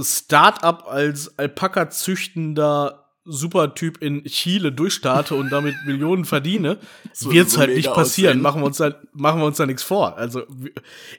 Start-up 0.00 0.86
als 0.88 1.36
Alpaka 1.38 1.90
züchtender 1.90 2.98
Supertyp 3.24 4.00
in 4.00 4.24
Chile 4.24 4.72
durchstarte 4.72 5.34
und 5.34 5.50
damit 5.50 5.74
Millionen 5.86 6.24
verdiene, 6.24 6.78
So- 7.12 7.32
wird's 7.32 7.52
so 7.54 7.60
halt 7.60 7.74
nicht 7.74 7.92
passieren. 7.92 8.32
aussehen. 8.38 8.42
Machen 8.42 8.62
wir 8.62 8.66
uns 8.66 8.78
da, 8.78 8.94
machen 9.12 9.40
wir 9.40 9.46
uns 9.46 9.56
da 9.58 9.66
nichts 9.66 9.82
vor. 9.82 10.16
Also 10.16 10.42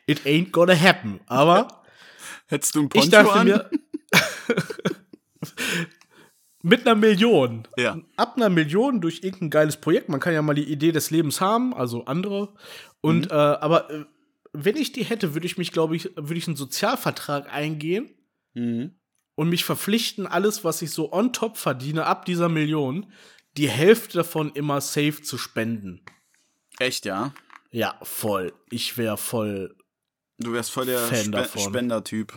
it 0.08 0.22
ain't 0.26 0.52
gonna 0.52 0.76
happen. 0.76 1.20
Aber 1.28 1.68
Hättest 2.48 2.76
du 2.76 2.82
ein 2.82 2.90
Poncho 2.90 3.06
ich 3.06 3.12
dachte 3.12 3.32
an? 3.34 3.46
mir 3.48 3.70
mit 6.64 6.82
einer 6.88 6.96
Million 6.96 7.68
Ja. 7.78 7.98
ab 8.16 8.36
einer 8.38 8.50
Million 8.50 9.02
durch 9.02 9.22
irgendein 9.24 9.50
geiles 9.50 9.78
Projekt. 9.78 10.10
Man 10.10 10.20
kann 10.20 10.34
ja 10.34 10.42
mal 10.42 10.54
die 10.54 10.72
Idee 10.72 10.92
des 10.92 11.12
Lebens 11.12 11.42
haben, 11.42 11.74
also 11.74 12.06
andere. 12.06 12.42
Mhm. 12.48 12.50
Und 13.02 13.32
äh, 13.32 13.34
aber 13.36 13.90
äh, 13.90 14.06
wenn 14.54 14.78
ich 14.78 14.92
die 14.92 15.04
hätte, 15.04 15.34
würde 15.34 15.46
ich 15.48 15.58
mich, 15.58 15.72
glaube 15.72 15.96
ich, 15.96 16.12
würde 16.16 16.36
ich 16.36 16.48
einen 16.48 16.56
Sozialvertrag 16.56 17.52
eingehen 17.52 18.10
Mhm. 18.56 18.92
und 19.36 19.50
mich 19.50 19.66
verpflichten, 19.66 20.28
alles, 20.28 20.64
was 20.64 20.82
ich 20.84 20.92
so 20.92 21.12
on 21.12 21.34
top 21.34 21.58
verdiene, 21.58 22.06
ab 22.06 22.26
dieser 22.26 22.50
Million, 22.50 23.12
die 23.58 23.68
Hälfte 23.70 24.18
davon 24.20 24.52
immer 24.54 24.80
safe 24.80 25.22
zu 25.24 25.38
spenden. 25.40 26.02
Echt, 26.80 27.06
ja? 27.06 27.34
Ja, 27.72 27.98
voll. 28.04 28.54
Ich 28.70 28.98
wäre 28.98 29.18
voll. 29.18 29.76
Du 30.38 30.54
wärst 30.54 30.70
voll 30.72 30.86
der 30.86 31.00
Fan 31.00 31.18
Spe 31.26 31.32
davon. 31.32 31.62
Spendertyp. 31.64 32.34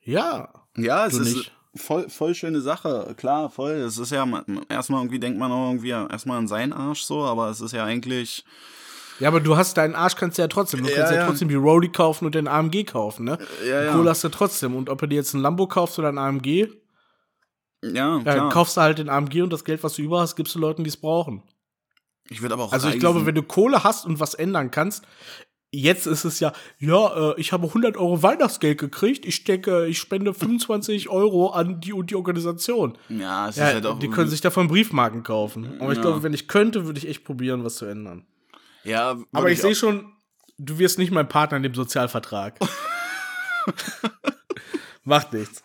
Ja. 0.00 0.66
Ja, 0.76 1.06
es 1.06 1.14
ist 1.14 1.34
nicht? 1.36 1.52
Voll, 1.76 2.08
voll 2.08 2.34
schöne 2.34 2.60
Sache. 2.60 3.14
Klar, 3.16 3.50
voll. 3.50 3.72
Es 3.72 3.98
ist 3.98 4.10
ja, 4.12 4.26
erstmal 4.68 5.00
irgendwie 5.00 5.18
denkt 5.20 5.38
man 5.38 5.50
auch 5.52 5.68
irgendwie 5.70 5.90
erstmal 5.90 6.38
an 6.38 6.48
seinen 6.48 6.72
Arsch 6.72 7.02
so, 7.02 7.24
aber 7.24 7.48
es 7.50 7.60
ist 7.60 7.72
ja 7.72 7.84
eigentlich, 7.84 8.44
Ja, 9.18 9.28
aber 9.28 9.40
du 9.40 9.56
hast 9.56 9.76
deinen 9.76 9.94
Arsch 9.94 10.16
kannst 10.16 10.38
du 10.38 10.42
ja 10.42 10.48
trotzdem. 10.48 10.82
Du 10.82 10.88
Ja, 10.90 10.96
kannst 10.96 11.12
ja, 11.12 11.18
ja. 11.18 11.26
trotzdem 11.26 11.48
die 11.48 11.54
Roadie 11.54 11.88
kaufen 11.90 12.26
und 12.26 12.34
den 12.34 12.48
AMG 12.48 12.84
kaufen, 12.84 13.24
ne? 13.24 13.38
Ja, 13.66 13.82
ja. 13.84 13.92
Kohle 13.92 14.10
hast 14.10 14.24
du 14.24 14.28
trotzdem. 14.28 14.74
Und 14.74 14.88
ob 14.88 14.98
du 15.00 15.06
dir 15.06 15.16
jetzt 15.16 15.34
ein 15.34 15.40
Lambo 15.40 15.66
kaufst 15.66 15.98
oder 15.98 16.08
ein 16.08 16.18
AMG, 16.18 16.68
ja, 17.82 18.18
Ja, 18.18 18.20
klar. 18.20 18.50
kaufst 18.52 18.76
du 18.76 18.80
halt 18.82 18.98
den 18.98 19.08
AMG 19.08 19.42
und 19.42 19.52
das 19.52 19.64
Geld, 19.64 19.82
was 19.82 19.94
du 19.94 20.02
über 20.02 20.20
hast, 20.20 20.36
gibst 20.36 20.54
du 20.54 20.58
Leuten, 20.58 20.84
die 20.84 20.90
es 20.90 20.96
brauchen. 20.98 21.42
ich 22.28 22.42
würde 22.42 22.54
aber 22.54 22.64
auch 22.64 22.72
Also 22.72 22.86
ich 22.88 22.94
reisen. 22.94 23.00
glaube, 23.00 23.26
wenn 23.26 23.34
du 23.34 23.42
Kohle 23.42 23.84
hast 23.84 24.04
und 24.06 24.20
was 24.20 24.34
ändern 24.34 24.70
kannst, 24.70 25.04
Jetzt 25.72 26.06
ist 26.06 26.24
es 26.24 26.40
ja, 26.40 26.52
ja, 26.80 27.30
äh, 27.30 27.40
ich 27.40 27.52
habe 27.52 27.68
100 27.68 27.96
Euro 27.96 28.22
Weihnachtsgeld 28.24 28.78
gekriegt, 28.78 29.24
ich 29.24 29.44
denke, 29.44 29.86
ich 29.86 30.00
spende 30.00 30.34
25 30.34 31.08
Euro 31.08 31.50
an 31.50 31.80
die 31.80 31.92
und 31.92 32.10
die 32.10 32.16
Organisation. 32.16 32.98
Ja, 33.08 33.48
es 33.48 33.54
Ja, 33.56 33.68
ist 33.68 33.74
halt 33.74 33.86
auch. 33.86 33.98
die 34.00 34.08
können 34.10 34.28
sich 34.28 34.40
davon 34.40 34.66
Briefmarken 34.66 35.22
kaufen. 35.22 35.80
Aber 35.80 35.92
ich 35.92 35.98
Ja. 35.98 36.02
glaube, 36.02 36.24
wenn 36.24 36.32
ich 36.32 36.48
könnte, 36.48 36.86
würde 36.86 36.98
ich 36.98 37.06
echt 37.08 37.22
probieren, 37.24 37.62
was 37.62 37.76
zu 37.76 37.84
ändern. 37.86 38.26
ja, 38.82 39.10
Aber 39.10 39.44
würd 39.44 39.52
ich 39.52 39.60
sehe 39.60 39.76
schon, 39.76 40.12
du 40.58 40.78
wirst 40.80 40.98
nicht 40.98 41.12
mein 41.12 41.28
Partner 41.28 41.58
in 41.58 41.62
dem 41.62 41.74
Sozialvertrag. 41.74 42.58
Macht 45.04 45.32
nichts. 45.32 45.62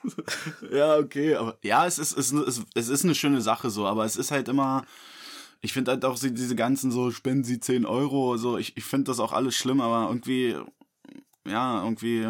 Ja, 0.71 0.97
okay, 0.97 1.35
aber 1.35 1.57
ja, 1.61 1.85
es 1.85 1.99
ist, 1.99 2.17
es, 2.17 2.31
ist, 2.31 2.63
es 2.73 2.89
ist 2.89 3.03
eine 3.03 3.15
schöne 3.15 3.41
Sache 3.41 3.69
so, 3.69 3.85
aber 3.85 4.05
es 4.05 4.15
ist 4.15 4.31
halt 4.31 4.47
immer, 4.47 4.85
ich 5.65 5.73
finde 5.73 5.91
halt 5.91 6.05
auch 6.05 6.17
diese 6.19 6.55
ganzen 6.55 6.91
so, 6.91 7.09
spenden 7.09 7.43
Sie 7.43 7.59
10 7.59 7.87
Euro, 7.87 8.37
so, 8.37 8.57
ich, 8.57 8.77
ich 8.77 8.83
finde 8.83 9.05
das 9.05 9.19
auch 9.19 9.33
alles 9.33 9.55
schlimm, 9.55 9.81
aber 9.81 10.07
irgendwie, 10.07 10.55
ja, 11.45 11.83
irgendwie, 11.83 12.27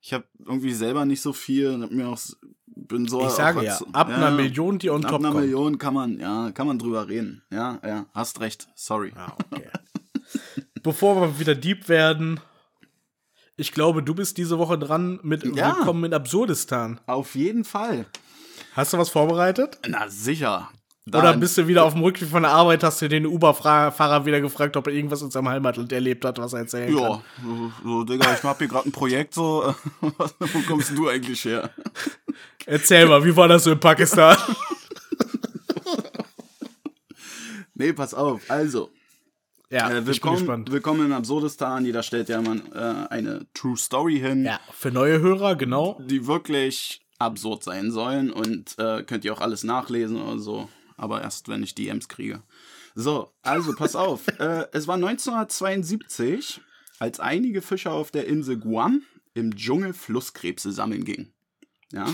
ich 0.00 0.12
habe 0.12 0.24
irgendwie 0.44 0.72
selber 0.72 1.04
nicht 1.04 1.22
so 1.22 1.32
viel 1.32 1.70
und 1.70 1.84
hab 1.84 1.90
mir 1.92 2.08
auch, 2.08 2.18
bin 2.66 3.06
so. 3.06 3.24
Ich 3.24 3.30
sage 3.30 3.64
ja, 3.64 3.78
ab 3.92 4.08
einer 4.08 4.32
Million, 4.32 4.80
die 4.80 4.90
on 4.90 5.04
Ab 5.04 5.12
top 5.12 5.20
einer 5.20 5.30
kommt. 5.30 5.44
Million 5.44 5.78
kann 5.78 5.94
man, 5.94 6.18
ja, 6.18 6.50
kann 6.50 6.66
man 6.66 6.80
drüber 6.80 7.08
reden. 7.08 7.42
Ja, 7.52 7.78
ja, 7.84 8.06
hast 8.12 8.40
recht, 8.40 8.68
sorry. 8.74 9.12
Ah, 9.14 9.36
okay. 9.52 9.68
Bevor 10.82 11.20
wir 11.20 11.38
wieder 11.38 11.54
deep 11.54 11.88
werden, 11.88 12.40
ich 13.56 13.70
glaube, 13.70 14.02
du 14.02 14.14
bist 14.14 14.38
diese 14.38 14.58
Woche 14.58 14.76
dran 14.76 15.20
mit 15.22 15.44
Ja. 15.56 15.76
Willkommen 15.76 16.04
in 16.04 16.14
Absurdistan. 16.14 17.00
Auf 17.06 17.36
jeden 17.36 17.64
Fall. 17.64 18.06
Hast 18.74 18.92
du 18.92 18.98
was 18.98 19.08
vorbereitet? 19.08 19.78
Na, 19.86 20.08
sicher. 20.08 20.68
Oder 21.08 21.22
Dann- 21.22 21.40
bist 21.40 21.56
du 21.56 21.66
wieder 21.66 21.84
auf 21.84 21.94
dem 21.94 22.02
Rückweg 22.02 22.28
von 22.28 22.42
der 22.42 22.52
Arbeit, 22.52 22.82
hast 22.82 23.00
du 23.00 23.08
den 23.08 23.24
Uber-Fahrer 23.26 24.26
wieder 24.26 24.40
gefragt, 24.40 24.76
ob 24.76 24.86
er 24.88 24.92
irgendwas 24.92 25.22
in 25.22 25.30
seinem 25.30 25.48
Heimatland 25.48 25.90
erlebt 25.92 26.24
hat, 26.24 26.38
was 26.38 26.52
er 26.52 26.60
erzählen 26.60 26.94
kann? 26.94 27.02
Ja, 27.04 27.22
so, 27.42 27.72
so 27.84 28.04
Digga, 28.04 28.34
ich 28.34 28.42
hab 28.42 28.58
hier 28.58 28.68
gerade 28.68 28.88
ein 28.88 28.92
Projekt, 28.92 29.34
so, 29.34 29.74
wo 30.00 30.58
kommst 30.66 30.96
du 30.96 31.08
eigentlich 31.08 31.44
her? 31.44 31.70
Erzähl 32.66 33.06
mal, 33.06 33.24
wie 33.24 33.34
war 33.34 33.48
das 33.48 33.64
so 33.64 33.72
in 33.72 33.80
Pakistan? 33.80 34.36
Nee, 37.74 37.92
pass 37.92 38.12
auf, 38.14 38.42
also, 38.48 38.90
ja, 39.70 39.88
äh, 39.88 39.98
ich 39.98 40.04
bin 40.04 40.06
willkommen, 40.08 40.36
gespannt. 40.38 40.72
willkommen 40.72 41.06
in 41.06 41.12
Absurdistan, 41.12 41.84
jeder 41.84 42.02
stellt 42.02 42.28
ja 42.28 42.40
mal 42.42 42.60
äh, 42.74 43.12
eine 43.12 43.46
True 43.54 43.76
Story 43.76 44.18
hin, 44.18 44.44
Ja, 44.44 44.58
für 44.72 44.90
neue 44.90 45.20
Hörer, 45.20 45.54
genau. 45.54 46.00
die 46.04 46.26
wirklich 46.26 47.00
absurd 47.20 47.62
sein 47.64 47.90
sollen 47.92 48.30
und 48.32 48.76
äh, 48.78 49.02
könnt 49.04 49.24
ihr 49.24 49.32
auch 49.32 49.40
alles 49.40 49.62
nachlesen 49.64 50.20
oder 50.20 50.38
so, 50.38 50.68
aber 50.98 51.22
erst, 51.22 51.48
wenn 51.48 51.62
ich 51.62 51.74
DMs 51.74 52.08
kriege. 52.08 52.42
So, 52.94 53.32
also 53.42 53.74
pass 53.74 53.96
auf, 53.96 54.28
äh, 54.38 54.66
es 54.72 54.86
war 54.86 54.96
1972, 54.96 56.60
als 56.98 57.20
einige 57.20 57.62
Fischer 57.62 57.92
auf 57.92 58.10
der 58.10 58.26
Insel 58.26 58.58
Guam 58.58 59.02
im 59.34 59.54
Dschungel 59.54 59.94
Flusskrebse 59.94 60.72
sammeln 60.72 61.04
gingen. 61.04 61.32
Ja. 61.92 62.12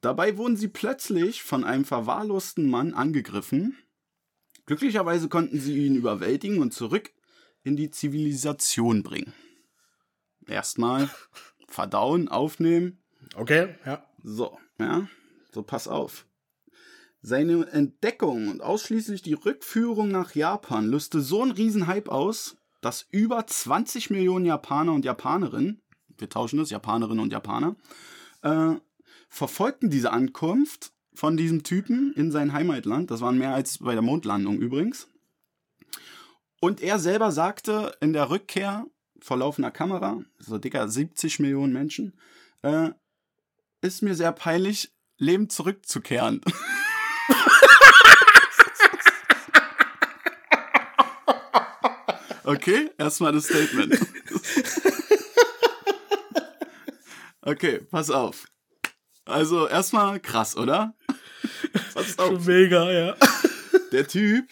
Dabei 0.00 0.36
wurden 0.36 0.56
sie 0.56 0.68
plötzlich 0.68 1.42
von 1.42 1.64
einem 1.64 1.84
verwahrlosten 1.84 2.68
Mann 2.68 2.94
angegriffen. 2.94 3.76
Glücklicherweise 4.66 5.28
konnten 5.28 5.58
sie 5.58 5.86
ihn 5.86 5.96
überwältigen 5.96 6.60
und 6.60 6.74
zurück 6.74 7.10
in 7.64 7.76
die 7.76 7.90
Zivilisation 7.90 9.02
bringen. 9.02 9.32
Erstmal 10.46 11.10
verdauen, 11.66 12.28
aufnehmen. 12.28 13.02
Okay, 13.34 13.74
ja. 13.84 14.06
So, 14.22 14.58
ja. 14.78 15.08
So, 15.52 15.62
pass 15.62 15.88
auf. 15.88 16.26
Seine 17.28 17.66
Entdeckung 17.72 18.46
und 18.46 18.62
ausschließlich 18.62 19.20
die 19.20 19.32
Rückführung 19.32 20.12
nach 20.12 20.36
Japan 20.36 20.86
löste 20.86 21.20
so 21.20 21.42
einen 21.42 21.50
riesen 21.50 21.88
Hype 21.88 22.08
aus, 22.08 22.56
dass 22.80 23.04
über 23.10 23.44
20 23.44 24.10
Millionen 24.10 24.46
Japaner 24.46 24.92
und 24.92 25.04
Japanerinnen, 25.04 25.82
wir 26.18 26.28
tauschen 26.28 26.60
das, 26.60 26.70
Japanerinnen 26.70 27.18
und 27.18 27.32
Japaner, 27.32 27.74
äh, 28.42 28.76
verfolgten 29.28 29.90
diese 29.90 30.12
Ankunft 30.12 30.92
von 31.14 31.36
diesem 31.36 31.64
Typen 31.64 32.12
in 32.12 32.30
sein 32.30 32.52
Heimatland. 32.52 33.10
Das 33.10 33.22
waren 33.22 33.38
mehr 33.38 33.54
als 33.54 33.78
bei 33.78 33.94
der 33.94 34.02
Mondlandung 34.02 34.58
übrigens. 34.58 35.08
Und 36.60 36.80
er 36.80 37.00
selber 37.00 37.32
sagte 37.32 37.96
in 38.00 38.12
der 38.12 38.30
Rückkehr 38.30 38.86
vor 39.18 39.38
laufender 39.38 39.72
Kamera, 39.72 40.22
so 40.38 40.58
dicker 40.58 40.88
70 40.88 41.40
Millionen 41.40 41.72
Menschen, 41.72 42.12
äh, 42.62 42.90
ist 43.80 44.02
mir 44.04 44.14
sehr 44.14 44.30
peinlich, 44.30 44.92
lebend 45.18 45.50
zurückzukehren. 45.50 46.40
okay, 52.44 52.90
erstmal 52.98 53.32
das 53.32 53.44
Statement. 53.46 53.98
Okay, 57.46 57.78
pass 57.78 58.10
auf. 58.10 58.48
Also 59.24 59.68
erstmal 59.68 60.18
krass, 60.18 60.56
oder? 60.56 60.96
Pass 61.94 62.18
auf. 62.18 62.44
Mega, 62.44 62.90
ja. 62.90 63.16
Der 63.92 64.08
Typ, 64.08 64.48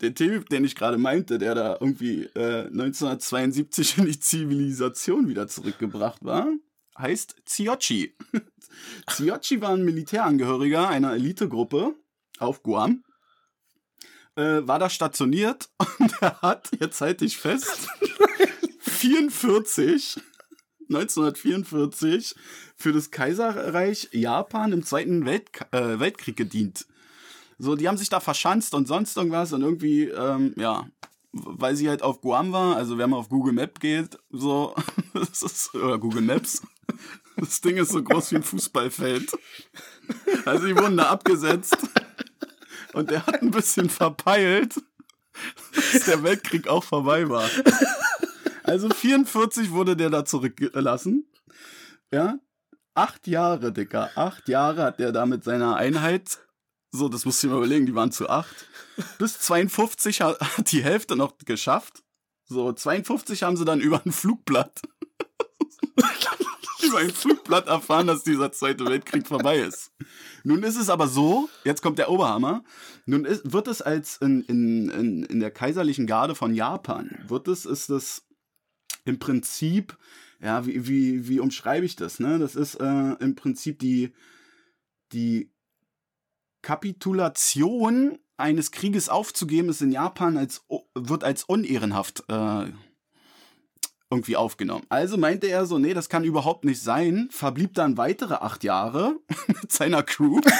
der 0.00 0.14
Typ, 0.14 0.48
den 0.48 0.64
ich 0.64 0.74
gerade 0.74 0.98
meinte, 0.98 1.38
der 1.38 1.54
da 1.54 1.78
irgendwie 1.80 2.24
äh, 2.34 2.66
1972 2.66 3.98
in 3.98 4.06
die 4.06 4.18
Zivilisation 4.18 5.28
wieder 5.28 5.46
zurückgebracht 5.46 6.24
war, 6.24 6.48
heißt 6.98 7.36
Ziochi. 7.44 8.16
Ziochi 9.08 9.60
war 9.60 9.70
ein 9.70 9.84
Militärangehöriger 9.84 10.88
einer 10.88 11.14
Elitegruppe 11.14 11.94
auf 12.38 12.62
Guam. 12.62 13.04
Äh, 14.36 14.66
war 14.66 14.78
da 14.78 14.90
stationiert 14.90 15.68
und 15.98 16.12
er 16.20 16.40
hat, 16.42 16.70
jetzt 16.80 17.00
halte 17.00 17.24
ich 17.24 17.36
fest, 17.36 17.88
44, 18.80 20.20
1944 20.88 22.34
für 22.76 22.92
das 22.92 23.10
Kaiserreich 23.10 24.08
Japan 24.12 24.72
im 24.72 24.84
Zweiten 24.84 25.24
Welt, 25.24 25.50
äh, 25.70 26.00
Weltkrieg 26.00 26.36
gedient. 26.36 26.86
So, 27.58 27.76
die 27.76 27.86
haben 27.86 27.96
sich 27.96 28.08
da 28.08 28.18
verschanzt 28.18 28.74
und 28.74 28.88
sonst 28.88 29.16
irgendwas 29.16 29.52
und 29.52 29.62
irgendwie, 29.62 30.08
ähm, 30.08 30.54
ja, 30.56 30.88
weil 31.32 31.76
sie 31.76 31.88
halt 31.88 32.02
auf 32.02 32.20
Guam 32.20 32.52
war, 32.52 32.76
also 32.76 32.98
wenn 32.98 33.10
man 33.10 33.20
auf 33.20 33.28
Google 33.28 33.52
Map 33.52 33.78
geht, 33.78 34.18
so, 34.30 34.74
ist, 35.14 35.74
oder 35.74 35.98
Google 35.98 36.22
Maps, 36.22 36.62
das 37.36 37.60
Ding 37.60 37.76
ist 37.76 37.90
so 37.90 38.02
groß 38.02 38.32
wie 38.32 38.36
ein 38.36 38.42
Fußballfeld. 38.42 39.32
Also 40.44 40.66
die 40.66 40.76
wurden 40.76 40.96
da 40.96 41.10
abgesetzt 41.10 41.76
und 42.94 43.10
der 43.10 43.26
hat 43.26 43.42
ein 43.42 43.50
bisschen 43.50 43.90
verpeilt, 43.90 44.74
dass 45.74 46.04
der 46.04 46.22
Weltkrieg 46.22 46.68
auch 46.68 46.84
vorbei 46.84 47.28
war. 47.28 47.48
Also 48.62 48.88
44 48.88 49.72
wurde 49.72 49.96
der 49.96 50.10
da 50.10 50.24
zurückgelassen. 50.24 51.26
Ja, 52.12 52.38
acht 52.94 53.26
Jahre, 53.26 53.72
Dicker, 53.72 54.10
acht 54.14 54.48
Jahre 54.48 54.84
hat 54.84 55.00
der 55.00 55.12
da 55.12 55.26
mit 55.26 55.44
seiner 55.44 55.76
Einheit 55.76 56.38
so, 56.96 57.08
das 57.08 57.24
musst 57.24 57.42
du 57.42 57.48
dir 57.48 57.54
mal 57.54 57.58
überlegen, 57.58 57.86
die 57.86 57.94
waren 57.96 58.12
zu 58.12 58.28
acht. 58.28 58.68
Bis 59.18 59.40
52 59.40 60.20
hat 60.20 60.38
hat 60.40 60.70
die 60.70 60.84
Hälfte 60.84 61.16
noch 61.16 61.36
geschafft. 61.44 62.04
So, 62.44 62.72
52 62.72 63.42
haben 63.42 63.56
sie 63.56 63.64
dann 63.64 63.80
über 63.80 64.00
ein 64.04 64.12
Flugblatt, 64.12 64.80
über 66.86 66.98
ein 66.98 67.10
Flugblatt 67.10 67.66
erfahren, 67.66 68.06
dass 68.06 68.24
dieser 68.24 68.52
Zweite 68.52 68.86
Weltkrieg 68.86 69.26
vorbei 69.26 69.58
ist. 69.58 69.92
Nun 70.42 70.62
ist 70.62 70.76
es 70.76 70.88
aber 70.88 71.08
so, 71.08 71.48
jetzt 71.64 71.82
kommt 71.82 71.98
der 71.98 72.10
Oberhammer, 72.10 72.64
nun 73.06 73.24
ist, 73.24 73.52
wird 73.52 73.68
es 73.68 73.82
als 73.82 74.16
in, 74.18 74.42
in, 74.42 74.88
in, 74.90 75.22
in 75.24 75.40
der 75.40 75.50
kaiserlichen 75.50 76.06
Garde 76.06 76.34
von 76.34 76.54
Japan, 76.54 77.18
wird 77.26 77.48
es, 77.48 77.64
ist 77.64 77.90
es 77.90 78.26
im 79.04 79.18
Prinzip, 79.18 79.96
ja, 80.40 80.66
wie, 80.66 80.86
wie, 80.86 81.28
wie 81.28 81.40
umschreibe 81.40 81.86
ich 81.86 81.96
das, 81.96 82.20
ne? 82.20 82.38
Das 82.38 82.54
ist 82.54 82.76
äh, 82.76 83.12
im 83.20 83.34
Prinzip 83.34 83.78
die, 83.78 84.12
die 85.12 85.50
Kapitulation 86.62 88.18
eines 88.36 88.70
Krieges 88.70 89.08
aufzugeben, 89.08 89.68
ist 89.68 89.82
in 89.82 89.92
Japan 89.92 90.36
als 90.36 90.64
wird 90.94 91.24
als 91.24 91.44
unehrenhaft 91.44 92.24
äh, 92.28 92.72
irgendwie 94.10 94.36
aufgenommen. 94.36 94.84
Also 94.88 95.16
meinte 95.16 95.48
er 95.48 95.66
so, 95.66 95.78
nee, 95.78 95.94
das 95.94 96.08
kann 96.08 96.24
überhaupt 96.24 96.64
nicht 96.64 96.80
sein. 96.80 97.28
Verblieb 97.30 97.74
dann 97.74 97.96
weitere 97.96 98.34
acht 98.34 98.64
Jahre 98.64 99.16
mit 99.46 99.72
seiner 99.72 100.02
Crew. 100.02 100.40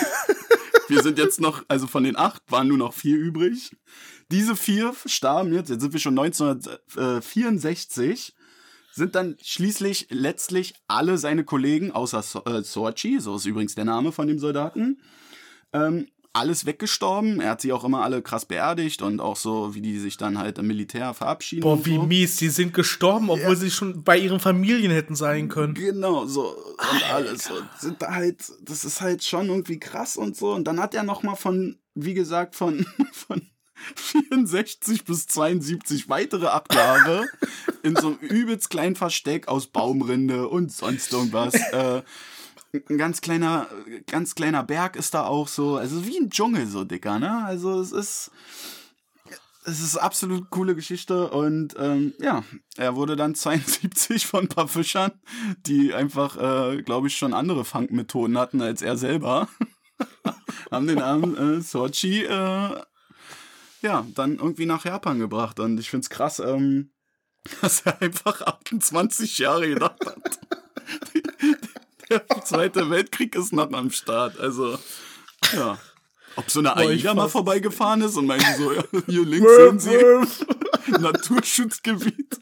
Wir 0.88 1.02
sind 1.02 1.18
jetzt 1.18 1.40
noch, 1.40 1.64
also 1.68 1.86
von 1.86 2.04
den 2.04 2.16
acht 2.16 2.42
waren 2.50 2.68
nur 2.68 2.78
noch 2.78 2.92
vier 2.92 3.16
übrig. 3.16 3.74
Diese 4.30 4.56
vier 4.56 4.94
starben 5.06 5.52
jetzt, 5.52 5.70
jetzt 5.70 5.80
sind 5.80 5.92
wir 5.92 6.00
schon 6.00 6.18
1964, 6.18 8.34
sind 8.92 9.14
dann 9.14 9.36
schließlich 9.42 10.08
letztlich 10.10 10.74
alle 10.86 11.18
seine 11.18 11.44
Kollegen, 11.44 11.92
außer 11.92 12.22
so 12.22 12.44
äh, 12.44 12.62
Sochi, 12.62 13.20
so 13.20 13.36
ist 13.36 13.46
übrigens 13.46 13.74
der 13.74 13.84
Name 13.84 14.12
von 14.12 14.28
dem 14.28 14.38
Soldaten, 14.38 15.00
ähm, 15.72 16.08
alles 16.34 16.66
weggestorben. 16.66 17.40
Er 17.40 17.50
hat 17.50 17.60
sie 17.60 17.72
auch 17.72 17.84
immer 17.84 18.02
alle 18.02 18.20
krass 18.20 18.44
beerdigt 18.44 19.02
und 19.02 19.20
auch 19.20 19.36
so, 19.36 19.74
wie 19.74 19.80
die 19.80 19.98
sich 19.98 20.16
dann 20.16 20.36
halt 20.36 20.58
im 20.58 20.66
Militär 20.66 21.14
verabschieden. 21.14 21.62
Boah, 21.62 21.86
wie 21.86 21.94
so. 21.94 22.02
mies, 22.02 22.36
die 22.36 22.48
sind 22.48 22.74
gestorben, 22.74 23.30
obwohl 23.30 23.56
sie 23.56 23.70
schon 23.70 24.02
bei 24.02 24.18
ihren 24.18 24.40
Familien 24.40 24.90
hätten 24.90 25.14
sein 25.14 25.48
können. 25.48 25.74
Genau, 25.74 26.26
so 26.26 26.48
und 26.48 27.12
alles. 27.12 27.50
Und 27.50 27.68
sind 27.78 28.02
da 28.02 28.12
halt, 28.12 28.44
das 28.62 28.84
ist 28.84 29.00
halt 29.00 29.22
schon 29.22 29.48
irgendwie 29.48 29.78
krass 29.78 30.16
und 30.16 30.36
so. 30.36 30.52
Und 30.52 30.64
dann 30.64 30.80
hat 30.80 30.94
er 30.94 31.04
nochmal 31.04 31.36
von, 31.36 31.78
wie 31.94 32.14
gesagt, 32.14 32.56
von, 32.56 32.84
von 33.12 33.40
64 33.94 35.04
bis 35.04 35.26
72 35.28 36.08
weitere 36.08 36.46
acht 36.46 36.74
Jahre 36.74 37.26
in 37.84 37.94
so 37.94 38.08
einem 38.08 38.18
übelst 38.18 38.70
kleinen 38.70 38.96
Versteck 38.96 39.46
aus 39.46 39.68
Baumrinde 39.68 40.48
und 40.48 40.72
sonst 40.72 41.12
irgendwas. 41.12 41.54
Äh, 41.54 42.02
ein 42.74 42.98
ganz 42.98 43.20
kleiner, 43.20 43.68
ganz 44.06 44.34
kleiner 44.34 44.62
Berg 44.62 44.96
ist 44.96 45.14
da 45.14 45.24
auch 45.24 45.48
so, 45.48 45.76
also 45.76 46.06
wie 46.06 46.18
ein 46.18 46.30
Dschungel 46.30 46.66
so 46.66 46.84
dicker, 46.84 47.18
ne? 47.18 47.44
Also 47.44 47.80
es 47.80 47.92
ist, 47.92 48.30
es 49.64 49.80
ist 49.80 49.96
absolut 49.96 50.50
coole 50.50 50.74
Geschichte 50.74 51.30
und 51.30 51.74
ähm, 51.78 52.14
ja, 52.18 52.44
er 52.76 52.96
wurde 52.96 53.16
dann 53.16 53.34
72 53.34 54.26
von 54.26 54.44
ein 54.44 54.48
paar 54.48 54.68
Fischern, 54.68 55.12
die 55.66 55.94
einfach, 55.94 56.36
äh, 56.36 56.82
glaube 56.82 57.06
ich, 57.06 57.16
schon 57.16 57.34
andere 57.34 57.64
Fangmethoden 57.64 58.38
hatten 58.38 58.60
als 58.60 58.82
er 58.82 58.96
selber, 58.96 59.48
haben 60.70 60.86
den 60.86 61.00
armen 61.00 61.58
äh, 61.58 61.60
Sochi 61.60 62.24
äh, 62.24 62.80
ja 63.82 64.06
dann 64.14 64.36
irgendwie 64.36 64.66
nach 64.66 64.84
Japan 64.84 65.18
gebracht 65.18 65.60
und 65.60 65.78
ich 65.78 65.90
finde 65.90 66.04
es 66.04 66.10
krass, 66.10 66.40
ähm, 66.40 66.90
dass 67.60 67.82
er 67.82 68.02
einfach 68.02 68.42
28 68.42 69.38
Jahre 69.38 69.68
gedacht 69.68 70.04
hat. 70.04 70.40
Der 72.30 72.44
Zweite 72.44 72.90
Weltkrieg 72.90 73.34
ist 73.34 73.52
noch 73.52 73.72
am 73.72 73.90
Start, 73.90 74.38
also 74.38 74.78
ja. 75.52 75.78
Ob 76.36 76.50
so 76.50 76.58
eine 76.58 76.76
AIDA 76.76 77.14
mal 77.14 77.28
vorbeigefahren 77.28 78.02
ist 78.02 78.16
und 78.16 78.26
meinte 78.26 78.46
so, 78.58 78.72
ja, 78.72 78.82
hier 79.06 79.24
links 79.24 79.54
sehen 79.56 79.78
Sie 79.78 80.90
Naturschutzgebiet. 80.98 82.38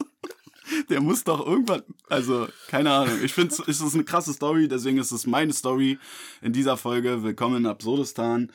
Der 0.89 0.99
muss 0.99 1.23
doch 1.23 1.45
irgendwann, 1.45 1.83
also 2.09 2.47
keine 2.67 2.91
Ahnung. 2.91 3.19
Ich 3.23 3.33
finde, 3.33 3.53
es 3.67 3.81
ist 3.81 3.93
eine 3.93 4.03
krasse 4.03 4.33
Story, 4.33 4.67
deswegen 4.67 4.97
ist 4.97 5.11
es 5.11 5.27
meine 5.27 5.53
Story 5.53 5.99
in 6.41 6.53
dieser 6.53 6.77
Folge. 6.77 7.21
Willkommen 7.21 7.57
in 7.57 7.65
Absurdistan. 7.67 8.51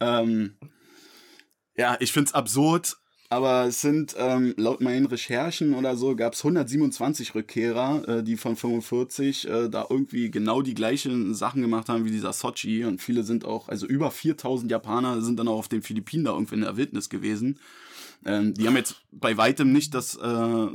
Ähm, 0.00 0.56
ja, 1.76 1.96
ich 2.00 2.12
finde 2.12 2.28
es 2.28 2.34
absurd, 2.34 2.96
aber 3.30 3.66
es 3.66 3.80
sind 3.80 4.16
ähm, 4.18 4.54
laut 4.56 4.80
meinen 4.80 5.06
Recherchen 5.06 5.74
oder 5.74 5.96
so 5.96 6.16
gab 6.16 6.34
es 6.34 6.40
127 6.40 7.36
Rückkehrer, 7.36 8.08
äh, 8.08 8.22
die 8.24 8.36
von 8.36 8.56
45 8.56 9.48
äh, 9.48 9.68
da 9.68 9.86
irgendwie 9.88 10.32
genau 10.32 10.62
die 10.62 10.74
gleichen 10.74 11.32
Sachen 11.32 11.62
gemacht 11.62 11.88
haben 11.88 12.04
wie 12.04 12.10
dieser 12.10 12.32
Sochi 12.32 12.84
und 12.84 13.00
viele 13.00 13.22
sind 13.22 13.44
auch, 13.44 13.68
also 13.68 13.86
über 13.86 14.10
4000 14.10 14.68
Japaner 14.68 15.22
sind 15.22 15.38
dann 15.38 15.46
auch 15.46 15.58
auf 15.58 15.68
den 15.68 15.82
Philippinen 15.82 16.24
da 16.24 16.32
irgendwie 16.32 16.56
in 16.56 16.62
der 16.62 16.76
Wildnis 16.76 17.08
gewesen. 17.08 17.60
Ähm, 18.24 18.52
die 18.52 18.66
haben 18.66 18.76
jetzt 18.76 18.96
bei 19.12 19.36
weitem 19.36 19.70
nicht 19.70 19.94
das, 19.94 20.16
äh, 20.16 20.66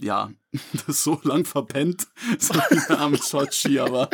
ja, 0.00 0.30
das 0.86 1.04
so 1.04 1.20
lang 1.22 1.44
verpennt, 1.44 2.06
so 2.38 2.54
wie 2.54 2.80
der 2.88 2.98
arme 2.98 3.18
Sochi, 3.18 3.78
aber 3.78 4.08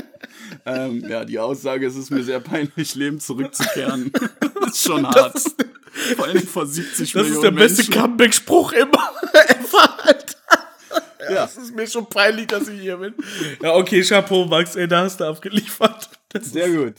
ähm, 0.66 1.04
ja, 1.08 1.24
die 1.24 1.38
Aussage, 1.38 1.86
es 1.86 1.94
ist 1.94 2.10
mir 2.10 2.24
sehr 2.24 2.40
peinlich, 2.40 2.96
Leben 2.96 3.20
zurückzukehren, 3.20 4.10
ist 4.66 4.82
schon 4.82 5.06
hart. 5.06 5.36
Das, 5.36 5.54
Vor 6.16 6.26
allem 6.26 6.46
vor 6.46 6.66
70 6.66 7.12
das 7.12 7.22
Millionen 7.22 7.34
ist 7.34 7.42
der 7.42 7.50
beste 7.50 7.82
Menschen. 7.82 7.94
Comeback-Spruch 7.94 8.72
immer. 8.72 9.10
ever, 9.48 10.06
Alter. 10.06 10.36
Ja. 11.20 11.34
Das 11.34 11.56
ist 11.56 11.74
mir 11.74 11.86
schon 11.86 12.08
peinlich, 12.08 12.48
dass 12.48 12.68
ich 12.68 12.80
hier 12.80 12.96
bin. 12.96 13.14
Ja, 13.62 13.74
okay, 13.74 14.02
Chapeau, 14.02 14.44
Max, 14.44 14.76
ey, 14.76 14.88
da 14.88 15.02
hast 15.02 15.20
du 15.20 15.24
abgeliefert. 15.24 16.10
Das 16.30 16.46
Sehr 16.46 16.70
gut. 16.70 16.94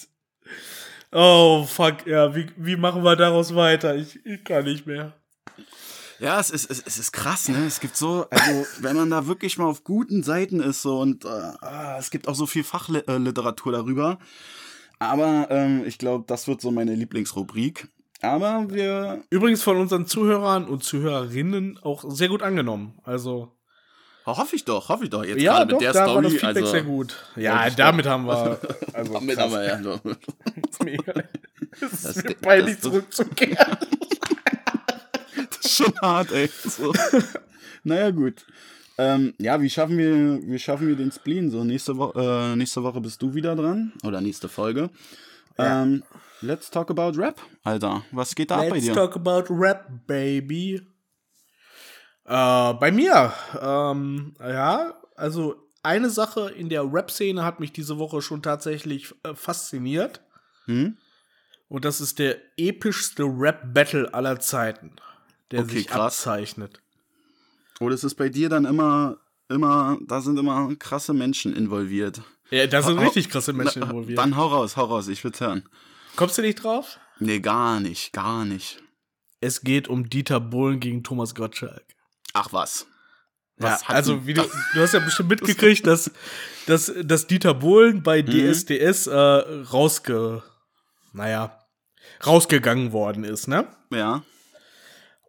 Oh, 1.12 1.66
fuck, 1.66 2.08
ja, 2.08 2.34
wie, 2.36 2.47
wie 2.56 2.76
machen 2.76 3.04
wir 3.04 3.16
daraus 3.16 3.54
weiter? 3.54 3.95
Ich, 3.95 4.26
ich 4.26 4.43
kann 4.43 4.64
nicht 4.64 4.88
mehr. 4.88 5.14
Ja, 6.20 6.39
es 6.39 6.49
ist, 6.49 6.72
es, 6.72 6.82
es 6.86 6.97
ist 6.97 7.12
krass, 7.12 7.49
ne? 7.49 7.66
Es 7.66 7.80
gibt 7.80 7.97
so, 7.97 8.26
also 8.30 8.66
wenn 8.80 8.95
man 8.95 9.10
da 9.10 9.28
wirklich 9.28 9.58
mal 9.58 9.66
auf 9.66 9.84
guten 9.84 10.24
Seiten 10.24 10.60
ist 10.62 10.82
so 10.82 10.99
und 10.99 11.26
äh, 11.26 11.28
ah, 11.28 11.97
es 11.99 12.10
gibt 12.12 12.28
auch 12.28 12.36
so 12.36 12.45
viel 12.45 12.64
Fachliteratur 12.64 13.74
darüber. 13.74 14.20
Aber 14.99 15.47
ähm, 15.51 15.84
ich 15.86 15.97
glaube, 15.97 16.24
das 16.28 16.47
wird 16.47 16.62
so 16.62 16.72
meine 16.72 16.95
Lieblingsrubrik. 16.95 17.89
Aber 18.24 18.66
wir 18.70 19.22
Übrigens 19.30 19.62
von 19.64 19.78
unseren 19.78 20.08
Zuhörern 20.08 20.66
und 20.66 20.84
Zuhörerinnen 20.84 21.78
auch 21.84 22.04
sehr 22.08 22.30
gut 22.30 22.42
angenommen. 22.42 22.98
Also, 23.04 23.52
hoffe 24.26 24.56
ich 24.56 24.64
doch, 24.66 24.90
hoffe 24.90 25.04
ich 25.04 25.10
doch 25.10 25.24
jetzt 25.26 25.42
ja, 25.42 25.58
gerade 25.58 25.68
doch, 25.72 25.80
mit 25.80 25.82
der 25.86 25.94
da 25.94 26.04
Story. 26.04 26.16
war 26.16 26.22
das 26.24 26.32
Feedback 26.34 26.56
also, 26.58 26.68
sehr 26.72 26.84
gut. 26.84 27.16
Ja, 27.36 27.70
damit 27.70 28.06
haben 28.06 28.26
wir. 28.26 28.60
Also, 28.94 29.14
Damit 29.14 29.36
krass. 29.36 29.44
haben 29.46 29.54
wir 29.54 29.66
ja. 29.66 29.82
so. 29.84 30.00
ist 30.70 30.84
mir 30.84 30.94
egal. 30.94 31.30
Es 31.82 31.92
ist 31.94 32.06
Das- 32.06 32.24
mir 32.24 32.34
peinlich, 32.36 32.76
das- 32.76 32.84
zurückzukehren. 32.84 33.78
Das 35.50 35.58
ist 35.72 35.76
schon 35.78 35.94
hart, 36.02 36.32
ey. 36.32 36.50
So. 36.64 36.94
naja, 37.84 38.12
gut. 38.12 38.46
Ähm, 38.98 39.34
ja, 39.40 39.60
wie 39.62 39.70
schaffen 39.70 39.98
wir, 39.98 40.40
wie 40.44 40.60
schaffen 40.60 40.88
wir 40.88 40.96
den 40.96 41.12
Spleen? 41.12 41.50
So, 41.50 41.64
nächste, 41.64 41.98
Wo 41.98 42.12
äh, 42.12 42.56
nächste 42.56 42.84
Woche 42.84 43.02
bist 43.02 43.22
du 43.22 43.34
wieder 43.34 43.56
dran. 43.56 43.92
Oder 44.04 44.22
nächste 44.22 44.48
Folge. 44.50 44.90
Ähm, 45.58 46.04
let's 46.44 46.70
talk 46.70 46.89
about 46.89 47.18
Rap, 47.20 47.39
Alter. 47.64 48.04
Was 48.12 48.36
geht 48.36 48.52
da 48.52 48.58
ab 48.60 48.70
bei 48.70 48.76
Let's 48.76 48.86
dir? 48.86 48.94
talk 48.94 49.16
about 49.16 49.46
Rap, 49.50 49.89
baby. 50.08 50.82
Äh, 52.26 52.74
bei 52.76 52.91
mir, 52.91 53.34
ähm, 53.60 54.34
ja, 54.39 54.94
also 55.16 55.56
eine 55.82 56.10
Sache 56.10 56.50
in 56.52 56.70
der 56.70 56.84
Rap-Szene 56.91 57.44
hat 57.44 57.60
mich 57.60 57.74
diese 57.74 57.98
Woche 57.98 58.22
schon 58.22 58.41
tatsächlich 58.41 59.14
äh, 59.24 59.36
fasziniert. 59.36 60.22
Hm? 60.66 60.98
Und 61.68 61.86
das 61.86 62.00
ist 62.00 62.20
der 62.20 62.38
epischste 62.58 63.24
Rap-Battle 63.24 64.14
aller 64.14 64.39
Zeiten, 64.39 64.96
der 65.52 65.62
Okay, 65.62 65.78
sich 65.80 65.88
krass. 65.88 66.26
abzeichnet. 66.28 66.80
Oh, 67.80 67.89
das 67.89 68.04
ist 68.06 68.16
bei 68.16 68.30
dir 68.30 68.48
dann 68.48 68.64
immer, 68.66 69.18
immer, 69.50 69.98
da 70.08 70.22
sind 70.22 70.38
immer 70.39 70.74
krasse 70.78 71.14
Menschen 71.14 71.54
involviert. 71.56 72.22
Ja, 72.52 72.68
da 72.68 72.82
sind 72.82 72.98
Hau- 73.00 73.04
richtig 73.04 73.30
krasse 73.30 73.52
Menschen 73.52 73.82
involviert. 73.82 74.20
Dann 74.20 74.38
hau 74.38 74.48
raus, 74.48 74.78
hau 74.78 74.86
raus, 74.86 75.08
ich 75.10 75.24
will's 75.24 75.41
hören. 75.41 75.68
Kommst 76.16 76.38
du 76.38 76.41
nicht 76.41 76.64
drauf? 76.64 76.99
Nee, 77.20 77.39
gar 77.39 77.80
nicht, 77.80 78.14
gar 78.14 78.45
nicht. 78.45 78.82
Es 79.39 79.61
geht 79.61 79.88
um 79.88 80.09
Dieter 80.09 80.39
Bohlen 80.39 80.80
gegen 80.80 81.03
Thomas 81.03 81.36
Gottschalk. 81.36 81.84
Ach 82.34 82.49
was. 82.51 82.88
Ja, 83.59 83.74
Was 83.74 83.88
hat 83.88 83.95
also 83.95 84.26
wie 84.26 84.34
du, 84.34 84.41
du 84.74 84.82
hast 84.82 84.93
ja 84.93 84.99
bestimmt 84.99 85.30
mitgekriegt, 85.30 85.86
dass, 85.86 86.11
dass, 86.66 86.91
dass 87.03 87.28
Dieter 87.28 87.53
Bohlen 87.53 88.01
bei 88.03 88.22
Mhm. 88.24 88.51
DSDS 88.51 89.07
äh, 89.07 89.16
rausge, 89.16 90.43
naja, 91.14 91.59
rausgegangen 92.26 92.91
worden 92.91 93.24
ist, 93.24 93.47
ne? 93.47 93.68
Ja. 93.91 94.24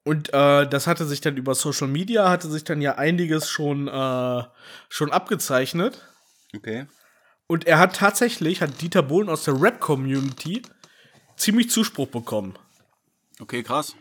Und 0.05 0.33
äh, 0.35 0.69
das 0.69 0.87
hatte 0.87 1.07
sich 1.07 1.21
dann 1.23 1.37
über 1.37 1.55
Social 1.55 1.89
Media, 1.89 2.29
hatte 2.29 2.51
sich 2.51 2.65
dann 2.65 2.81
ja 2.83 2.97
einiges 2.97 3.49
schon, 3.49 3.89
äh, 3.89 4.43
schon 4.89 5.13
abgezeichnet. 5.13 6.03
Okay. 6.55 6.87
Und 7.47 7.67
er 7.67 7.79
hat 7.79 7.97
tatsächlich, 7.97 8.61
hat 8.63 8.81
Dieter 8.81 9.03
Bohlen 9.03 9.29
aus 9.29 9.45
der 9.45 9.61
Rap-Community 9.61 10.63
ziemlich 11.37 11.71
Zuspruch 11.71 12.09
bekommen. 12.09 12.55
Okay, 13.41 13.63
krass. 13.63 13.95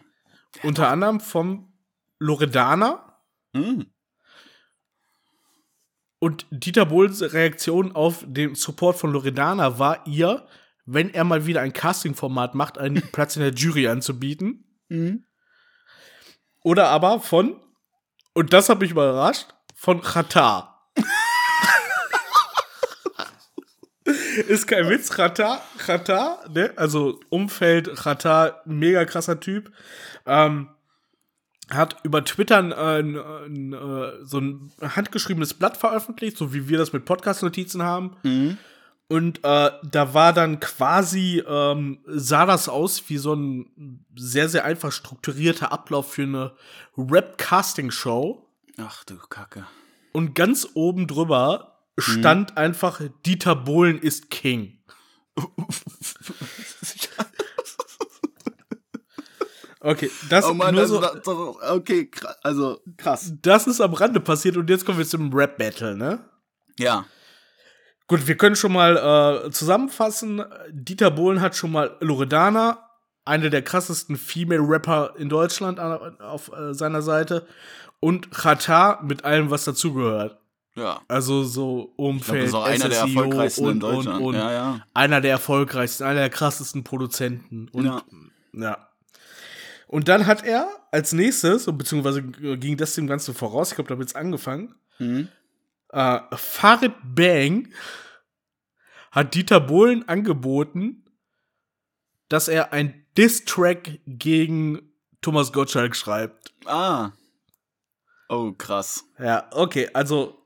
Unter 0.61 0.89
anderem 0.89 1.19
vom 1.19 1.73
Loredana. 2.19 3.19
Hm. 3.55 3.87
Und 6.19 6.45
Dieter 6.51 6.85
Bohlens 6.85 7.21
Reaktion 7.21 7.93
auf 7.93 8.23
den 8.25 8.55
Support 8.55 8.97
von 8.97 9.11
Loredana 9.11 9.77
war 9.77 10.07
ihr, 10.07 10.47
wenn 10.85 11.13
er 11.13 11.25
mal 11.25 11.45
wieder 11.45 11.61
ein 11.61 11.73
Casting-Format 11.73 12.55
macht, 12.55 12.77
einen 12.77 13.01
Platz 13.11 13.35
in 13.35 13.41
der 13.41 13.53
Jury 13.53 13.87
anzubieten. 13.87 14.79
Oder 16.63 16.87
aber 16.89 17.19
von, 17.19 17.59
und 18.33 18.53
das 18.53 18.69
hat 18.69 18.79
mich 18.79 18.91
überrascht, 18.91 19.53
von 19.75 20.01
Qatar. 20.01 20.72
Ist 24.47 24.67
kein 24.67 24.89
Witz, 24.89 25.09
Qatar, 25.09 25.61
Qatar, 25.77 26.39
ne? 26.53 26.71
Also 26.75 27.19
Umfeld, 27.29 27.95
Qatar, 27.95 28.61
mega 28.65 29.05
krasser 29.05 29.39
Typ. 29.39 29.71
Ähm, 30.25 30.69
hat 31.69 31.97
über 32.03 32.23
Twitter 32.23 32.57
ein, 32.57 32.73
ein, 32.73 33.17
ein, 33.17 33.73
äh, 33.73 34.25
so 34.25 34.39
ein 34.39 34.71
handgeschriebenes 34.81 35.53
Blatt 35.53 35.77
veröffentlicht, 35.77 36.37
so 36.37 36.53
wie 36.53 36.67
wir 36.67 36.77
das 36.77 36.93
mit 36.93 37.05
Podcast-Notizen 37.05 37.83
haben. 37.83 38.17
Mhm. 38.23 38.57
Und 39.09 39.43
äh, 39.43 39.71
da 39.83 40.13
war 40.13 40.33
dann 40.33 40.59
quasi, 40.59 41.43
ähm, 41.47 41.99
sah 42.07 42.45
das 42.45 42.69
aus 42.69 43.03
wie 43.09 43.17
so 43.17 43.33
ein 43.35 44.05
sehr, 44.15 44.49
sehr 44.49 44.65
einfach 44.65 44.91
strukturierter 44.91 45.71
Ablauf 45.71 46.13
für 46.13 46.23
eine 46.23 46.53
Rap-Casting-Show. 46.97 48.47
Ach 48.77 49.03
du 49.03 49.17
Kacke. 49.17 49.65
Und 50.13 50.35
ganz 50.35 50.67
oben 50.73 51.07
drüber 51.07 51.72
stand 51.97 52.57
einfach, 52.57 53.01
Dieter 53.25 53.55
Bohlen 53.55 53.99
ist 53.99 54.29
King. 54.29 54.79
Okay, 59.85 60.09
das, 60.29 60.45
Oh 60.45 60.53
Mann, 60.53 60.73
nur 60.73 60.87
so, 60.87 61.01
da, 61.01 61.13
da, 61.13 61.31
okay, 61.73 62.09
also 62.41 62.79
krass. 62.95 63.33
das 63.41 63.67
ist 63.67 63.81
am 63.81 63.93
Rande 63.93 64.21
passiert 64.21 64.55
und 64.55 64.69
jetzt 64.69 64.85
kommen 64.85 64.97
wir 64.97 65.05
zum 65.05 65.33
Rap-Battle, 65.33 65.97
ne? 65.97 66.19
Ja. 66.79 67.05
Gut, 68.07 68.25
wir 68.25 68.37
können 68.37 68.55
schon 68.55 68.71
mal 68.71 69.43
äh, 69.45 69.51
zusammenfassen. 69.51 70.41
Dieter 70.71 71.11
Bohlen 71.11 71.41
hat 71.41 71.57
schon 71.57 71.73
mal 71.73 71.97
Loredana, 71.99 72.89
eine 73.25 73.49
der 73.49 73.61
krassesten 73.61 74.15
Female-Rapper 74.15 75.15
in 75.17 75.27
Deutschland, 75.27 75.79
an- 75.79 76.17
auf 76.21 76.49
äh, 76.53 76.73
seiner 76.73 77.01
Seite. 77.01 77.45
Und 77.99 78.31
Qatar 78.31 79.03
mit 79.03 79.25
allem, 79.25 79.49
was 79.49 79.65
dazugehört. 79.65 80.37
Ja. 80.75 81.01
Also 81.07 81.43
so 81.43 81.91
Ich 81.93 81.97
Umfeld, 81.97 82.41
das 82.43 82.49
ist 82.49 82.53
auch 82.55 82.63
einer 82.65 82.89
der 82.89 83.05
SSIO 83.05 83.21
erfolgreichsten 83.21 83.65
und, 83.65 83.71
in 83.73 83.79
Deutschland. 83.79 84.17
Und, 84.19 84.23
und 84.25 84.35
ja, 84.35 84.51
ja. 84.51 84.85
Einer 84.93 85.21
der 85.21 85.31
erfolgreichsten, 85.31 86.03
einer 86.03 86.21
der 86.21 86.29
krassesten 86.29 86.83
Produzenten. 86.83 87.67
Und, 87.69 87.85
Ja. 87.85 88.01
ja. 88.53 88.89
Und 89.87 90.07
dann 90.07 90.25
hat 90.25 90.43
er 90.43 90.67
als 90.91 91.13
nächstes, 91.13 91.65
beziehungsweise 91.67 92.23
ging 92.23 92.77
das 92.77 92.95
dem 92.95 93.05
Ganzen 93.05 93.35
voraus, 93.35 93.69
ich 93.69 93.75
glaube, 93.75 93.95
da 93.95 94.01
es 94.09 94.15
angefangen, 94.15 94.73
Mhm. 94.99 95.27
äh, 95.89 96.19
Farid 96.35 96.93
Bang 97.03 97.67
hat 99.11 99.35
Dieter 99.35 99.59
Bohlen 99.59 100.07
angeboten, 100.09 101.03
dass 102.29 102.47
er 102.47 102.73
ein 102.73 103.05
Diss-Track 103.17 103.99
gegen 104.07 104.91
Thomas 105.21 105.51
Gottschalk 105.53 105.95
schreibt. 105.95 106.51
Ah. 106.65 107.11
Oh, 108.29 108.51
krass. 108.53 109.03
Ja, 109.19 109.47
okay, 109.51 109.89
also 109.93 110.42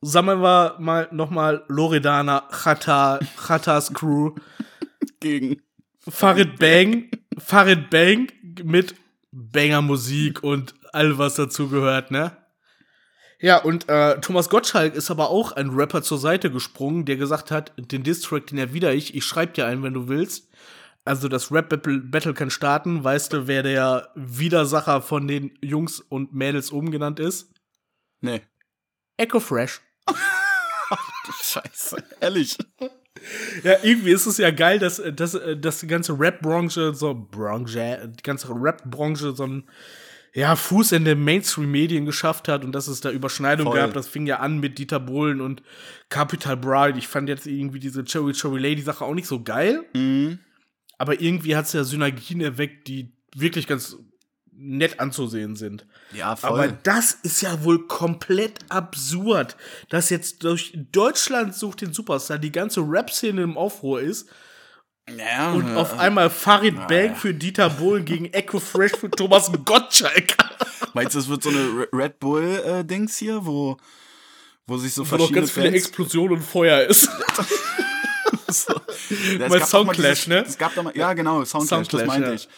sammeln 0.00 0.40
wir 0.40 0.76
mal 0.78 1.08
nochmal 1.10 1.64
Loredana, 1.68 2.48
Chata, 2.50 3.20
Chatas 3.36 3.92
Crew, 3.92 4.34
Gegen. 5.20 5.62
Farid 6.08 6.58
Bang, 6.58 7.10
Farid 7.36 7.90
Bang 7.90 8.28
mit 8.62 8.94
Banger 9.30 9.82
Musik 9.82 10.42
und 10.42 10.74
all 10.92 11.18
was 11.18 11.34
dazu 11.34 11.68
gehört, 11.68 12.10
ne? 12.10 12.36
Ja, 13.40 13.58
und 13.58 13.88
äh, 13.88 14.20
Thomas 14.20 14.48
Gottschalk 14.48 14.94
ist 14.94 15.10
aber 15.10 15.30
auch 15.30 15.52
ein 15.52 15.70
Rapper 15.70 16.02
zur 16.02 16.18
Seite 16.18 16.50
gesprungen, 16.50 17.04
der 17.04 17.16
gesagt 17.16 17.50
hat, 17.50 17.72
den 17.76 18.02
Distrack, 18.02 18.48
den 18.48 18.58
erwidere 18.58 18.94
ich, 18.94 19.14
ich 19.14 19.24
schreib 19.24 19.54
dir 19.54 19.66
einen, 19.66 19.82
wenn 19.82 19.94
du 19.94 20.08
willst. 20.08 20.48
Also 21.04 21.28
das 21.28 21.52
Rap-Battle 21.52 22.00
Battle 22.00 22.34
kann 22.34 22.50
starten. 22.50 23.02
Weißt 23.02 23.32
du, 23.32 23.46
wer 23.46 23.62
der 23.62 24.10
Widersacher 24.14 25.00
von 25.00 25.26
den 25.28 25.56
Jungs 25.62 26.00
und 26.00 26.34
Mädels 26.34 26.72
oben 26.72 26.90
genannt 26.90 27.20
ist? 27.20 27.54
Nee. 28.20 28.42
Echo 29.16 29.40
Fresh. 29.40 29.80
Scheiße. 31.42 31.96
Ehrlich. 32.20 32.56
Ja, 33.64 33.74
irgendwie 33.82 34.10
ist 34.12 34.26
es 34.26 34.38
ja 34.38 34.50
geil, 34.50 34.78
dass, 34.78 35.02
dass, 35.14 35.38
dass 35.56 35.80
die 35.80 35.86
ganze 35.88 36.18
Rap-Branche, 36.18 36.94
so 36.94 37.14
Branche, 37.14 38.12
die 38.16 38.22
ganze 38.22 38.48
Rap-Branche 38.50 39.34
so 39.34 39.42
einen 39.44 39.68
ja, 40.34 40.54
Fuß 40.54 40.92
in 40.92 41.04
den 41.04 41.24
Mainstream-Medien 41.24 42.04
geschafft 42.06 42.46
hat 42.46 42.64
und 42.64 42.72
dass 42.72 42.86
es 42.86 43.00
da 43.00 43.10
Überschneidungen 43.10 43.72
Voll. 43.72 43.80
gab. 43.80 43.92
Das 43.94 44.06
fing 44.06 44.26
ja 44.26 44.38
an 44.38 44.58
mit 44.58 44.78
Dieter 44.78 45.00
Bohlen 45.00 45.40
und 45.40 45.62
Capital 46.10 46.56
Bra. 46.56 46.90
Ich 46.90 47.08
fand 47.08 47.28
jetzt 47.28 47.46
irgendwie 47.46 47.80
diese 47.80 48.04
Cherry 48.04 48.32
Cherry 48.34 48.60
Lady-Sache 48.60 49.04
auch 49.04 49.14
nicht 49.14 49.26
so 49.26 49.42
geil, 49.42 49.84
Mhm. 49.94 50.38
aber 50.98 51.20
irgendwie 51.20 51.56
hat 51.56 51.64
es 51.64 51.72
ja 51.72 51.82
Synergien 51.82 52.40
erweckt, 52.40 52.86
die 52.86 53.12
wirklich 53.34 53.66
ganz 53.66 53.96
nett 54.60 54.98
anzusehen 54.98 55.54
sind. 55.56 55.86
Ja, 56.12 56.34
voll. 56.34 56.50
Aber 56.50 56.68
das 56.68 57.12
ist 57.22 57.40
ja 57.42 57.62
wohl 57.62 57.86
komplett 57.86 58.58
absurd, 58.68 59.56
dass 59.88 60.10
jetzt 60.10 60.42
durch 60.42 60.72
Deutschland 60.90 61.54
sucht 61.54 61.80
den 61.82 61.92
Superstar 61.92 62.38
die 62.38 62.50
ganze 62.52 62.80
Rap-Szene 62.80 63.42
im 63.42 63.56
Aufruhr 63.56 64.00
ist 64.00 64.28
ja, 65.16 65.52
und 65.52 65.66
ja. 65.68 65.76
auf 65.76 65.98
einmal 65.98 66.28
Farid 66.28 66.74
Bang 66.88 67.14
für 67.14 67.32
Dieter 67.32 67.70
Bohlen 67.70 68.04
gegen 68.04 68.26
Echo 68.26 68.58
Fresh 68.60 68.92
für 68.92 69.10
Thomas 69.10 69.50
Gottschalk. 69.64 70.36
Meinst 70.92 71.14
du, 71.14 71.20
es 71.20 71.28
wird 71.28 71.42
so 71.42 71.50
eine 71.50 71.58
Re- 71.60 71.88
Red 71.92 72.18
Bull-Dings 72.18 73.16
hier, 73.16 73.46
wo, 73.46 73.76
wo 74.66 74.76
sich 74.76 74.92
so 74.92 75.02
Wo 75.02 75.04
noch 75.04 75.18
verschiedene 75.28 75.40
ganz 75.40 75.50
viele 75.52 75.66
Fans 75.66 75.76
Explosionen 75.76 76.36
und 76.38 76.42
Feuer 76.42 76.80
ist. 76.82 77.04
so, 78.48 78.74
Ja, 79.38 79.48
mal 79.48 79.64
Soundclash, 79.64 80.24
dieses- 80.24 80.26
ne? 80.26 80.44
Es 80.46 80.58
gab 80.58 80.74
da 80.74 80.82
mal, 80.82 80.96
ja, 80.96 81.12
genau, 81.14 81.44
Soundclash, 81.44 81.68
Soundclash, 81.68 82.00
das 82.02 82.06
meinte 82.08 82.28
ja. 82.28 82.34
ich. 82.34 82.48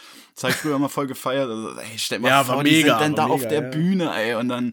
Habe 0.43 0.53
ich 0.53 0.59
früher 0.59 0.77
immer 0.77 0.89
voll 0.89 1.07
gefeiert. 1.07 1.49
Also, 1.49 1.79
ey, 1.79 1.99
stell 1.99 2.19
mal 2.19 2.29
Ja, 2.29 2.45
vor, 2.45 2.57
war 2.57 2.65
die 2.65 2.71
mega, 2.71 2.99
sind 2.99 3.19
dann 3.19 3.29
da 3.29 3.33
auf 3.33 3.43
mega, 3.43 3.49
der 3.49 3.63
ja. 3.63 3.69
Bühne, 3.69 4.15
ey, 4.15 4.35
und 4.35 4.49
dann, 4.49 4.73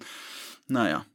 naja. 0.67 1.05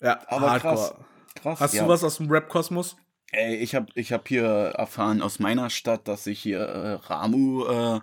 Ja, 0.00 0.20
Aber 0.28 0.50
hardcore. 0.50 0.74
krass. 0.74 0.94
Krass. 1.42 1.60
Hast 1.60 1.74
ja. 1.74 1.84
du 1.84 1.88
was 1.88 2.04
aus 2.04 2.16
dem 2.16 2.30
Rap-Kosmos? 2.30 2.96
Ey, 3.32 3.56
ich 3.56 3.74
habe 3.74 3.86
ich 3.94 4.12
hab 4.12 4.26
hier 4.26 4.44
erfahren 4.44 5.22
aus 5.22 5.38
meiner 5.38 5.70
Stadt, 5.70 6.08
dass 6.08 6.24
sich 6.24 6.40
hier 6.40 6.60
äh, 6.60 6.92
Ramu 6.94 7.64
äh, 7.64 8.00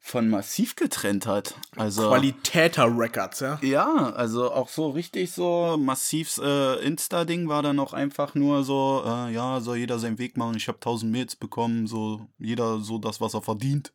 von 0.00 0.28
Massiv 0.28 0.74
getrennt 0.76 1.26
hat. 1.26 1.54
Also 1.76 2.08
Qualitäter 2.08 2.86
Records, 2.94 3.40
ja. 3.40 3.58
ja, 3.62 4.12
also 4.14 4.52
auch 4.52 4.68
so 4.68 4.90
richtig 4.90 5.32
so 5.32 5.76
Massivs 5.78 6.38
äh, 6.38 6.74
Insta-Ding 6.84 7.48
war 7.48 7.62
dann 7.62 7.78
auch 7.78 7.94
einfach 7.94 8.34
nur 8.34 8.64
so, 8.64 9.02
äh, 9.06 9.32
ja, 9.32 9.60
soll 9.60 9.78
jeder 9.78 9.98
seinen 9.98 10.18
Weg 10.18 10.36
machen. 10.36 10.56
Ich 10.56 10.68
habe 10.68 10.76
1000 10.76 11.10
Mails 11.10 11.36
bekommen, 11.36 11.86
so 11.86 12.26
jeder 12.38 12.80
so 12.80 12.98
das, 12.98 13.20
was 13.20 13.32
er 13.32 13.42
verdient. 13.42 13.92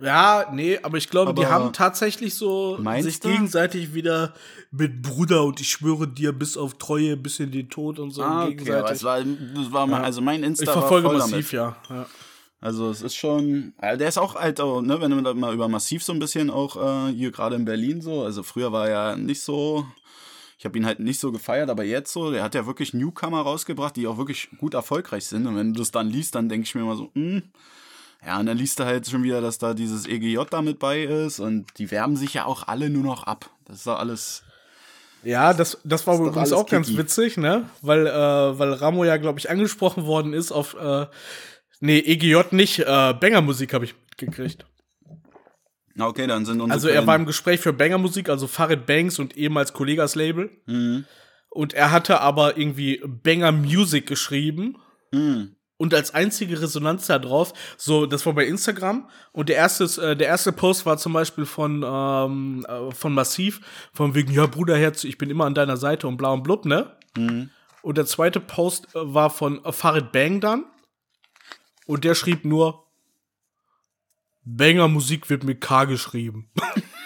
Ja, 0.00 0.46
nee, 0.52 0.78
aber 0.82 0.96
ich 0.96 1.08
glaube, 1.10 1.34
die 1.34 1.44
Aber- 1.44 1.54
haben 1.54 1.72
tatsächlich 1.72 2.34
so 2.34 2.78
sich 3.00 3.20
du? 3.20 3.28
gegenseitig 3.28 3.92
wieder 3.94 4.32
mit 4.70 5.02
Bruder 5.02 5.44
und 5.44 5.60
ich 5.60 5.68
schwöre 5.68 6.08
dir 6.08 6.32
bis 6.32 6.56
auf 6.56 6.78
Treue, 6.78 7.16
bis 7.16 7.38
in 7.40 7.50
den 7.50 7.68
Tod 7.68 7.98
und 7.98 8.10
so 8.10 8.22
Ah, 8.22 8.46
okay, 8.46 8.72
aber 8.72 8.90
es 8.92 9.04
war, 9.04 9.20
das 9.22 9.72
war 9.72 9.86
mein, 9.86 10.00
Ja. 10.00 10.04
also 10.06 10.20
mein 10.22 10.42
Insta 10.42 10.64
ich 10.64 10.70
verfolge 10.70 11.04
war 11.08 11.18
voll 11.18 11.30
massiv, 11.30 11.50
damit. 11.50 11.76
ja. 11.90 11.96
ja. 11.96 12.06
Also 12.62 12.90
es 12.90 13.00
ist 13.02 13.14
schon, 13.14 13.72
der 13.80 14.08
ist 14.08 14.18
auch 14.18 14.34
halt, 14.34 14.60
auch, 14.60 14.80
ne, 14.82 15.00
wenn 15.00 15.22
man 15.22 15.38
mal 15.38 15.54
über 15.54 15.66
Massiv 15.68 16.02
so 16.04 16.12
ein 16.12 16.18
bisschen 16.18 16.50
auch 16.50 17.08
äh, 17.08 17.12
hier 17.12 17.30
gerade 17.30 17.56
in 17.56 17.64
Berlin 17.64 18.00
so, 18.02 18.22
also 18.22 18.42
früher 18.42 18.70
war 18.70 18.86
er 18.88 19.10
ja 19.10 19.16
nicht 19.16 19.40
so, 19.40 19.86
ich 20.58 20.66
habe 20.66 20.76
ihn 20.76 20.84
halt 20.84 21.00
nicht 21.00 21.18
so 21.20 21.32
gefeiert, 21.32 21.70
aber 21.70 21.84
jetzt 21.84 22.12
so, 22.12 22.30
der 22.30 22.42
hat 22.42 22.54
ja 22.54 22.66
wirklich 22.66 22.92
Newcomer 22.92 23.40
rausgebracht, 23.40 23.96
die 23.96 24.06
auch 24.06 24.18
wirklich 24.18 24.48
gut 24.58 24.74
erfolgreich 24.74 25.24
sind 25.26 25.46
und 25.46 25.56
wenn 25.56 25.72
du 25.72 25.78
das 25.80 25.90
dann 25.90 26.08
liest, 26.10 26.34
dann 26.34 26.48
denke 26.50 26.66
ich 26.66 26.74
mir 26.74 26.82
immer 26.82 26.96
so, 26.96 27.10
hm, 27.14 27.42
ja, 28.24 28.38
und 28.38 28.46
dann 28.46 28.58
liest 28.58 28.78
du 28.78 28.84
halt 28.84 29.08
schon 29.08 29.22
wieder, 29.22 29.40
dass 29.40 29.58
da 29.58 29.74
dieses 29.74 30.06
EGJ 30.06 30.40
da 30.50 30.62
mit 30.62 30.78
bei 30.78 31.02
ist 31.02 31.40
und 31.40 31.66
die 31.78 31.90
werben 31.90 32.16
sich 32.16 32.34
ja 32.34 32.44
auch 32.44 32.68
alle 32.68 32.90
nur 32.90 33.02
noch 33.02 33.24
ab. 33.24 33.50
Das 33.64 33.78
ist 33.78 33.86
doch 33.86 33.98
alles, 33.98 34.42
Ja, 35.22 35.54
das, 35.54 35.78
das 35.84 36.06
war 36.06 36.18
übrigens 36.18 36.52
auch 36.52 36.66
ganz 36.66 36.96
witzig, 36.96 37.36
ne? 37.36 37.68
Weil, 37.80 38.06
äh, 38.06 38.10
weil 38.10 38.72
Ramo 38.74 39.04
ja, 39.04 39.16
glaube 39.16 39.38
ich, 39.38 39.48
angesprochen 39.48 40.04
worden 40.04 40.34
ist 40.34 40.52
auf, 40.52 40.74
äh, 40.74 41.06
nee, 41.80 41.98
EGJ 41.98 42.52
nicht, 42.52 42.80
äh, 42.80 42.84
Banger-Musik 43.14 43.72
habe 43.72 43.86
ich 43.86 43.94
mitgekriegt. 44.10 44.66
na 45.94 46.06
okay, 46.06 46.26
dann 46.26 46.44
sind 46.44 46.60
unsere 46.60 46.74
Also 46.74 46.88
er 46.88 47.06
war 47.06 47.16
im 47.16 47.26
Gespräch 47.26 47.60
für 47.60 47.72
Banger-Musik, 47.72 48.28
also 48.28 48.46
Farid 48.46 48.86
Banks 48.86 49.18
und 49.18 49.36
ehemals 49.36 49.72
Kollegas 49.72 50.14
Label. 50.14 50.50
Mhm. 50.66 51.04
Und 51.48 51.72
er 51.72 51.90
hatte 51.90 52.20
aber 52.20 52.56
irgendwie 52.56 53.02
Banger 53.04 53.52
Music 53.52 54.06
geschrieben. 54.06 54.76
Mhm. 55.10 55.56
Und 55.80 55.94
als 55.94 56.12
einzige 56.12 56.60
Resonanz 56.60 57.06
da 57.06 57.18
drauf, 57.18 57.54
so, 57.78 58.04
das 58.04 58.26
war 58.26 58.34
bei 58.34 58.44
Instagram. 58.44 59.08
Und 59.32 59.48
der 59.48 59.56
erste, 59.56 59.84
äh, 60.02 60.14
der 60.14 60.26
erste 60.26 60.52
Post 60.52 60.84
war 60.84 60.98
zum 60.98 61.14
Beispiel 61.14 61.46
von, 61.46 61.82
ähm, 61.82 62.66
äh, 62.68 62.92
von 62.92 63.14
Massiv, 63.14 63.62
von 63.94 64.14
wegen, 64.14 64.30
ja, 64.30 64.44
Bruderherz, 64.44 65.04
ich 65.04 65.16
bin 65.16 65.30
immer 65.30 65.46
an 65.46 65.54
deiner 65.54 65.78
Seite 65.78 66.06
und 66.06 66.18
bla 66.18 66.32
und 66.32 66.42
blub, 66.42 66.66
ne? 66.66 66.98
Und 67.80 67.96
der 67.96 68.04
zweite 68.04 68.40
Post 68.40 68.94
äh, 68.94 68.98
war 69.14 69.30
von 69.30 69.64
äh, 69.64 69.72
Farid 69.72 70.12
Bang 70.12 70.40
dann. 70.40 70.66
Und 71.86 72.04
der 72.04 72.14
schrieb 72.14 72.44
nur, 72.44 72.86
Banger 74.44 74.86
Musik 74.86 75.30
wird 75.30 75.44
mit 75.44 75.62
K 75.62 75.86
geschrieben. 75.86 76.50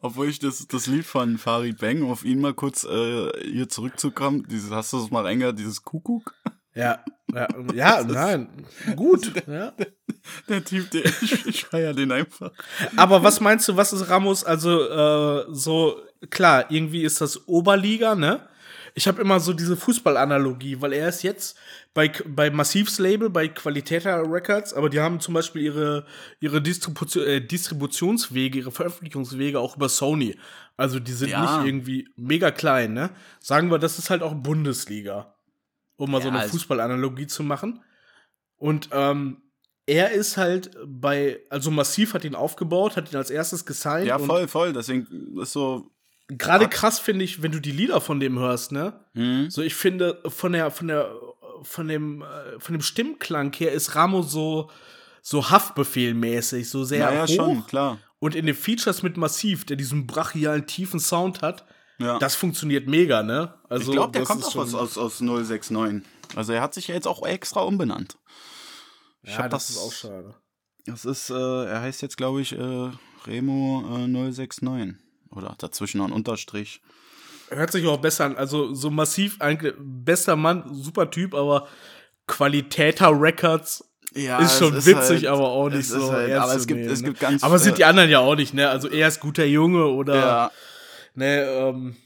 Obwohl 0.00 0.28
ich 0.28 0.38
das, 0.38 0.66
das 0.66 0.86
Lied 0.86 1.04
von 1.04 1.38
Farid 1.38 1.78
Bang, 1.78 2.02
um 2.02 2.10
auf 2.10 2.24
ihn 2.24 2.40
mal 2.40 2.54
kurz 2.54 2.84
äh, 2.84 3.30
hier 3.42 3.68
zurückzukommen, 3.68 4.46
dieses, 4.48 4.70
hast 4.70 4.92
du 4.92 4.98
das 4.98 5.10
mal 5.10 5.22
reingehört, 5.22 5.58
dieses 5.58 5.82
Kuckuck? 5.82 6.34
Ja, 6.74 7.04
ja, 7.34 7.48
ja 7.74 8.04
nein, 8.06 8.48
gut. 8.96 9.32
Ja. 9.46 9.72
Der 10.48 10.64
Typ, 10.64 10.90
der, 10.92 11.04
ich, 11.22 11.46
ich 11.46 11.64
feier 11.64 11.94
den 11.94 12.12
einfach. 12.12 12.52
Aber 12.96 13.24
was 13.24 13.40
meinst 13.40 13.68
du, 13.68 13.76
was 13.76 13.92
ist 13.92 14.08
Ramos? 14.08 14.44
Also, 14.44 14.88
äh, 14.88 15.46
so, 15.50 16.00
klar, 16.30 16.70
irgendwie 16.70 17.02
ist 17.02 17.20
das 17.20 17.48
Oberliga, 17.48 18.14
ne? 18.14 18.40
Ich 18.94 19.08
habe 19.08 19.20
immer 19.22 19.40
so 19.40 19.52
diese 19.54 19.76
Fußballanalogie, 19.76 20.80
weil 20.80 20.92
er 20.92 21.08
ist 21.08 21.22
jetzt 21.22 21.56
bei, 21.94 22.12
bei 22.26 22.50
Massivs 22.50 22.98
Label, 22.98 23.30
bei 23.30 23.48
Qualitäter 23.48 24.22
Records, 24.30 24.74
aber 24.74 24.90
die 24.90 25.00
haben 25.00 25.18
zum 25.20 25.34
Beispiel 25.34 25.62
ihre, 25.62 26.06
ihre 26.40 26.60
Distribution, 26.60 27.24
äh, 27.26 27.40
Distributionswege, 27.40 28.58
ihre 28.58 28.70
Veröffentlichungswege 28.72 29.58
auch 29.60 29.76
über 29.76 29.88
Sony. 29.88 30.38
Also 30.76 30.98
die 31.00 31.12
sind 31.12 31.30
Ja. 31.30 31.56
nicht 31.58 31.66
irgendwie 31.66 32.08
mega 32.16 32.50
klein, 32.50 32.92
ne? 32.92 33.10
Sagen 33.40 33.70
wir, 33.70 33.78
das 33.78 33.98
ist 33.98 34.10
halt 34.10 34.22
auch 34.22 34.34
Bundesliga. 34.34 35.34
Um 35.96 36.10
mal 36.10 36.20
so 36.20 36.28
Ja, 36.28 36.34
eine 36.34 36.42
also- 36.42 36.52
Fußballanalogie 36.52 37.26
zu 37.26 37.42
machen. 37.42 37.82
Und 38.56 38.88
ähm, 38.92 39.42
er 39.86 40.12
ist 40.12 40.36
halt 40.36 40.76
bei, 40.86 41.40
also 41.50 41.70
Massiv 41.70 42.14
hat 42.14 42.24
ihn 42.24 42.34
aufgebaut, 42.34 42.96
hat 42.96 43.10
ihn 43.12 43.16
als 43.16 43.30
erstes 43.30 43.64
gesigned. 43.66 44.06
Ja, 44.06 44.18
voll, 44.18 44.48
voll. 44.48 44.72
Deswegen 44.72 45.06
ist 45.40 45.52
so. 45.52 45.90
Gerade 46.38 46.68
krass 46.68 46.98
finde 46.98 47.24
ich, 47.24 47.42
wenn 47.42 47.52
du 47.52 47.60
die 47.60 47.72
Lieder 47.72 48.00
von 48.00 48.20
dem 48.20 48.38
hörst, 48.38 48.72
ne? 48.72 49.04
Hm? 49.14 49.50
So, 49.50 49.62
ich 49.62 49.74
finde, 49.74 50.20
von 50.28 50.52
der, 50.52 50.70
von 50.70 50.88
der, 50.88 51.12
von 51.62 51.88
dem, 51.88 52.22
äh, 52.22 52.58
von 52.58 52.72
dem 52.74 52.82
Stimmklang 52.82 53.52
her 53.54 53.72
ist 53.72 53.94
Ramo 53.94 54.22
so, 54.22 54.70
so 55.22 55.42
Haftbefehl-mäßig, 55.50 56.68
so 56.68 56.84
sehr 56.84 56.98
Ja, 57.00 57.12
ja, 57.12 57.22
hoch. 57.26 57.34
schon, 57.34 57.66
klar. 57.66 57.98
Und 58.18 58.34
in 58.34 58.46
den 58.46 58.54
Features 58.54 59.02
mit 59.02 59.16
Massiv, 59.16 59.64
der 59.64 59.76
diesen 59.76 60.06
brachialen, 60.06 60.66
tiefen 60.66 61.00
Sound 61.00 61.42
hat, 61.42 61.64
Ja. 61.98 62.18
das 62.18 62.34
funktioniert 62.34 62.86
mega, 62.88 63.22
ne? 63.22 63.54
Also, 63.68 63.90
ich 63.90 63.96
glaube, 63.96 64.12
der 64.12 64.22
kommt 64.24 64.44
auch 64.44 64.56
aus, 64.56 64.74
aus, 64.74 64.96
aus 64.98 65.20
069. 65.20 66.02
Also 66.36 66.52
er 66.52 66.62
hat 66.62 66.72
sich 66.74 66.88
ja 66.88 66.94
jetzt 66.94 67.06
auch 67.08 67.26
extra 67.26 67.60
umbenannt. 67.60 68.16
Ich 69.22 69.32
Ja, 69.32 69.38
hab 69.44 69.50
das, 69.50 69.66
das- 69.68 69.76
ist 69.76 69.82
auch 69.82 69.92
schade. 69.92 70.34
Das 70.86 71.04
ist, 71.04 71.30
äh, 71.30 71.34
er 71.66 71.80
heißt 71.80 72.02
jetzt, 72.02 72.16
glaube 72.16 72.40
ich, 72.40 72.52
äh, 72.58 72.90
Remo 73.26 73.84
äh, 73.96 74.08
069. 74.08 74.96
Oder 75.34 75.54
dazwischen 75.58 75.98
noch 75.98 76.06
ein 76.06 76.12
Unterstrich. 76.12 76.80
Hört 77.50 77.72
sich 77.72 77.86
auch 77.86 77.98
besser 77.98 78.24
an. 78.26 78.36
Also 78.36 78.74
so 78.74 78.90
massiv 78.90 79.40
eigentlich 79.40 79.74
bester 79.78 80.36
Mann, 80.36 80.64
super 80.74 81.10
Typ, 81.10 81.34
aber 81.34 81.68
Qualitäter 82.26 83.10
Records 83.20 83.84
Ja, 84.14 84.38
ist 84.38 84.58
schon 84.58 84.74
ist 84.76 84.86
witzig, 84.86 85.08
halt- 85.08 85.26
aber 85.26 85.48
auch 85.48 85.68
nicht 85.68 85.88
so. 85.88 86.12
halt- 86.12 86.32
aber 86.32 86.54
es 86.54 86.66
gibt- 86.66 86.80
nehmen, 86.80 86.92
es 86.92 87.00
ne? 87.02 87.08
gibt 87.08 87.20
ganz- 87.20 87.42
aber 87.42 87.58
sind 87.58 87.78
die 87.78 87.84
anderen 87.84 88.08
ja 88.10 88.20
auch 88.20 88.36
nicht, 88.36 88.54
ne? 88.54 88.68
Also 88.68 88.88
er 88.88 89.08
ist 89.08 89.20
guter 89.20 89.44
Junge 89.44 89.86
oder 89.86 90.14
Ja, 90.14 90.50
ne, 91.14 91.42
ähm, 91.44 91.96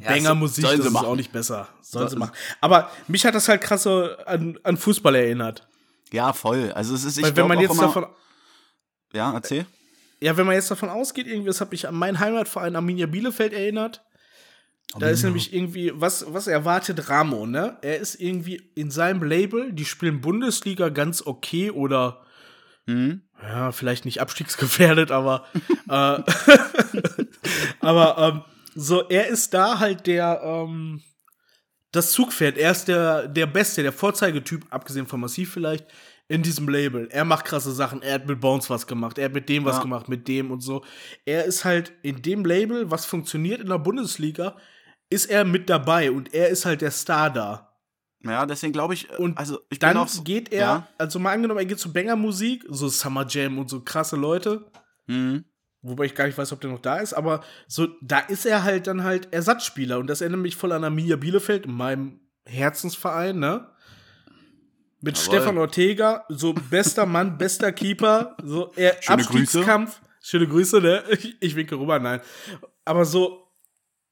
Ja, 0.00 0.10
Banger-Musik, 0.10 0.64
das 0.64 0.78
ist 0.80 0.90
machen. 0.90 1.06
auch 1.06 1.16
nicht 1.16 1.32
besser. 1.32 1.66
Sollen 1.80 2.06
So- 2.08 2.14
sie 2.14 2.18
machen. 2.18 2.32
Aber 2.60 2.90
mich 3.06 3.24
hat 3.24 3.34
das 3.34 3.48
halt 3.48 3.62
krass 3.62 3.82
so 3.84 4.08
an, 4.26 4.58
an 4.62 4.76
Fußball 4.76 5.14
erinnert. 5.14 5.66
ja, 6.12 6.32
voll. 6.34 6.72
Also 6.72 6.94
es 6.94 7.04
ist, 7.04 7.16
ich 7.18 7.24
Weil 7.24 7.36
wenn 7.36 7.48
man 7.48 7.58
jetzt 7.60 7.80
davon, 7.80 8.06
Ja, 9.14 9.32
erzähl. 9.32 9.64
Ja, 10.20 10.36
wenn 10.36 10.46
man 10.46 10.54
jetzt 10.54 10.70
davon 10.70 10.88
ausgeht, 10.88 11.26
irgendwie, 11.26 11.48
das 11.48 11.60
hat 11.60 11.70
mich 11.70 11.86
an 11.86 11.94
meinen 11.94 12.18
Heimatverein 12.18 12.76
Arminia 12.76 13.06
Bielefeld 13.06 13.52
erinnert. 13.52 14.04
Da 14.98 15.08
ist 15.08 15.22
nämlich 15.22 15.52
irgendwie, 15.52 15.92
was, 15.94 16.32
was 16.32 16.46
erwartet 16.46 17.10
Ramo, 17.10 17.46
ne? 17.46 17.76
Er 17.82 17.98
ist 17.98 18.14
irgendwie 18.14 18.70
in 18.74 18.90
seinem 18.90 19.22
Label, 19.22 19.70
die 19.72 19.84
spielen 19.84 20.22
Bundesliga 20.22 20.88
ganz 20.88 21.22
okay 21.26 21.70
oder 21.70 22.24
Mhm. 22.88 23.20
ja, 23.42 23.70
vielleicht 23.70 24.06
nicht 24.06 24.22
abstiegsgefährdet, 24.22 25.10
aber 25.10 25.44
äh, 25.90 26.22
aber 27.80 28.16
ähm, 28.18 28.42
so, 28.74 29.06
er 29.10 29.26
ist 29.28 29.52
da 29.52 29.78
halt 29.78 30.06
der 30.06 30.40
ähm, 30.42 31.02
das 31.92 32.12
Zugpferd. 32.12 32.56
Er 32.56 32.70
ist 32.70 32.88
der 32.88 33.28
der 33.28 33.46
Beste, 33.46 33.82
der 33.82 33.92
Vorzeigetyp, 33.92 34.64
abgesehen 34.70 35.06
von 35.06 35.20
Massiv 35.20 35.52
vielleicht, 35.52 35.86
in 36.28 36.42
diesem 36.42 36.68
Label. 36.68 37.08
Er 37.10 37.24
macht 37.24 37.46
krasse 37.46 37.72
Sachen. 37.72 38.02
Er 38.02 38.14
hat 38.14 38.26
mit 38.26 38.40
Bones 38.40 38.68
was 38.68 38.86
gemacht. 38.86 39.16
Er 39.18 39.26
hat 39.26 39.32
mit 39.32 39.48
dem 39.48 39.64
was 39.64 39.76
Ja. 39.76 39.82
gemacht, 39.82 40.08
mit 40.08 40.28
dem 40.28 40.50
und 40.50 40.60
so. 40.60 40.84
Er 41.24 41.44
ist 41.44 41.64
halt 41.64 41.92
in 42.02 42.20
dem 42.22 42.44
Label, 42.44 42.90
was 42.90 43.06
funktioniert 43.06 43.60
in 43.60 43.68
der 43.68 43.78
Bundesliga, 43.78 44.56
ist 45.10 45.26
er 45.30 45.44
mit 45.44 45.70
dabei 45.70 46.10
und 46.12 46.34
er 46.34 46.48
ist 46.48 46.66
halt 46.66 46.82
der 46.82 46.90
Star 46.90 47.30
da. 47.30 47.64
Ja, 48.24 48.44
deswegen 48.46 48.72
glaube 48.72 48.94
ich, 48.94 49.08
Und 49.18 49.38
also 49.38 49.60
ich 49.70 49.78
Dann 49.78 49.94
bin 49.94 49.98
auch 50.02 50.24
geht 50.24 50.52
er, 50.52 50.60
Ja. 50.60 50.88
also 50.98 51.18
mal 51.18 51.32
angenommen, 51.32 51.60
er 51.60 51.66
geht 51.66 51.78
zu 51.78 51.92
Banger-Musik, 51.92 52.66
so 52.68 52.88
Summer 52.88 53.24
Jam 53.26 53.58
und 53.58 53.70
so 53.70 53.80
krasse 53.80 54.16
Leute. 54.16 54.70
Mhm. 55.06 55.44
Wobei 55.80 56.06
ich 56.06 56.14
gar 56.16 56.26
nicht 56.26 56.36
weiß, 56.36 56.52
ob 56.52 56.60
der 56.60 56.70
noch 56.70 56.80
da 56.80 56.96
ist, 56.96 57.14
aber 57.14 57.42
so, 57.68 57.86
da 58.02 58.18
ist 58.18 58.44
er 58.44 58.64
halt 58.64 58.88
dann 58.88 59.04
halt 59.04 59.32
Ersatzspieler. 59.32 59.98
Und 60.00 60.08
das 60.10 60.20
erinnert 60.20 60.40
mich 60.40 60.56
voll 60.56 60.72
an 60.72 60.82
Arminia 60.84 61.14
Bielefeld, 61.16 61.66
meinem 61.68 62.20
Herzensverein, 62.44 63.38
ne? 63.38 63.68
Mit 65.00 65.16
Jawohl. 65.16 65.38
Stefan 65.38 65.58
Ortega, 65.58 66.24
so 66.28 66.52
bester 66.52 67.06
Mann, 67.06 67.38
bester 67.38 67.72
Keeper, 67.72 68.36
so 68.42 68.72
er 68.74 68.96
Schöne 69.00 69.22
Abstiegskampf. 69.22 70.00
Schöne 70.20 70.48
Grüße, 70.48 70.80
ne? 70.80 71.04
Ich, 71.10 71.36
ich 71.40 71.56
winke 71.56 71.78
rüber, 71.78 71.98
nein. 71.98 72.20
Aber 72.84 73.04
so, 73.04 73.48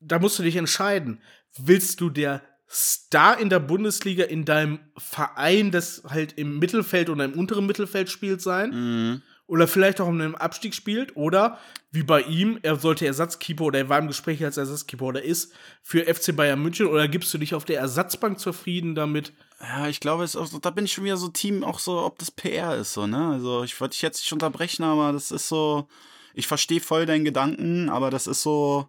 da 0.00 0.18
musst 0.18 0.38
du 0.38 0.42
dich 0.42 0.56
entscheiden. 0.56 1.20
Willst 1.58 2.00
du 2.00 2.10
der 2.10 2.42
Star 2.68 3.38
in 3.38 3.50
der 3.50 3.60
Bundesliga 3.60 4.24
in 4.24 4.44
deinem 4.44 4.80
Verein, 4.96 5.70
das 5.70 6.02
halt 6.08 6.32
im 6.38 6.58
Mittelfeld 6.58 7.10
oder 7.10 7.24
im 7.24 7.34
unteren 7.34 7.66
Mittelfeld 7.66 8.08
spielt, 8.08 8.40
sein? 8.40 8.70
Mhm. 8.70 9.22
oder 9.46 9.68
vielleicht 9.68 10.00
auch 10.00 10.08
in 10.08 10.20
einem 10.20 10.34
Abstieg 10.34 10.74
spielt 10.74 11.16
oder 11.16 11.58
wie 11.92 12.02
bei 12.02 12.22
ihm, 12.22 12.58
er 12.62 12.76
sollte 12.76 13.06
Ersatzkeeper 13.06 13.64
oder 13.64 13.78
er 13.78 13.88
war 13.88 13.98
im 13.98 14.08
Gespräch 14.08 14.44
als 14.44 14.56
Ersatzkeeper 14.56 15.04
oder 15.04 15.22
ist 15.22 15.52
für 15.82 16.02
FC 16.12 16.34
Bayern 16.34 16.60
München 16.60 16.86
oder 16.86 17.06
gibst 17.08 17.32
du 17.32 17.38
dich 17.38 17.54
auf 17.54 17.64
der 17.64 17.78
Ersatzbank 17.78 18.40
zufrieden 18.40 18.94
damit? 18.94 19.32
Ja, 19.60 19.88
ich 19.88 20.00
glaube, 20.00 20.24
es 20.24 20.34
ist 20.34 20.40
auch 20.40 20.46
so, 20.46 20.58
da 20.58 20.70
bin 20.70 20.84
ich 20.84 20.92
schon 20.92 21.04
wieder 21.04 21.16
so 21.16 21.28
Team, 21.28 21.64
auch 21.64 21.78
so, 21.78 22.00
ob 22.00 22.18
das 22.18 22.30
PR 22.30 22.76
ist, 22.76 22.92
so, 22.92 23.06
ne? 23.06 23.30
Also, 23.32 23.64
ich 23.64 23.80
wollte 23.80 23.92
dich 23.92 24.02
jetzt 24.02 24.20
nicht 24.20 24.32
unterbrechen, 24.32 24.84
aber 24.84 25.12
das 25.12 25.30
ist 25.30 25.48
so, 25.48 25.88
ich 26.34 26.46
verstehe 26.46 26.80
voll 26.80 27.06
deinen 27.06 27.24
Gedanken, 27.24 27.88
aber 27.88 28.10
das 28.10 28.26
ist 28.26 28.42
so, 28.42 28.88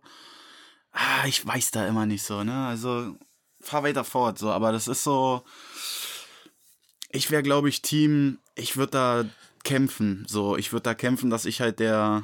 ah, 0.91 1.25
ich 1.25 1.45
weiß 1.45 1.71
da 1.71 1.87
immer 1.87 2.05
nicht 2.05 2.23
so, 2.23 2.43
ne? 2.43 2.67
Also, 2.67 3.15
fahr 3.61 3.83
weiter 3.83 4.03
fort, 4.03 4.37
so, 4.39 4.49
aber 4.49 4.73
das 4.73 4.89
ist 4.89 5.03
so, 5.03 5.43
ich 7.11 7.31
wäre, 7.31 7.43
glaube 7.43 7.69
ich, 7.69 7.81
Team, 7.81 8.39
ich 8.55 8.75
würde 8.75 8.91
da 8.91 9.25
kämpfen, 9.63 10.25
so, 10.27 10.57
ich 10.57 10.73
würde 10.73 10.83
da 10.83 10.93
kämpfen, 10.93 11.29
dass 11.29 11.45
ich 11.45 11.61
halt 11.61 11.79
der, 11.79 12.23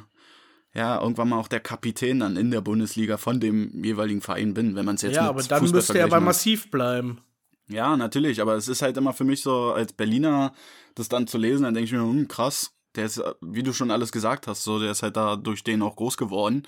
ja, 0.74 1.00
irgendwann 1.00 1.30
mal 1.30 1.38
auch 1.38 1.48
der 1.48 1.60
Kapitän 1.60 2.20
dann 2.20 2.36
in 2.36 2.50
der 2.50 2.60
Bundesliga 2.60 3.16
von 3.16 3.40
dem 3.40 3.82
jeweiligen 3.82 4.20
Verein 4.20 4.52
bin, 4.52 4.76
wenn 4.76 4.84
man 4.84 4.96
es 4.96 5.02
jetzt 5.02 5.16
ja, 5.16 5.22
mit 5.22 5.28
aber 5.30 5.42
dann 5.44 5.60
Fußball 5.60 5.78
müsste 5.78 5.98
er 5.98 6.10
will. 6.10 6.20
Massiv 6.20 6.70
bleiben. 6.70 7.22
Ja, 7.68 7.96
natürlich, 7.96 8.40
aber 8.42 8.54
es 8.56 8.68
ist 8.68 8.82
halt 8.82 8.96
immer 8.96 9.12
für 9.14 9.24
mich 9.24 9.42
so, 9.42 9.72
als 9.72 9.92
Berliner, 9.92 10.52
das 10.94 11.08
dann 11.08 11.26
zu 11.26 11.38
lesen, 11.38 11.62
dann 11.62 11.74
denke 11.74 11.86
ich 11.86 11.92
mir, 11.92 12.00
hm, 12.00 12.28
krass, 12.28 12.72
der 12.94 13.06
ist, 13.06 13.22
wie 13.40 13.62
du 13.62 13.72
schon 13.72 13.90
alles 13.90 14.12
gesagt 14.12 14.46
hast, 14.46 14.64
so, 14.64 14.78
der 14.78 14.90
ist 14.90 15.02
halt 15.02 15.16
da 15.16 15.36
durch 15.36 15.64
den 15.64 15.82
auch 15.82 15.96
groß 15.96 16.16
geworden. 16.16 16.64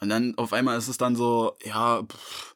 Und 0.00 0.08
dann 0.08 0.34
auf 0.36 0.52
einmal 0.52 0.76
ist 0.76 0.88
es 0.88 0.98
dann 0.98 1.14
so, 1.16 1.56
ja, 1.64 2.02
pff, 2.02 2.54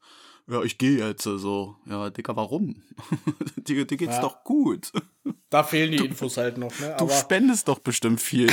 ja, 0.51 0.63
ich 0.63 0.79
gehe 0.79 0.99
jetzt 1.07 1.23
so. 1.25 1.77
Ja, 1.87 2.11
Dicker, 2.11 2.35
warum? 2.37 2.83
dir, 3.57 3.87
dir 3.87 3.97
geht's 3.97 4.17
Ja. 4.17 4.23
doch 4.23 4.45
gut. 4.45 4.93
Da 5.51 5.63
fehlen 5.63 5.93
die 5.93 6.05
Infos 6.05 6.37
halt 6.37 6.59
noch, 6.59 6.77
ne? 6.81 6.95
Du 6.99 7.05
Aber, 7.05 7.11
spendest 7.13 7.69
doch 7.69 7.79
bestimmt 7.79 8.21
viel. 8.21 8.49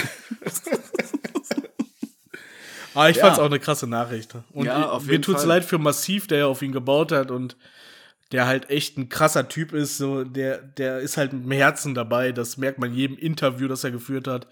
aber 2.93 3.09
ich 3.09 3.17
Ja. 3.17 3.26
fand's 3.26 3.39
auch 3.39 3.45
eine 3.45 3.59
krasse 3.59 3.88
Nachricht. 3.88 4.36
Und 4.53 4.65
Ja, 4.65 4.89
auf 4.91 5.05
mir 5.05 5.13
jeden 5.13 5.23
tut's 5.23 5.41
Fall. 5.41 5.47
leid 5.47 5.65
für 5.65 5.78
Massiv, 5.78 6.28
der 6.28 6.39
ja 6.39 6.47
auf 6.47 6.61
ihn 6.61 6.71
gebaut 6.71 7.11
hat 7.11 7.32
und 7.32 7.57
der 8.36 8.47
halt 8.47 8.69
echt 8.69 8.97
ein 8.97 9.07
krasser 9.07 9.47
Typ 9.47 9.71
ist, 9.71 9.97
so 9.97 10.25
der 10.25 10.57
der 10.57 10.99
ist 10.99 11.15
halt 11.15 11.31
mit 11.31 11.45
dem 11.45 11.51
Herzen 11.51 11.95
dabei, 11.95 12.33
das 12.33 12.57
merkt 12.57 12.79
man 12.79 12.93
jedem 12.93 13.17
Interview, 13.17 13.69
das 13.69 13.86
er 13.86 13.91
geführt 13.91 14.27
hat. 14.27 14.47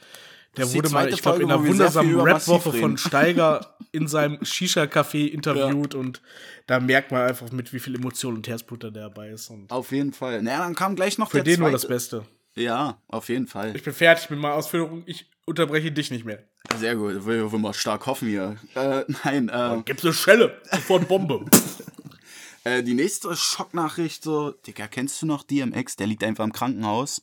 Der 0.56 0.72
wurde 0.74 0.90
mal, 0.90 1.10
ich 1.10 1.22
glaube, 1.22 1.44
in 1.44 1.52
einer 1.52 1.66
wundersamen 1.66 2.18
Rap-Woche 2.18 2.72
von. 2.72 2.98
Steiger 2.98 3.76
in 3.92 4.08
seinem 4.08 4.38
Shisha-Café 4.38 5.28
interviewt 5.28 5.96
und 5.96 6.22
da 6.66 6.80
merkt 6.80 7.12
man 7.12 7.24
einfach, 7.24 7.52
mit 7.52 7.74
wie 7.74 7.80
viel 7.80 7.96
Emotion 7.96 8.36
und 8.36 8.48
Herzblut 8.48 8.86
er 8.86 8.92
dabei 8.92 9.32
ist. 9.32 9.50
Und 9.50 9.70
Auf 9.70 9.92
jeden 9.92 10.14
Fall. 10.14 10.42
Naja, 10.42 10.60
dann 10.60 10.76
kam 10.76 10.96
gleich 10.96 11.18
noch 11.18 11.32
für 11.32 11.38
der 11.38 11.44
den 11.44 11.60
nur 11.60 11.70
zweite. 11.70 11.82
das 11.82 11.88
Beste. 11.88 12.24
Ja, 12.56 13.02
auf 13.10 13.28
jeden 13.28 13.48
Fall. 13.48 13.76
Ich 13.76 13.84
bin 13.84 13.94
fertig 13.94 14.30
mit 14.30 14.40
meiner 14.40 14.54
Ausführung. 14.54 15.04
Ich 15.08 15.26
unterbreche 15.46 15.92
dich 15.92 16.10
nicht 16.10 16.24
mehr. 16.24 16.40
Sehr 16.78 16.96
gut. 16.96 17.26
Will, 17.26 17.52
will 17.52 17.60
mal 17.60 17.74
stark 17.74 18.06
hoffen 18.06 18.30
hier. 18.30 18.56
Äh, 18.76 19.04
nein, 19.26 19.50
äh, 19.50 19.82
Gibt's 19.84 20.06
eine 20.06 20.14
Schelle, 20.14 20.62
sofort 20.72 21.08
Bombe. 21.10 21.46
Äh, 22.64 22.84
die 22.84 22.94
nächste 22.94 23.36
Schocknachricht, 23.36 24.24
so, 24.24 24.52
Digga, 24.52 24.88
kennst 24.88 25.22
du 25.22 25.26
noch 25.26 25.44
DMX? 25.44 25.96
Der 25.98 26.08
liegt 26.08 26.24
einfach 26.24 26.46
im 26.46 26.54
Krankenhaus 26.54 27.22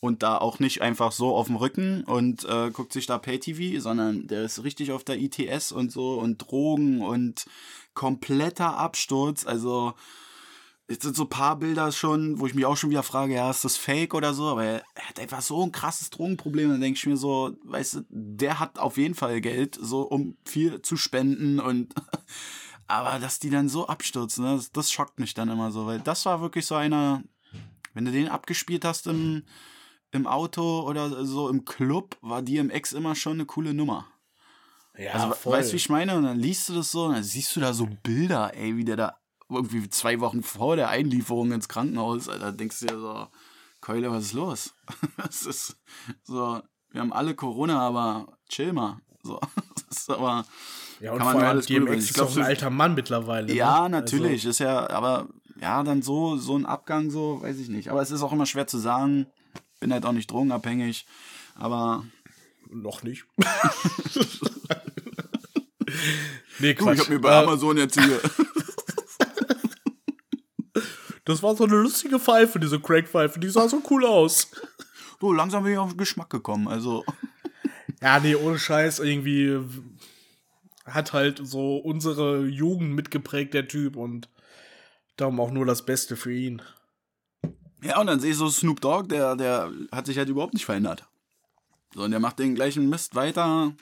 und 0.00 0.22
da 0.22 0.38
auch 0.38 0.58
nicht 0.58 0.82
einfach 0.82 1.12
so 1.12 1.34
auf 1.34 1.46
dem 1.46 1.56
Rücken 1.56 2.04
und 2.04 2.44
äh, 2.44 2.70
guckt 2.70 2.92
sich 2.92 3.06
da 3.06 3.18
Pay-TV, 3.18 3.80
sondern 3.80 4.26
der 4.26 4.44
ist 4.44 4.62
richtig 4.62 4.92
auf 4.92 5.04
der 5.04 5.18
ITS 5.18 5.72
und 5.72 5.90
so 5.90 6.18
und 6.20 6.38
Drogen 6.38 7.00
und 7.00 7.46
kompletter 7.94 8.76
Absturz. 8.76 9.46
Also, 9.46 9.94
jetzt 10.88 11.02
sind 11.02 11.16
so 11.16 11.24
ein 11.24 11.30
paar 11.30 11.58
Bilder 11.58 11.90
schon, 11.92 12.38
wo 12.38 12.46
ich 12.46 12.54
mich 12.54 12.66
auch 12.66 12.76
schon 12.76 12.90
wieder 12.90 13.02
frage, 13.02 13.34
ja, 13.34 13.50
ist 13.50 13.64
das 13.64 13.76
fake 13.78 14.14
oder 14.14 14.34
so? 14.34 14.44
Aber 14.48 14.64
er, 14.64 14.82
er 14.94 15.08
hat 15.08 15.18
einfach 15.18 15.40
so 15.40 15.62
ein 15.62 15.72
krasses 15.72 16.10
Drogenproblem. 16.10 16.70
Dann 16.70 16.80
denke 16.80 16.98
ich 16.98 17.06
mir 17.06 17.16
so, 17.16 17.56
weißt 17.64 17.94
du, 17.94 18.00
der 18.10 18.60
hat 18.60 18.78
auf 18.78 18.98
jeden 18.98 19.14
Fall 19.14 19.40
Geld, 19.40 19.78
so 19.80 20.02
um 20.02 20.36
viel 20.44 20.82
zu 20.82 20.96
spenden 20.96 21.58
und 21.58 21.94
aber 22.88 23.18
dass 23.18 23.38
die 23.38 23.50
dann 23.50 23.68
so 23.68 23.86
abstürzen, 23.86 24.44
ne, 24.44 24.56
das, 24.56 24.70
das 24.72 24.92
schockt 24.92 25.18
mich 25.18 25.34
dann 25.34 25.48
immer 25.48 25.70
so, 25.70 25.86
weil 25.86 26.00
das 26.00 26.24
war 26.26 26.40
wirklich 26.40 26.66
so 26.66 26.74
einer, 26.74 27.22
wenn 27.94 28.04
du 28.04 28.12
den 28.12 28.28
abgespielt 28.28 28.84
hast 28.84 29.06
im, 29.06 29.44
im 30.12 30.26
Auto 30.26 30.82
oder 30.82 31.24
so 31.24 31.48
im 31.48 31.64
Club, 31.64 32.16
war 32.20 32.42
DMX 32.42 32.92
immer 32.92 33.14
schon 33.14 33.34
eine 33.34 33.46
coole 33.46 33.74
Nummer. 33.74 34.06
Ja, 34.96 35.12
Also, 35.12 35.50
weißt 35.50 35.70
du, 35.70 35.72
wie 35.74 35.76
ich 35.76 35.88
meine? 35.88 36.16
Und 36.16 36.24
dann 36.24 36.38
liest 36.38 36.68
du 36.68 36.74
das 36.74 36.90
so 36.90 37.04
und 37.04 37.14
dann 37.14 37.24
siehst 37.24 37.54
du 37.54 37.60
da 37.60 37.74
so 37.74 37.86
Bilder, 38.02 38.54
ey, 38.54 38.76
wie 38.76 38.84
der 38.84 38.96
da 38.96 39.16
irgendwie 39.48 39.88
zwei 39.90 40.20
Wochen 40.20 40.42
vor 40.42 40.76
der 40.76 40.88
Einlieferung 40.88 41.52
ins 41.52 41.68
Krankenhaus, 41.68 42.28
Alter, 42.28 42.52
denkst 42.52 42.80
du 42.80 42.86
dir 42.86 42.98
so, 42.98 43.28
Keule, 43.80 44.10
was 44.10 44.24
ist 44.26 44.32
los? 44.32 44.74
Das 45.16 45.42
ist 45.42 45.76
so, 46.24 46.60
wir 46.90 47.00
haben 47.00 47.12
alle 47.12 47.34
Corona, 47.34 47.80
aber 47.80 48.38
chill 48.48 48.72
mal. 48.72 49.00
So, 49.22 49.38
das 49.88 49.98
ist 49.98 50.10
aber, 50.10 50.44
Ja, 51.00 51.12
und 51.12 51.18
kann 51.18 51.26
man 51.26 51.38
vor 51.38 51.48
allem 51.48 51.60
DMX 51.60 52.04
ist 52.04 52.14
glaub, 52.14 52.28
auch 52.30 52.36
ein 52.36 52.42
alter 52.44 52.70
Mann 52.70 52.94
mittlerweile. 52.94 53.52
ja, 53.52 53.82
ne? 53.82 53.90
natürlich, 53.90 54.46
Also, 54.46 54.50
ist 54.50 54.58
ja, 54.60 54.88
aber 54.90 55.28
ja, 55.60 55.82
dann 55.82 56.02
so, 56.02 56.36
so 56.36 56.56
ein 56.56 56.66
Abgang, 56.66 57.10
so, 57.10 57.42
weiß 57.42 57.58
ich 57.58 57.68
nicht. 57.68 57.90
Aber 57.90 58.00
es 58.02 58.10
ist 58.10 58.22
auch 58.22 58.32
immer 58.32 58.46
schwer 58.46 58.66
zu 58.66 58.78
sagen. 58.78 59.26
Bin 59.80 59.92
halt 59.92 60.04
auch 60.06 60.12
nicht 60.12 60.30
drogenabhängig. 60.30 61.06
Aber 61.54 62.04
noch 62.70 63.02
nicht. 63.02 63.24
nee, 66.58 66.74
du, 66.74 66.84
Quatsch. 66.84 66.94
ich 66.94 67.00
hab 67.00 67.08
mir 67.10 67.20
bei 67.20 67.30
Äh, 67.30 67.44
Amazon 67.44 67.76
jetzt 67.76 68.00
hier. 68.00 68.20
das 71.24 71.42
war 71.42 71.56
so 71.56 71.64
eine 71.64 71.76
lustige 71.76 72.18
Pfeife, 72.18 72.58
diese 72.58 72.80
Crack-Pfeife. 72.80 73.38
Die 73.40 73.48
sah 73.48 73.68
so 73.68 73.82
cool 73.90 74.04
aus. 74.06 74.48
So, 75.20 75.32
langsam 75.32 75.64
bin 75.64 75.72
ich 75.72 75.78
auf 75.78 75.90
den 75.90 75.98
Geschmack 75.98 76.30
gekommen. 76.30 76.68
Also, 76.68 77.04
Ja, 78.02 78.20
nee, 78.20 78.34
ohne 78.34 78.58
Scheiß, 78.58 78.98
irgendwie 79.00 79.58
hat 80.86 81.12
halt 81.12 81.40
so 81.42 81.76
unsere 81.76 82.46
Jugend 82.46 82.92
mitgeprägt, 82.94 83.54
der 83.54 83.68
Typ. 83.68 83.96
Und 83.96 84.28
darum 85.16 85.40
auch 85.40 85.50
nur 85.50 85.66
das 85.66 85.84
Beste 85.84 86.16
für 86.16 86.32
ihn. 86.32 86.62
ja, 87.82 88.00
und 88.00 88.06
dann 88.06 88.20
sehe 88.20 88.30
ich 88.32 88.36
so 88.36 88.48
Snoop 88.48 88.80
Dogg, 88.80 89.08
der, 89.08 89.36
der 89.36 89.70
hat 89.92 90.06
sich 90.06 90.18
halt 90.18 90.28
überhaupt 90.28 90.54
nicht 90.54 90.64
verändert. 90.66 91.04
So, 91.94 92.02
und 92.02 92.10
der 92.10 92.20
macht 92.20 92.38
den 92.38 92.54
gleichen 92.54 92.88
Mist 92.88 93.14
weiter. 93.14 93.72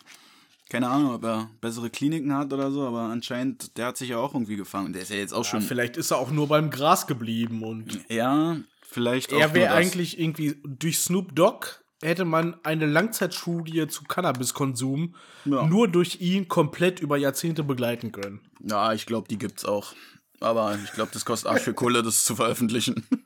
Keine 0.71 0.89
Ahnung, 0.89 1.15
ob 1.15 1.25
er 1.25 1.51
bessere 1.61 1.91
Kliniken 1.91 2.35
hat 2.35 2.53
oder 2.53 2.71
so, 2.71 2.87
aber 2.87 3.01
anscheinend, 3.03 3.77
der 3.77 3.87
hat 3.87 3.97
sich 3.97 4.09
ja 4.11 4.19
auch 4.19 4.35
irgendwie 4.35 4.57
gefangen. 4.57 4.93
Der 4.93 5.03
ist 5.03 5.11
ja 5.11 5.17
jetzt 5.17 5.33
auch 5.35 5.45
Ja, 5.45 5.51
schon 5.51 5.63
vielleicht 5.63 5.97
ist 5.97 6.11
er 6.11 6.19
auch 6.19 6.31
nur 6.31 6.49
beim 6.49 6.71
Gras 6.71 7.07
geblieben 7.07 7.63
und 7.63 8.01
Ja, 8.09 8.57
vielleicht 8.83 9.33
auch 9.33 9.39
Er 9.41 9.55
wäre 9.55 9.75
eigentlich 9.75 10.19
irgendwie 10.19 10.57
durch 10.65 10.99
Snoop 10.99 11.35
Dogg 11.37 11.67
hätte 12.05 12.25
man 12.25 12.57
eine 12.65 12.87
Langzeitstudie 12.87 13.87
zu 13.89 14.05
Cannabiskonsum 14.05 15.15
Ja. 15.45 15.67
nur 15.67 15.89
durch 15.89 16.21
ihn 16.21 16.47
komplett 16.49 17.01
über 17.01 17.17
Jahrzehnte 17.17 17.65
begleiten 17.65 18.13
können. 18.13 18.41
Ja, 18.61 18.93
ich 18.93 19.07
glaube, 19.07 19.27
die 19.29 19.39
gibt's 19.39 19.65
auch. 19.65 19.95
Aber 20.41 20.79
ich 20.85 20.93
glaube, 20.93 21.11
das 21.13 21.25
kostet 21.25 21.51
Arsch 21.51 21.63
für 21.63 21.75
Kohle, 21.75 22.03
das 22.03 22.25
zu 22.25 22.37
veröffentlichen. 22.37 23.07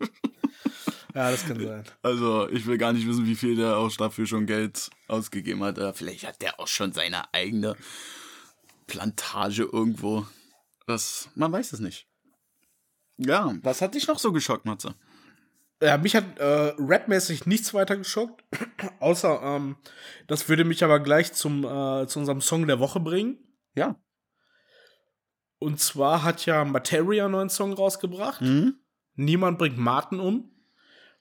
Ja, 1.15 1.33
das 1.33 1.45
kann 1.47 1.59
sein. 1.59 1.83
Also, 2.03 2.49
ich 2.51 2.67
will 2.67 2.79
gar 2.79 2.93
nicht 2.93 3.05
wissen, 3.09 3.27
wie 3.27 3.35
viel 3.35 3.57
der 3.57 3.77
auch 3.79 3.91
dafür 3.97 4.25
schon 4.27 4.47
Geld 4.47 4.89
ausgegeben 5.09 5.65
hat. 5.65 5.77
Äh, 5.79 5.93
Vielleicht 5.93 6.25
hat 6.25 6.41
der 6.43 6.61
auch 6.61 6.69
schon 6.69 6.93
seine 6.93 7.33
eigene 7.35 7.75
Plantage 8.87 9.65
irgendwo. 9.65 10.27
Das, 10.87 11.29
man 11.35 11.51
weiß 11.51 11.73
es 11.73 11.81
nicht. 11.81 12.07
Ja, 13.17 13.53
was 13.63 13.81
hat 13.83 13.95
dich 13.95 14.07
noch 14.07 14.19
so 14.19 14.31
geschockt, 14.33 14.65
Matze? 14.65 14.95
Ja, 15.81 15.97
mich 15.97 16.17
hat 16.17 16.39
äh, 16.39 16.73
rapmäßig 16.77 17.47
nichts 17.47 17.73
weiter 17.73 17.97
geschockt, 17.97 18.45
außer 19.01 19.41
ähm, 19.43 19.77
das 20.27 20.49
würde 20.49 20.65
mich 20.65 20.83
aber 20.83 20.99
gleich 20.99 21.33
zum 21.33 21.65
äh, 21.65 22.07
zu 22.07 22.19
unserem 22.19 22.41
Song 22.41 22.67
der 22.67 22.81
Woche 22.81 22.99
bringen. 22.99 23.39
Ja. 23.75 23.97
Und 25.61 25.81
zwar 25.81 26.25
hat 26.25 26.47
ja 26.47 26.65
Materia 26.65 27.25
einen 27.25 27.33
neuen 27.33 27.49
Song 27.49 27.73
rausgebracht. 27.73 28.41
Hm? 28.41 28.75
Niemand 29.15 29.59
bringt 29.59 29.79
Martin 29.79 30.21
um. 30.21 30.51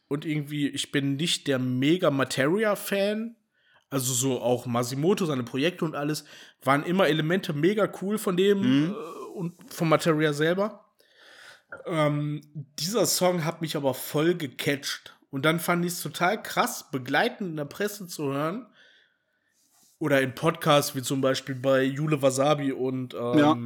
Und 0.08 0.26
irgendwie, 0.26 0.70
ich 0.70 0.91
bin 0.91 1.16
nicht 1.16 1.47
der 1.47 1.60
mega 1.60 2.12
Materia-Fan. 2.12 3.36
Also 3.89 4.14
so 4.14 4.41
auch 4.41 4.66
Masimoto, 4.66 5.26
seine 5.26 5.43
Projekte 5.43 5.86
und 5.86 5.95
alles, 5.95 6.26
waren 6.64 6.84
immer 6.84 7.08
Elemente 7.08 7.53
mega 7.53 7.91
cool 8.01 8.18
von 8.18 8.38
dem 8.38 8.91
äh, 8.91 8.93
und 9.36 9.55
von 9.74 9.89
Materia 9.89 10.34
selber. 10.34 10.87
Ähm, 11.86 12.41
dieser 12.80 13.05
Song 13.05 13.45
hat 13.45 13.61
mich 13.61 13.75
aber 13.75 13.93
voll 13.93 14.36
gecatcht. 14.36 15.13
Und 15.30 15.43
dann 15.45 15.59
fand 15.59 15.86
ich 15.86 15.93
es 15.93 16.01
total 16.01 16.41
krass, 16.41 16.89
begleitend 16.91 17.49
in 17.51 17.57
der 17.57 17.65
Presse 17.65 18.07
zu 18.07 18.32
hören. 18.34 18.65
Oder 19.99 20.21
in 20.21 20.36
Podcasts, 20.36 20.95
wie 20.95 21.01
zum 21.01 21.21
Beispiel 21.21 21.55
bei 21.55 21.84
Jule 21.84 22.21
Wasabi 22.21 22.71
und 22.71 23.13
ähm, 23.15 23.38
Ja. 23.39 23.57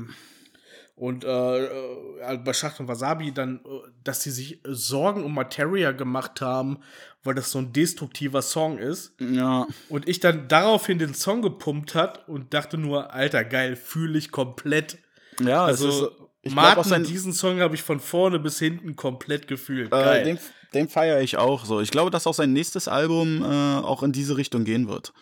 und 0.96 1.24
äh, 1.26 1.66
äh, 1.66 2.38
bei 2.38 2.54
Schacht 2.54 2.80
und 2.80 2.88
Wasabi 2.88 3.34
dann, 3.34 3.58
äh, 3.66 3.90
dass 4.04 4.24
sie 4.24 4.32
sich 4.32 4.62
Sorgen 4.64 5.24
um 5.26 5.34
Materia 5.34 5.92
gemacht 5.92 6.40
haben, 6.40 6.80
weil 7.24 7.36
das 7.36 7.52
so 7.52 7.60
ein 7.60 7.74
destruktiver 7.74 8.42
Song 8.42 8.78
ist. 8.78 9.14
Ja. 9.20 9.68
Und 9.90 10.08
ich 10.08 10.22
dann 10.22 10.48
daraufhin 10.48 11.00
den 11.00 11.14
Song 11.14 11.42
gepumpt 11.42 11.96
hat 11.96 12.28
und 12.30 12.54
dachte 12.54 12.78
nur, 12.78 13.14
Alter, 13.14 13.44
geil, 13.44 13.76
fühle 13.76 14.18
ich 14.18 14.32
komplett. 14.32 15.00
Ja, 15.40 15.66
Also, 15.66 16.21
ich 16.44 16.54
glaub, 16.54 16.66
auch 16.66 16.76
Martin, 16.78 16.90
sein, 16.90 17.04
diesen 17.04 17.34
Song 17.34 17.60
habe 17.60 17.76
ich 17.76 17.84
von 17.84 18.00
vorne 18.00 18.40
bis 18.40 18.60
hinten 18.60 18.96
komplett 18.96 19.48
gefühlt. 19.48 19.92
äh, 19.94 20.24
den, 20.24 20.40
den 20.74 20.90
feiere 20.90 21.22
ich 21.22 21.38
auch 21.38 21.66
so. 21.66 21.82
Ich 21.82 21.92
glaube, 21.92 22.12
dass 22.12 22.28
auch 22.28 22.34
sein 22.34 22.54
nächstes 22.54 22.88
Album 22.88 23.44
äh, 23.44 23.80
auch 23.80 24.04
in 24.04 24.12
diese 24.12 24.38
Richtung 24.38 24.64
gehen 24.64 24.88
wird. 24.88 25.14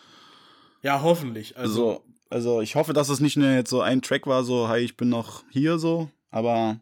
ja, 0.82 1.02
hoffentlich. 1.02 1.56
Also, 1.56 1.90
Also, 1.90 2.04
also 2.30 2.60
ich 2.60 2.74
hoffe, 2.74 2.92
dass 2.92 3.08
es 3.08 3.20
nicht 3.20 3.36
nur 3.36 3.50
jetzt 3.50 3.70
so 3.70 3.80
ein 3.80 4.02
Track 4.02 4.26
war, 4.26 4.44
so, 4.44 4.68
hey, 4.68 4.82
ich 4.82 4.96
bin 4.96 5.08
noch 5.08 5.42
hier 5.50 5.78
so, 5.78 6.08
aber 6.30 6.80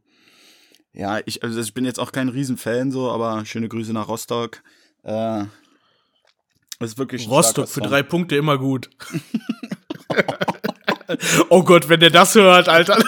ja, 0.92 1.20
ich, 1.26 1.42
also 1.42 1.60
ich 1.60 1.74
bin 1.74 1.84
jetzt 1.84 2.00
auch 2.00 2.12
kein 2.12 2.28
Riesenfan 2.28 2.90
so, 2.90 3.10
aber 3.10 3.44
schöne 3.46 3.68
Grüße 3.68 3.92
nach 3.92 4.08
Rostock. 4.08 4.62
Äh, 5.04 5.44
ist 6.80 6.98
wirklich 6.98 7.28
Rostock 7.28 7.68
für 7.68 7.80
drei 7.80 8.02
Punkte 8.02 8.36
immer 8.36 8.58
gut. 8.58 8.90
oh 11.48 11.62
Gott, 11.62 11.88
wenn 11.88 12.00
der 12.00 12.10
das 12.10 12.34
hört, 12.34 12.68
Alter. 12.68 12.98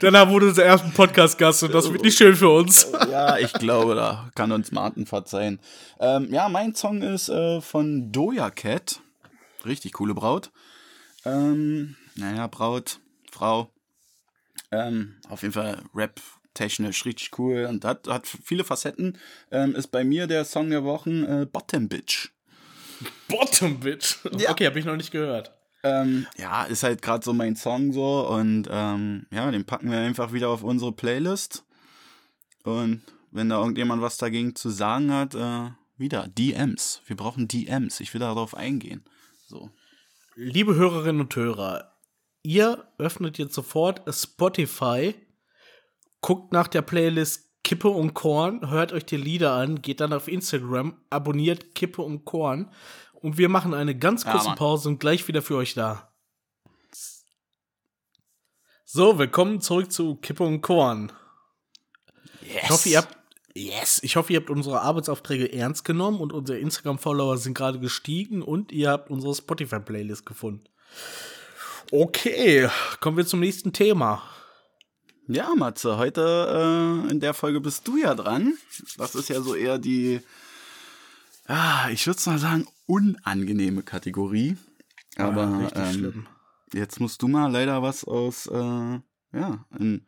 Danach 0.00 0.28
wurde 0.28 0.48
unser 0.48 0.64
ersten 0.64 0.92
Podcast-Gast 0.92 1.64
und 1.64 1.74
das 1.74 1.92
wird 1.92 2.02
nicht 2.02 2.18
schön 2.18 2.34
für 2.36 2.48
uns. 2.48 2.88
Ja, 3.10 3.38
ich 3.38 3.52
glaube, 3.52 3.94
da 3.94 4.30
kann 4.34 4.52
uns 4.52 4.72
Martin 4.72 5.06
verzeihen. 5.06 5.60
Ähm, 6.00 6.32
ja, 6.32 6.48
mein 6.48 6.74
Song 6.74 7.02
ist 7.02 7.28
äh, 7.28 7.60
von 7.60 8.12
Doja 8.12 8.50
Cat. 8.50 9.00
Richtig 9.64 9.92
coole 9.92 10.14
Braut. 10.14 10.50
Ähm, 11.24 11.96
naja, 12.16 12.46
Braut, 12.46 12.98
Frau. 13.30 13.70
Ähm, 14.70 15.16
auf 15.28 15.42
jeden 15.42 15.54
Fall 15.54 15.82
Rap-technisch 15.94 17.04
richtig 17.04 17.38
cool 17.38 17.66
und 17.68 17.84
hat, 17.84 18.08
hat 18.08 18.26
viele 18.26 18.64
Facetten. 18.64 19.18
Ähm, 19.50 19.74
ist 19.74 19.88
bei 19.88 20.04
mir 20.04 20.26
der 20.26 20.44
Song 20.44 20.70
der 20.70 20.84
Wochen 20.84 21.24
äh, 21.24 21.46
Bottom 21.46 21.88
Bitch. 21.88 22.30
Bottom 23.28 23.80
Bitch. 23.80 24.16
Ja. 24.38 24.50
Okay, 24.50 24.66
habe 24.66 24.78
ich 24.78 24.84
noch 24.84 24.96
nicht 24.96 25.10
gehört. 25.10 25.52
Ähm, 25.84 26.26
ja, 26.38 26.64
ist 26.64 26.84
halt 26.84 27.02
gerade 27.02 27.24
so 27.24 27.32
mein 27.32 27.56
Song 27.56 27.92
so 27.92 28.28
und 28.28 28.68
ähm, 28.70 29.26
ja, 29.32 29.50
den 29.50 29.64
packen 29.64 29.90
wir 29.90 29.98
einfach 29.98 30.32
wieder 30.32 30.48
auf 30.48 30.62
unsere 30.62 30.92
Playlist. 30.92 31.64
Und 32.64 33.02
wenn 33.32 33.48
da 33.48 33.58
irgendjemand 33.58 34.02
was 34.02 34.16
dagegen 34.16 34.54
zu 34.54 34.70
sagen 34.70 35.12
hat, 35.12 35.34
äh, 35.34 35.70
wieder 35.96 36.28
DMs. 36.28 37.02
Wir 37.06 37.16
brauchen 37.16 37.48
DMs. 37.48 38.00
Ich 38.00 38.12
will 38.14 38.20
darauf 38.20 38.54
eingehen. 38.54 39.04
So. 39.46 39.70
Liebe 40.34 40.74
Hörerinnen 40.74 41.22
und 41.22 41.34
Hörer, 41.34 41.92
ihr 42.42 42.86
öffnet 42.98 43.38
jetzt 43.38 43.54
sofort 43.54 44.02
Spotify, 44.14 45.14
guckt 46.20 46.52
nach 46.52 46.68
der 46.68 46.82
Playlist 46.82 47.50
Kippe 47.64 47.88
und 47.88 48.14
Korn, 48.14 48.70
hört 48.70 48.92
euch 48.92 49.04
die 49.04 49.16
Lieder 49.16 49.52
an, 49.52 49.82
geht 49.82 50.00
dann 50.00 50.12
auf 50.12 50.26
Instagram, 50.26 50.96
abonniert 51.10 51.74
Kippe 51.74 52.02
und 52.02 52.24
Korn 52.24 52.70
und 53.22 53.38
wir 53.38 53.48
machen 53.48 53.72
eine 53.72 53.96
ganz 53.96 54.24
Ja, 54.24 54.32
kurze 54.32 54.48
Mann. 54.48 54.58
Pause 54.58 54.88
und 54.88 54.98
gleich 54.98 55.26
wieder 55.28 55.42
für 55.42 55.56
euch 55.56 55.74
da. 55.74 56.12
So, 58.84 59.18
willkommen 59.18 59.60
zurück 59.60 59.90
zu 59.90 60.16
Kippe 60.16 60.44
und 60.44 60.60
Korn. 60.60 61.12
Yes. 62.42 62.62
Ich 62.64 62.70
hoffe, 62.70 62.88
ihr 62.90 62.98
habt 62.98 63.16
Yes, 63.54 64.00
ich 64.02 64.16
hoffe, 64.16 64.32
ihr 64.32 64.40
habt 64.40 64.48
unsere 64.48 64.80
Arbeitsaufträge 64.80 65.52
ernst 65.52 65.84
genommen 65.84 66.20
und 66.20 66.32
unsere 66.32 66.58
Instagram-Follower 66.58 67.36
sind 67.36 67.52
gerade 67.52 67.78
gestiegen 67.78 68.40
und 68.40 68.72
ihr 68.72 68.90
habt 68.90 69.10
unsere 69.10 69.34
Spotify-Playlist 69.34 70.24
gefunden. 70.24 70.64
Okay, 71.90 72.70
kommen 73.00 73.18
wir 73.18 73.26
zum 73.26 73.40
nächsten 73.40 73.74
Thema. 73.74 74.22
Ja, 75.28 75.54
Matze, 75.54 75.98
heute 75.98 77.04
äh, 77.06 77.10
in 77.10 77.20
der 77.20 77.34
Folge 77.34 77.60
bist 77.60 77.86
du 77.86 77.98
ja 77.98 78.14
dran. 78.14 78.54
Das 78.96 79.14
ist 79.14 79.28
ja 79.28 79.42
so 79.42 79.54
eher 79.54 79.78
die, 79.78 80.20
ah, 81.46 81.90
ich 81.90 82.06
würde 82.06 82.20
mal 82.26 82.38
sagen, 82.38 82.66
unangenehme 82.86 83.82
Kategorie. 83.82 84.56
Aber 85.16 85.42
Ja, 85.42 85.58
richtig 85.58 85.82
ähm, 85.82 85.92
schlimm. 85.92 86.26
jetzt 86.72 87.00
musst 87.00 87.22
du 87.22 87.28
mal 87.28 87.50
leider 87.50 87.82
was 87.82 88.04
aus, 88.04 88.46
äh, 88.46 89.00
ja, 89.34 89.66
in, 89.78 90.06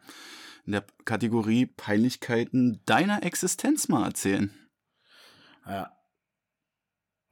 in 0.67 0.73
der 0.73 0.85
Kategorie 1.05 1.67
Peinlichkeiten 1.67 2.81
deiner 2.87 3.23
Existenz 3.23 3.89
mal 3.89 4.05
erzählen. 4.07 4.51
Ja. 5.67 5.91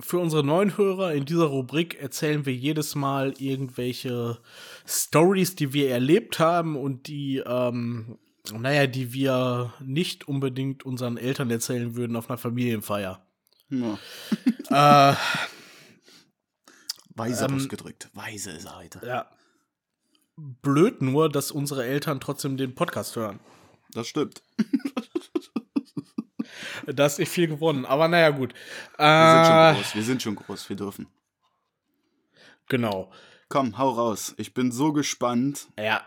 Für 0.01 0.19
unsere 0.19 0.43
neuen 0.43 0.77
Hörer 0.77 1.15
in 1.15 1.27
dieser 1.27 1.45
Rubrik 1.45 2.01
erzählen 2.01 2.45
wir 2.45 2.55
jedes 2.55 2.95
Mal 2.97 3.35
irgendwelche 3.39 4.41
Stories, 4.85 5.55
die 5.55 5.73
wir 5.73 5.91
erlebt 5.91 6.41
haben 6.41 6.77
und 6.77 7.07
die, 7.07 7.39
ähm, 7.47 8.19
naja, 8.53 8.89
die 8.89 9.13
wir 9.13 9.73
nicht 9.81 10.27
unbedingt 10.27 10.85
unseren 10.85 11.19
Eltern 11.19 11.51
erzählen 11.51 11.95
würden 11.95 12.17
auf 12.17 12.29
einer 12.29 12.39
Familienfeier. 12.39 13.25
Ja. 13.73 13.99
äh, 15.13 15.17
Weise 17.15 17.45
Ähm, 17.47 17.57
ausgedrückt. 17.57 18.11
Weise 18.15 18.51
ist 18.53 18.67
er 18.67 18.77
heute. 18.77 19.01
Ja. 19.07 19.31
Blöd 20.37 21.01
nur, 21.03 21.29
dass 21.31 21.51
unsere 21.51 21.85
Eltern 21.85 22.21
trotzdem 22.21 22.57
den 22.57 22.75
Podcast 22.75 23.17
hören. 23.17 23.41
Das 23.93 24.07
stimmt. 24.07 24.43
Da 26.87 27.07
ist 27.07 27.21
nicht 27.21 27.29
viel 27.29 27.47
gewonnen. 27.47 27.87
Aber 27.87 28.09
naja, 28.09 28.31
gut. 28.31 28.55
Wir 28.99 29.35
sind 29.37 29.47
schon 29.47 29.57
Äh, 29.57 29.75
groß. 29.75 29.95
Wir 29.95 30.03
sind 30.03 30.23
schon 30.23 30.35
groß. 30.35 30.69
Wir 30.69 30.75
dürfen. 30.77 31.07
genau. 32.69 33.13
Komm, 33.49 33.79
hau 33.79 33.91
raus. 33.91 34.35
Ich 34.37 34.53
bin 34.53 34.73
so 34.73 34.93
gespannt. 34.93 35.69
Ja. 35.79 36.03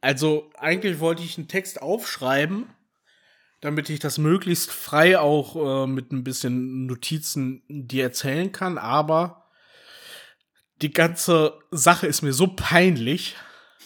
Also, 0.00 0.48
eigentlich 0.56 1.00
wollte 1.00 1.22
ich 1.24 1.36
einen 1.36 1.48
Text 1.48 1.82
aufschreiben, 1.82 2.66
damit 3.60 3.90
ich 3.90 3.98
das 3.98 4.18
möglichst 4.18 4.70
frei 4.70 5.18
auch 5.18 5.84
äh, 5.84 5.86
mit 5.86 6.12
ein 6.12 6.24
bisschen 6.24 6.86
Notizen 6.86 7.62
dir 7.68 8.04
erzählen 8.04 8.52
kann. 8.52 8.78
Aber 8.78 9.50
die 10.80 10.92
ganze 10.92 11.58
Sache 11.70 12.06
ist 12.06 12.22
mir 12.22 12.32
so 12.32 12.48
peinlich, 12.48 13.36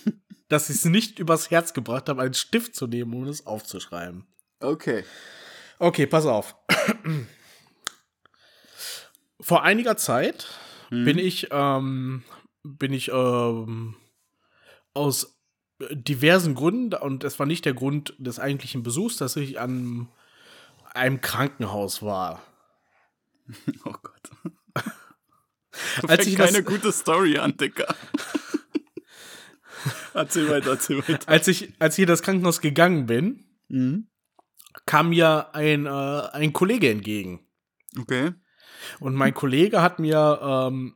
dass 0.49 0.71
ich 0.71 0.77
es 0.77 0.85
nicht 0.85 1.19
übers 1.19 1.51
Herz 1.51 1.75
gebracht 1.75 2.09
habe, 2.09 2.23
einen 2.23 2.35
Stift 2.35 2.77
zu 2.77 2.87
nehmen, 2.87 3.13
um 3.15 3.25
es 3.25 3.47
aufzuschreiben. 3.47 4.27
Okay. 4.61 5.05
Okay, 5.79 6.07
pass 6.07 6.25
auf. 6.25 6.55
Vor 9.41 9.63
einiger 9.65 9.97
Zeit 9.97 10.47
bin 10.91 11.19
ich, 11.19 11.49
ähm, 11.51 12.23
bin 12.63 12.93
ich 12.93 13.09
ähm, 13.09 13.97
aus 14.95 15.34
diversen 15.93 16.55
Gründen, 16.55 16.95
und 16.95 17.25
es 17.25 17.39
war 17.39 17.47
nicht 17.47 17.65
der 17.65 17.75
Grund 17.75 18.15
des 18.19 18.39
eigentlichen 18.39 18.83
Besuchs, 18.83 19.17
dass 19.17 19.37
ich 19.37 19.59
an 19.61 20.09
einem 20.95 21.21
Krankenhaus 21.21 22.03
war. 22.03 22.43
Oh 23.85 23.93
Gott. 24.03 24.31
Als 26.09 26.27
ich 26.27 26.37
keine 26.37 26.63
gute 26.63 26.93
Story 26.93 27.37
an, 27.39 27.57
Dicker. 27.59 27.95
erzähl 30.15 30.49
weiter, 30.49 30.71
erzähl 30.71 30.99
weiter. 31.07 31.29
Als 31.29 31.49
ich, 31.49 31.73
als 31.79 31.99
ich 31.99 32.03
in 32.03 32.09
das 32.09 32.23
Krankenhaus 32.23 32.61
gegangen 32.61 33.07
bin, 33.07 33.45
Mhm. 33.69 34.09
kam 34.87 35.09
mir 35.11 35.55
ein, 35.55 35.87
äh, 35.87 35.89
ein 35.89 36.53
Kollege 36.53 36.91
entgegen. 36.91 37.41
Okay. 37.99 38.33
Und 39.01 39.15
mein 39.15 39.35
Kollege 39.35 39.81
hat 39.83 39.99
mir, 39.99 40.39
ähm, 40.43 40.95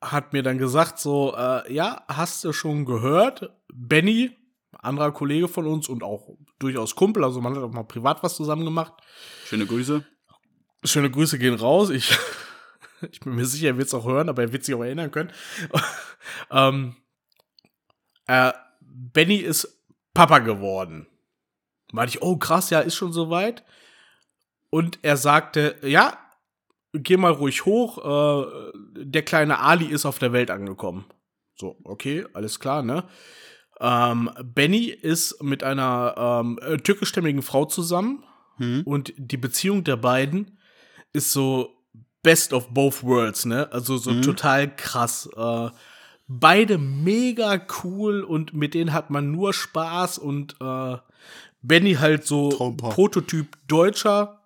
hat 0.00 0.32
mir 0.32 0.42
dann 0.42 0.58
gesagt, 0.58 0.98
so, 0.98 1.34
äh, 1.36 1.72
ja, 1.72 2.04
hast 2.08 2.44
du 2.44 2.52
schon 2.52 2.84
gehört? 2.84 3.50
Benny, 3.72 4.36
anderer 4.72 5.12
Kollege 5.12 5.48
von 5.48 5.66
uns 5.66 5.88
und 5.88 6.02
auch 6.02 6.36
durchaus 6.58 6.94
Kumpel, 6.94 7.24
also 7.24 7.40
man 7.40 7.56
hat 7.56 7.62
auch 7.62 7.72
mal 7.72 7.84
privat 7.84 8.22
was 8.22 8.36
zusammen 8.36 8.64
gemacht. 8.64 8.92
Schöne 9.46 9.66
Grüße. 9.66 10.04
Schöne 10.84 11.10
Grüße 11.10 11.38
gehen 11.38 11.54
raus. 11.54 11.90
Ich, 11.90 12.16
ich 13.10 13.20
bin 13.20 13.34
mir 13.34 13.46
sicher, 13.46 13.68
er 13.68 13.76
wird 13.78 13.88
es 13.88 13.94
auch 13.94 14.06
hören, 14.06 14.28
aber 14.28 14.42
er 14.42 14.52
wird 14.52 14.64
sich 14.64 14.74
auch 14.74 14.82
erinnern 14.82 15.10
können. 15.10 15.32
ähm, 16.50 16.96
äh, 18.26 18.52
Benny 18.80 19.36
ist 19.36 19.82
Papa 20.14 20.38
geworden. 20.38 21.06
Meinte 21.92 22.16
ich, 22.16 22.22
oh 22.22 22.36
krass, 22.36 22.70
ja, 22.70 22.80
ist 22.80 22.96
schon 22.96 23.12
soweit. 23.12 23.64
Und 24.70 24.98
er 25.02 25.16
sagte, 25.16 25.76
ja, 25.82 26.18
geh 26.92 27.16
mal 27.16 27.32
ruhig 27.32 27.64
hoch, 27.64 27.98
äh, 27.98 28.72
der 29.04 29.22
kleine 29.22 29.60
Ali 29.60 29.86
ist 29.86 30.06
auf 30.06 30.18
der 30.18 30.32
Welt 30.32 30.50
angekommen. 30.50 31.04
So, 31.54 31.76
okay, 31.84 32.24
alles 32.34 32.60
klar, 32.60 32.82
ne? 32.82 33.04
Ähm, 33.80 34.30
Benny 34.42 34.86
ist 34.86 35.42
mit 35.42 35.62
einer 35.62 36.14
ähm, 36.16 36.58
äh, 36.62 36.78
türkischstämmigen 36.78 37.42
Frau 37.42 37.64
zusammen 37.64 38.24
Hm? 38.56 38.82
und 38.84 39.12
die 39.16 39.36
Beziehung 39.36 39.84
der 39.84 39.96
beiden 39.96 40.58
ist 41.12 41.32
so 41.32 41.70
best 42.22 42.52
of 42.52 42.68
both 42.70 43.04
worlds, 43.04 43.44
ne? 43.44 43.70
Also 43.72 43.96
so 43.96 44.12
Mhm. 44.12 44.22
total 44.22 44.74
krass. 44.74 45.28
Äh, 45.36 45.70
beide 46.26 46.78
mega 46.78 47.64
cool 47.84 48.22
und 48.22 48.52
mit 48.52 48.74
denen 48.74 48.92
hat 48.92 49.10
man 49.10 49.30
nur 49.30 49.52
Spaß 49.52 50.18
und 50.18 50.56
äh, 50.60 50.96
Benny 51.62 51.94
halt 51.94 52.26
so 52.26 52.50
Traumpaar. 52.50 52.90
Prototyp 52.90 53.56
Deutscher. 53.68 54.37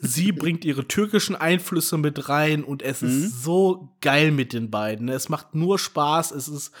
Sie 0.00 0.30
bringt 0.32 0.64
ihre 0.64 0.86
türkischen 0.86 1.34
Einflüsse 1.34 1.98
mit 1.98 2.28
rein 2.28 2.62
und 2.64 2.82
es 2.82 3.02
Mhm. 3.02 3.08
ist 3.08 3.42
so 3.42 3.88
geil 4.00 4.30
mit 4.30 4.52
den 4.52 4.70
beiden. 4.70 5.06
ne? 5.06 5.12
Es 5.14 5.28
macht 5.28 5.54
nur 5.54 5.78
Spaß, 5.78 6.30
es 6.32 6.48
ist 6.48 6.72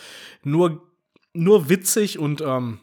nur, 0.42 0.82
nur 1.32 1.68
witzig 1.68 2.18
und 2.18 2.40
ähm, 2.40 2.78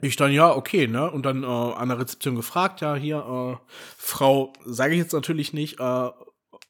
ich 0.00 0.16
dann, 0.16 0.32
ja, 0.32 0.54
okay, 0.54 0.86
ne? 0.88 1.10
Und 1.10 1.24
dann 1.24 1.44
äh, 1.44 1.46
an 1.46 1.88
der 1.88 1.98
Rezeption 1.98 2.34
gefragt, 2.34 2.80
ja, 2.80 2.94
hier, 2.94 3.18
äh, 3.18 3.72
Frau, 3.96 4.52
sage 4.64 4.92
ich 4.94 4.98
jetzt 4.98 5.12
natürlich 5.14 5.52
nicht, 5.52 5.78
äh, 5.80 6.10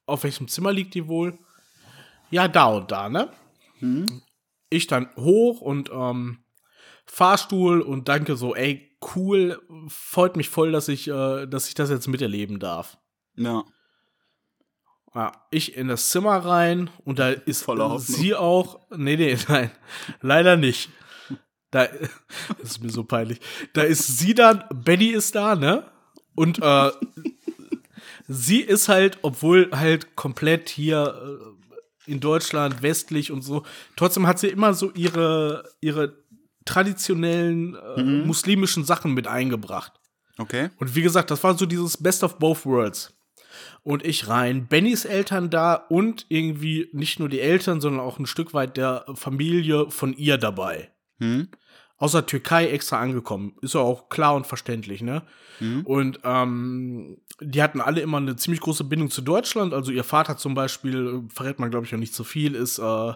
auf 0.06 0.22
welchem 0.24 0.46
Zimmer 0.46 0.72
liegt 0.72 0.94
die 0.94 1.08
wohl? 1.08 1.38
Ja, 2.30 2.46
da 2.46 2.66
und 2.66 2.90
da, 2.92 3.08
ne? 3.08 3.30
Ich 4.70 4.86
dann 4.86 5.08
hoch 5.16 5.60
und 5.62 5.90
ähm, 5.92 6.43
Fahrstuhl 7.06 7.80
und 7.80 8.08
danke 8.08 8.36
so, 8.36 8.54
ey, 8.54 8.90
cool, 9.14 9.60
freut 9.88 10.36
mich 10.36 10.48
voll, 10.48 10.72
dass 10.72 10.88
ich, 10.88 11.08
äh, 11.08 11.46
dass 11.46 11.68
ich 11.68 11.74
das 11.74 11.90
jetzt 11.90 12.08
miterleben 12.08 12.58
darf. 12.58 12.98
Ja. 13.36 13.64
Ja, 15.14 15.30
ich 15.50 15.76
in 15.76 15.86
das 15.86 16.08
Zimmer 16.08 16.36
rein 16.38 16.90
und 17.04 17.20
da 17.20 17.30
ist 17.30 17.62
Voller 17.62 17.88
Hoffnung. 17.88 18.18
sie 18.18 18.34
auch. 18.34 18.80
Nee, 18.90 19.16
nee, 19.16 19.36
nein, 19.48 19.70
leider 20.20 20.56
nicht. 20.56 20.90
Da 21.70 21.86
das 22.58 22.70
ist 22.70 22.82
mir 22.82 22.90
so 22.90 23.04
peinlich. 23.04 23.40
Da 23.74 23.82
ist 23.82 24.18
sie 24.18 24.34
dann, 24.34 24.64
Benny 24.74 25.08
ist 25.08 25.34
da, 25.34 25.54
ne? 25.54 25.84
Und 26.34 26.60
äh, 26.60 26.90
sie 28.26 28.60
ist 28.60 28.88
halt, 28.88 29.18
obwohl 29.22 29.70
halt 29.72 30.16
komplett 30.16 30.68
hier 30.68 31.54
äh, 32.06 32.10
in 32.10 32.18
Deutschland 32.18 32.82
westlich 32.82 33.30
und 33.30 33.42
so, 33.42 33.62
trotzdem 33.94 34.26
hat 34.26 34.40
sie 34.40 34.48
immer 34.48 34.74
so 34.74 34.90
ihre 34.92 35.70
ihre 35.80 36.23
traditionellen 36.64 37.74
äh, 37.74 38.02
muslimischen 38.02 38.84
Sachen 38.84 39.12
mit 39.12 39.26
eingebracht. 39.26 39.92
Okay. 40.38 40.70
Und 40.78 40.94
wie 40.94 41.02
gesagt, 41.02 41.30
das 41.30 41.44
war 41.44 41.56
so 41.56 41.66
dieses 41.66 42.02
Best 42.02 42.24
of 42.24 42.38
both 42.38 42.66
worlds. 42.66 43.14
Und 43.82 44.04
ich 44.04 44.28
rein, 44.28 44.66
Bennys 44.66 45.04
Eltern 45.04 45.50
da 45.50 45.74
und 45.74 46.26
irgendwie 46.28 46.88
nicht 46.92 47.20
nur 47.20 47.28
die 47.28 47.40
Eltern, 47.40 47.80
sondern 47.80 48.00
auch 48.00 48.18
ein 48.18 48.26
Stück 48.26 48.52
weit 48.54 48.76
der 48.76 49.04
Familie 49.14 49.90
von 49.90 50.12
ihr 50.14 50.38
dabei. 50.38 50.90
Hm? 51.18 51.48
Aus 51.96 52.12
der 52.12 52.26
Türkei 52.26 52.68
extra 52.68 53.00
angekommen. 53.00 53.54
Ist 53.62 53.74
ja 53.74 53.80
auch 53.80 54.08
klar 54.08 54.34
und 54.34 54.46
verständlich, 54.46 55.00
ne? 55.02 55.22
Und 55.84 56.20
ähm, 56.24 57.18
die 57.40 57.62
hatten 57.62 57.80
alle 57.80 58.00
immer 58.00 58.18
eine 58.18 58.36
ziemlich 58.36 58.60
große 58.60 58.84
Bindung 58.84 59.10
zu 59.10 59.22
Deutschland. 59.22 59.72
Also 59.72 59.92
ihr 59.92 60.04
Vater 60.04 60.36
zum 60.36 60.54
Beispiel, 60.54 61.22
verrät 61.28 61.58
man 61.58 61.70
glaube 61.70 61.86
ich 61.86 61.92
noch 61.92 61.98
nicht 61.98 62.14
so 62.14 62.24
viel, 62.24 62.54
ist, 62.54 62.78
äh, 62.78 63.12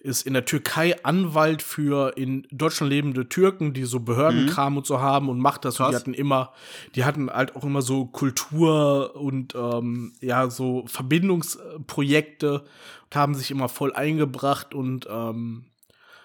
ist 0.00 0.26
in 0.26 0.32
der 0.34 0.44
Türkei 0.44 1.02
Anwalt 1.04 1.62
für 1.62 2.16
in 2.16 2.46
Deutschland 2.50 2.90
lebende 2.90 3.28
Türken, 3.28 3.74
die 3.74 3.84
so 3.84 4.00
Behördenkram 4.00 4.76
und 4.76 4.86
so 4.86 5.00
haben 5.00 5.28
und 5.28 5.38
macht 5.38 5.64
das. 5.64 5.80
Und 5.80 5.90
die 5.90 5.96
hatten 5.96 6.14
immer, 6.14 6.52
die 6.94 7.04
hatten 7.04 7.30
halt 7.30 7.56
auch 7.56 7.64
immer 7.64 7.82
so 7.82 8.06
Kultur 8.06 9.16
und 9.16 9.54
ähm, 9.54 10.12
ja, 10.20 10.48
so 10.50 10.84
Verbindungsprojekte 10.86 12.60
und 13.04 13.16
haben 13.16 13.34
sich 13.34 13.50
immer 13.50 13.68
voll 13.68 13.92
eingebracht 13.92 14.74
und 14.74 15.06
ähm, 15.10 15.66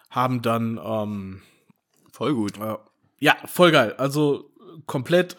haben 0.10 0.42
dann 0.42 0.80
ähm, 0.84 1.42
Voll 2.20 2.34
gut. 2.34 2.60
äh, 2.60 2.76
ja, 3.20 3.38
voll 3.46 3.72
geil. 3.72 3.94
Also 3.98 4.52
komplett. 4.86 5.38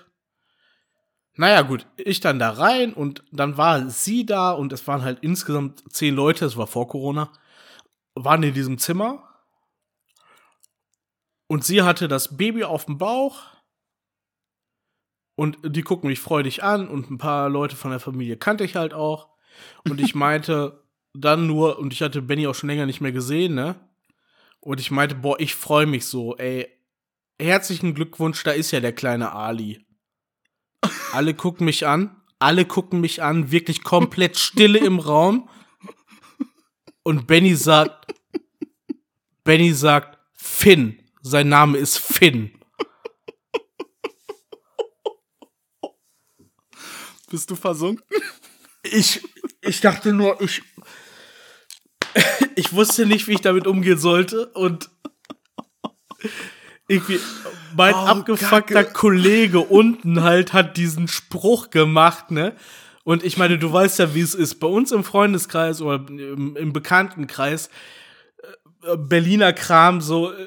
Naja, 1.34 1.60
gut, 1.60 1.86
ich 1.98 2.20
dann 2.20 2.38
da 2.38 2.52
rein 2.52 2.94
und 2.94 3.22
dann 3.32 3.58
war 3.58 3.90
sie 3.90 4.24
da 4.24 4.52
und 4.52 4.72
es 4.72 4.86
waren 4.86 5.02
halt 5.02 5.18
insgesamt 5.20 5.84
zehn 5.92 6.14
Leute, 6.14 6.46
es 6.46 6.56
war 6.56 6.66
vor 6.66 6.88
Corona, 6.88 7.30
waren 8.14 8.42
in 8.42 8.54
diesem 8.54 8.78
Zimmer. 8.78 9.28
Und 11.48 11.64
sie 11.64 11.82
hatte 11.82 12.08
das 12.08 12.38
Baby 12.38 12.64
auf 12.64 12.86
dem 12.86 12.96
Bauch. 12.96 13.42
Und 15.34 15.58
die 15.62 15.82
gucken 15.82 16.08
mich 16.08 16.20
freudig 16.20 16.62
an 16.62 16.88
und 16.88 17.10
ein 17.10 17.18
paar 17.18 17.50
Leute 17.50 17.76
von 17.76 17.90
der 17.90 18.00
Familie 18.00 18.38
kannte 18.38 18.64
ich 18.64 18.76
halt 18.76 18.94
auch. 18.94 19.28
Und 19.86 20.00
ich 20.00 20.14
meinte 20.14 20.82
dann 21.12 21.46
nur, 21.46 21.78
und 21.78 21.92
ich 21.92 22.00
hatte 22.00 22.22
Benny 22.22 22.46
auch 22.46 22.54
schon 22.54 22.70
länger 22.70 22.86
nicht 22.86 23.02
mehr 23.02 23.12
gesehen, 23.12 23.54
ne? 23.54 23.89
Und 24.60 24.78
ich 24.80 24.90
meinte, 24.90 25.14
boah, 25.14 25.40
ich 25.40 25.54
freue 25.54 25.86
mich 25.86 26.06
so, 26.06 26.36
ey. 26.36 26.68
Herzlichen 27.40 27.94
Glückwunsch, 27.94 28.42
da 28.44 28.50
ist 28.50 28.70
ja 28.70 28.80
der 28.80 28.92
kleine 28.92 29.32
Ali. 29.32 29.86
Alle 31.12 31.34
gucken 31.34 31.64
mich 31.64 31.86
an, 31.86 32.22
alle 32.38 32.66
gucken 32.66 33.00
mich 33.00 33.22
an, 33.22 33.50
wirklich 33.50 33.82
komplett 33.82 34.36
Stille 34.38 34.78
im 34.78 34.98
Raum. 34.98 35.48
Und 37.02 37.26
Benny 37.26 37.54
sagt, 37.54 38.14
Benny 39.42 39.72
sagt, 39.72 40.18
Finn. 40.34 41.02
Sein 41.22 41.48
Name 41.48 41.78
ist 41.78 41.98
Finn. 41.98 42.52
Bist 47.30 47.50
du 47.50 47.56
versunken? 47.56 48.04
Ich, 48.82 49.22
ich 49.60 49.80
dachte 49.80 50.12
nur, 50.12 50.40
ich, 50.40 50.62
ich 52.60 52.72
wusste 52.72 53.06
nicht, 53.06 53.26
wie 53.26 53.32
ich 53.32 53.40
damit 53.40 53.66
umgehen 53.66 53.98
sollte 53.98 54.46
und 54.48 54.90
irgendwie 56.86 57.18
mein 57.74 57.94
Oh, 57.94 57.98
abgefuckter 57.98 58.84
Kacke. 58.84 58.92
Kollege 58.92 59.60
unten 59.60 60.22
halt 60.22 60.52
hat 60.52 60.76
diesen 60.76 61.08
Spruch 61.08 61.70
gemacht, 61.70 62.30
ne? 62.30 62.54
Und 63.04 63.24
ich 63.24 63.38
meine, 63.38 63.58
du 63.58 63.72
weißt 63.72 63.98
ja, 63.98 64.14
wie 64.14 64.20
es 64.20 64.34
ist. 64.34 64.56
Bei 64.56 64.66
uns 64.66 64.92
im 64.92 65.04
Freundeskreis 65.04 65.80
oder 65.80 66.04
im, 66.08 66.56
im 66.56 66.72
Bekanntenkreis, 66.72 67.70
äh, 68.82 68.96
Berliner 68.96 69.52
Kram, 69.52 70.00
so, 70.00 70.32
äh, 70.32 70.46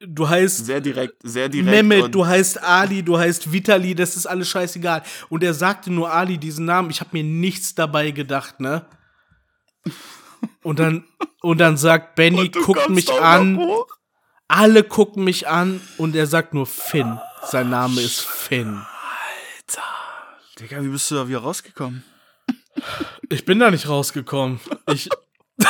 du 0.00 0.28
heißt 0.28 0.66
Sehr 0.66 0.80
direkt, 0.80 1.16
sehr 1.22 1.48
direkt. 1.48 1.70
Mehmet, 1.70 2.14
du 2.14 2.26
heißt 2.26 2.62
Ali, 2.62 3.02
du 3.02 3.18
heißt 3.18 3.52
Vitali, 3.52 3.94
das 3.94 4.16
ist 4.16 4.26
alles 4.26 4.48
scheißegal. 4.48 5.02
Und 5.28 5.42
er 5.42 5.54
sagte 5.54 5.90
nur 5.90 6.12
Ali 6.12 6.36
diesen 6.38 6.66
Namen, 6.66 6.90
ich 6.90 7.00
habe 7.00 7.10
mir 7.14 7.24
nichts 7.24 7.74
dabei 7.74 8.10
gedacht, 8.10 8.60
ne? 8.60 8.84
Und 10.62 10.78
dann, 10.78 11.04
und 11.40 11.58
dann 11.58 11.76
sagt 11.76 12.14
Benny, 12.14 12.48
guckt 12.48 12.90
mich 12.90 13.10
an, 13.12 13.60
alle 14.48 14.84
gucken 14.84 15.24
mich 15.24 15.48
an 15.48 15.80
und 15.96 16.16
er 16.16 16.26
sagt 16.26 16.54
nur 16.54 16.66
Finn. 16.66 17.18
Sein 17.44 17.70
Name 17.70 18.00
ist 18.00 18.20
Finn. 18.20 18.82
Digga, 20.58 20.82
wie 20.82 20.88
bist 20.88 21.10
du 21.10 21.14
da 21.14 21.28
wieder 21.28 21.38
rausgekommen? 21.38 22.02
Ich 23.28 23.44
bin 23.44 23.58
da 23.58 23.70
nicht 23.70 23.88
rausgekommen. 23.88 24.60
Ich, 24.88 25.08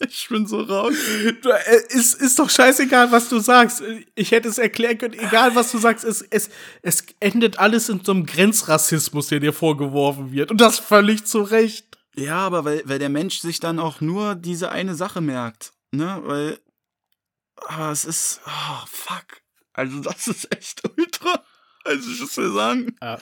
Ich 0.00 0.28
bin 0.28 0.46
so 0.46 0.60
raus. 0.60 0.94
Du, 1.42 1.50
äh, 1.50 1.82
ist, 1.88 2.14
ist 2.20 2.38
doch 2.38 2.48
scheißegal, 2.48 3.10
was 3.10 3.28
du 3.28 3.38
sagst. 3.40 3.82
Ich 4.14 4.30
hätte 4.30 4.48
es 4.48 4.58
erklären 4.58 4.98
können, 4.98 5.14
egal 5.14 5.54
was 5.54 5.72
du 5.72 5.78
sagst, 5.78 6.04
es, 6.04 6.22
es, 6.30 6.50
es 6.82 7.04
endet 7.20 7.58
alles 7.58 7.88
in 7.88 8.04
so 8.04 8.12
einem 8.12 8.26
Grenzrassismus, 8.26 9.28
der 9.28 9.40
dir 9.40 9.52
vorgeworfen 9.52 10.30
wird. 10.30 10.50
Und 10.50 10.60
das 10.60 10.78
völlig 10.78 11.24
zu 11.24 11.42
Recht. 11.42 11.87
Ja, 12.18 12.38
aber 12.38 12.64
weil, 12.64 12.82
weil 12.84 12.98
der 12.98 13.08
Mensch 13.08 13.38
sich 13.38 13.60
dann 13.60 13.78
auch 13.78 14.00
nur 14.00 14.34
diese 14.34 14.70
eine 14.70 14.94
Sache 14.94 15.20
merkt. 15.20 15.72
Ne? 15.92 16.20
Weil. 16.24 16.58
Aber 17.68 17.90
es 17.92 18.04
ist. 18.04 18.40
Oh, 18.46 18.86
fuck. 18.86 19.42
Also, 19.72 20.00
das 20.02 20.26
ist 20.28 20.54
echt 20.54 20.82
ultra. 20.96 21.44
Also, 21.84 22.10
ich 22.10 22.20
muss 22.20 22.34
dir 22.34 22.50
sagen. 22.52 22.96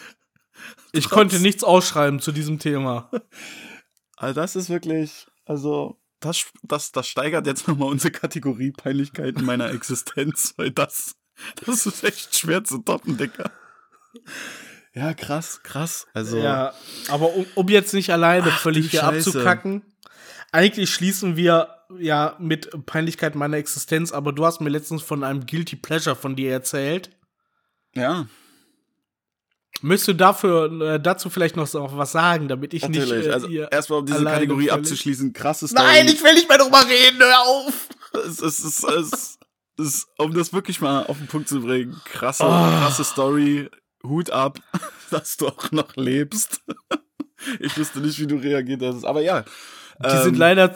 Ich 0.92 1.05
Trotz- 1.05 1.12
konnte 1.12 1.40
nichts 1.40 1.62
ausschreiben 1.62 2.18
zu 2.20 2.32
diesem 2.32 2.59
Thema. 2.59 3.11
Also, 4.16 4.40
das 4.40 4.57
ist 4.57 4.70
wirklich. 4.70 5.26
Also. 5.44 6.01
Das, 6.20 6.47
das, 6.62 6.90
das 6.92 7.07
steigert 7.07 7.47
jetzt 7.47 7.68
nochmal 7.68 7.90
unsere 7.90 8.11
Kategorie 8.11 8.70
Peinlichkeiten 8.72 9.44
meiner 9.44 9.70
Existenz, 9.70 10.55
weil 10.57 10.70
das. 10.70 11.16
Das 11.66 11.84
ist 11.84 12.03
echt 12.03 12.34
schwer 12.38 12.64
zu 12.64 12.78
toppen, 12.78 13.18
Dicker. 13.18 13.53
Ja, 14.97 15.12
krass, 15.12 15.61
krass. 15.62 16.07
Also, 16.14 16.38
Ja, 16.38 16.72
aber 17.09 17.34
um, 17.34 17.44
um 17.55 17.68
jetzt 17.68 17.92
nicht 17.92 18.11
alleine 18.11 18.47
Ach, 18.51 18.59
völlig 18.61 18.90
hier 18.90 19.01
Scheiße. 19.01 19.28
abzukacken, 19.30 19.82
eigentlich 20.53 20.88
schließen 20.90 21.36
wir 21.36 21.68
ja 21.99 22.34
mit 22.38 22.70
Peinlichkeit 22.86 23.34
meiner 23.34 23.59
Existenz, 23.59 24.11
aber 24.12 24.32
du 24.32 24.47
hast 24.47 24.61
mir 24.61 24.70
letztens 24.70 25.03
von 25.03 25.22
einem 25.22 25.44
Guilty 25.47 25.76
Pleasure 25.76 26.16
von 26.16 26.34
dir 26.34 26.51
erzählt. 26.53 27.11
ja, 27.94 28.26
Möchtest 29.82 30.09
du 30.09 30.12
dafür, 30.14 30.94
äh, 30.94 30.99
dazu 30.99 31.28
vielleicht 31.28 31.55
noch 31.55 31.66
so 31.66 31.86
was 31.92 32.12
sagen, 32.12 32.49
damit 32.49 32.72
ich 32.72 32.88
nicht. 32.88 32.99
natürlich. 32.99 33.26
Äh, 33.26 33.30
also, 33.32 33.49
erstmal 33.51 33.99
um 33.99 34.07
diese 34.07 34.24
Kategorie 34.24 34.70
abzuschließen, 34.70 35.34
krasse 35.34 35.68
Story. 35.68 35.84
Nein, 35.86 36.09
ich 36.09 36.24
will 36.24 36.32
nicht 36.32 36.49
mehr 36.49 36.57
drüber 36.57 36.82
reden, 36.88 37.18
hör 37.18 37.40
auf! 37.42 37.88
es, 38.26 38.40
es, 38.40 38.64
es, 38.64 38.82
es, 38.84 39.38
es, 39.78 40.07
um 40.16 40.32
das 40.32 40.55
wirklich 40.55 40.80
mal 40.80 41.05
auf 41.05 41.18
den 41.18 41.26
Punkt 41.26 41.51
zu 41.51 41.61
bringen, 41.61 41.94
krasse, 42.07 42.44
Ah. 42.44 42.70
krasse 42.80 43.05
Story, 43.05 43.68
Hut 44.09 44.31
ab, 44.31 44.61
dass 45.11 45.37
du 45.37 45.49
auch 45.49 45.71
noch 45.73 45.97
lebst. 45.97 46.61
Ich 47.61 47.77
wüsste 47.77 48.01
nicht, 48.01 48.19
wie 48.19 48.27
du 48.27 48.37
reagiert 48.37 48.83
hast, 48.83 49.05
aber 49.05 49.21
ja. 49.21 49.45
Die 50.03 50.23
sind 50.23 50.35
ähm, 50.35 50.41
leider, 50.41 50.75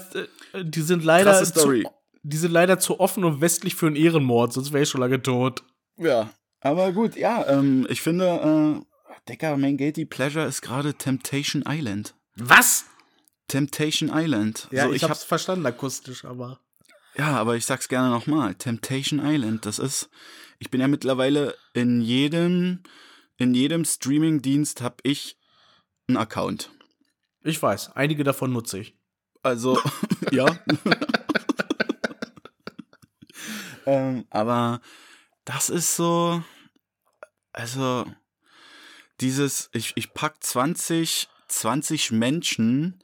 äh, 0.53 0.63
die 0.65 0.83
sind 0.83 1.03
leider, 1.03 1.43
zu, 1.43 1.83
die 2.23 2.37
sind 2.37 2.53
leider 2.53 2.79
zu 2.79 3.01
offen 3.01 3.25
und 3.25 3.41
westlich 3.41 3.75
für 3.75 3.87
einen 3.87 3.97
Ehrenmord, 3.97 4.53
sonst 4.53 4.71
wäre 4.73 4.83
ich 4.83 4.89
schon 4.89 5.01
lange 5.01 5.21
tot. 5.23 5.65
Ja, 5.97 6.31
aber 6.61 6.93
gut, 6.93 7.17
ja, 7.17 7.47
ähm, 7.49 7.87
ich 7.89 8.03
finde, 8.03 8.83
äh, 8.85 9.19
Decker, 9.29 9.57
mein 9.57 9.79
Guilty 9.79 10.05
Pleasure 10.05 10.47
ist 10.47 10.61
gerade 10.61 10.95
Temptation 10.95 11.65
Island. 11.67 12.15
Was? 12.37 12.85
Temptation 13.49 14.11
Island. 14.13 14.69
Ja, 14.71 14.85
so, 14.87 14.93
ich, 14.93 15.03
hab- 15.03 15.11
hab's 15.11 15.25
verstanden 15.25 15.67
akustisch, 15.67 16.25
aber. 16.25 16.61
Ja, 17.17 17.37
aber 17.37 17.57
ich 17.57 17.67
sag's 17.67 17.89
gerne 17.89 18.11
nochmal. 18.11 18.55
Temptation 18.55 19.21
Island, 19.25 19.67
das 19.67 19.79
ist, 19.79 20.09
ich 20.59 20.71
bin 20.71 20.81
ja 20.81 20.89
mittlerweile 20.89 21.57
in 21.75 22.01
jedem, 22.01 22.83
in 23.41 23.55
jedem 23.55 23.87
Streaming-Dienst 23.87 24.83
hab 24.83 25.01
ich 25.03 25.39
einen 26.07 26.19
Account. 26.19 26.71
Ich 27.43 27.61
weiß, 27.61 27.97
einige 27.97 28.23
davon 28.23 28.53
nutze 28.53 28.81
ich. 28.81 28.95
Also, 29.43 29.81
ja. 30.31 30.47
ähm, 33.87 34.27
aber 34.29 34.83
das 35.47 35.71
ist 35.71 35.97
so, 35.97 36.45
also, 37.53 38.05
dieses, 39.23 39.71
ich, 39.73 39.95
ich 39.97 40.13
pack 40.13 40.45
20, 40.45 41.27
20 41.49 42.13
Menschen 42.13 43.03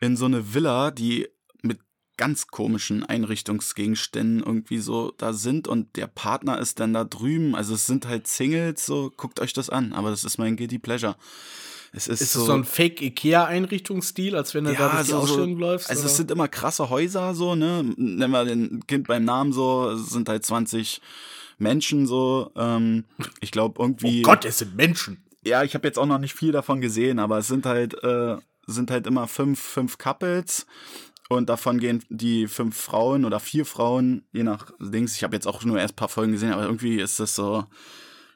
in 0.00 0.16
so 0.16 0.24
eine 0.24 0.52
Villa, 0.52 0.90
die 0.90 1.28
ganz 2.20 2.48
komischen 2.48 3.02
Einrichtungsgegenständen 3.02 4.40
irgendwie 4.40 4.76
so 4.76 5.14
da 5.16 5.32
sind 5.32 5.66
und 5.66 5.96
der 5.96 6.06
Partner 6.06 6.58
ist 6.58 6.78
dann 6.78 6.92
da 6.92 7.04
drüben. 7.04 7.54
Also 7.54 7.72
es 7.72 7.86
sind 7.86 8.06
halt 8.06 8.26
Singles, 8.26 8.84
so 8.84 9.10
guckt 9.16 9.40
euch 9.40 9.54
das 9.54 9.70
an. 9.70 9.94
Aber 9.94 10.10
das 10.10 10.24
ist 10.24 10.36
mein 10.36 10.56
Guilty 10.56 10.78
Pleasure. 10.78 11.16
Es 11.92 12.08
ist, 12.08 12.20
Ist 12.20 12.34
so, 12.34 12.40
es 12.40 12.46
so 12.46 12.52
ein 12.52 12.64
Fake-IKEA-Einrichtungsstil, 12.64 14.36
als 14.36 14.52
wenn 14.54 14.64
du 14.64 14.74
da 14.74 14.90
durch 14.90 15.06
die 15.06 15.14
Ausstellung 15.14 15.56
läufst? 15.56 15.88
Also 15.88 16.02
oder? 16.02 16.10
es 16.10 16.16
sind 16.18 16.30
immer 16.30 16.46
krasse 16.46 16.90
Häuser 16.90 17.34
so, 17.34 17.54
ne? 17.54 17.82
Nennen 17.96 18.30
wir 18.30 18.44
den 18.44 18.86
Kind 18.86 19.08
beim 19.08 19.24
Namen 19.24 19.54
so, 19.54 19.88
es 19.88 20.10
sind 20.10 20.28
halt 20.28 20.44
20 20.44 21.00
Menschen 21.56 22.06
so. 22.06 22.52
Ähm, 22.54 23.04
ich 23.40 23.50
glaube 23.50 23.82
irgendwie. 23.82 24.20
oh 24.20 24.24
Gott, 24.24 24.44
es 24.44 24.58
sind 24.58 24.76
Menschen. 24.76 25.24
Ja, 25.42 25.62
ich 25.62 25.72
habe 25.72 25.88
jetzt 25.88 25.98
auch 25.98 26.04
noch 26.04 26.18
nicht 26.18 26.34
viel 26.34 26.52
davon 26.52 26.82
gesehen, 26.82 27.18
aber 27.18 27.38
es 27.38 27.48
sind 27.48 27.64
halt, 27.64 27.94
äh, 28.04 28.36
sind 28.66 28.90
halt 28.90 29.06
immer 29.06 29.26
fünf, 29.26 29.58
fünf 29.58 29.96
Couples. 29.96 30.66
Und 31.30 31.48
davon 31.48 31.78
gehen 31.78 32.02
die 32.08 32.48
fünf 32.48 32.76
Frauen 32.76 33.24
oder 33.24 33.38
vier 33.38 33.64
Frauen, 33.64 34.24
je 34.32 34.42
nach 34.42 34.72
Dings. 34.80 35.14
Ich 35.14 35.22
habe 35.22 35.36
jetzt 35.36 35.46
auch 35.46 35.62
nur 35.62 35.78
erst 35.78 35.94
ein 35.94 35.96
paar 35.96 36.08
Folgen 36.08 36.32
gesehen, 36.32 36.52
aber 36.52 36.64
irgendwie 36.64 36.96
ist 36.96 37.20
das 37.20 37.36
so. 37.36 37.66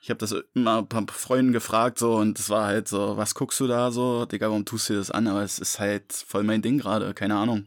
Ich 0.01 0.11
habe 0.11 0.19
das 0.19 0.33
immer 0.55 0.79
ein 0.79 0.87
paar 0.87 1.05
Freunden 1.09 1.53
gefragt 1.53 1.99
so 1.99 2.15
und 2.15 2.39
es 2.39 2.51
war 2.51 2.67
halt 2.67 2.87
so, 2.87 3.17
was 3.17 3.35
guckst 3.35 3.59
du 3.59 3.67
da 3.67 3.91
so? 3.91 4.27
Digga, 4.27 4.47
warum 4.47 4.65
tust 4.65 4.89
du 4.89 4.93
dir 4.93 5.01
das 5.01 5.11
an? 5.11 5.27
Aber 5.27 5.43
es 5.43 5.59
ist 5.59 5.81
halt 5.81 6.13
voll 6.13 6.45
mein 6.45 6.63
Ding 6.63 6.79
gerade, 6.79 7.15
keine 7.15 7.35
Ahnung. 7.35 7.67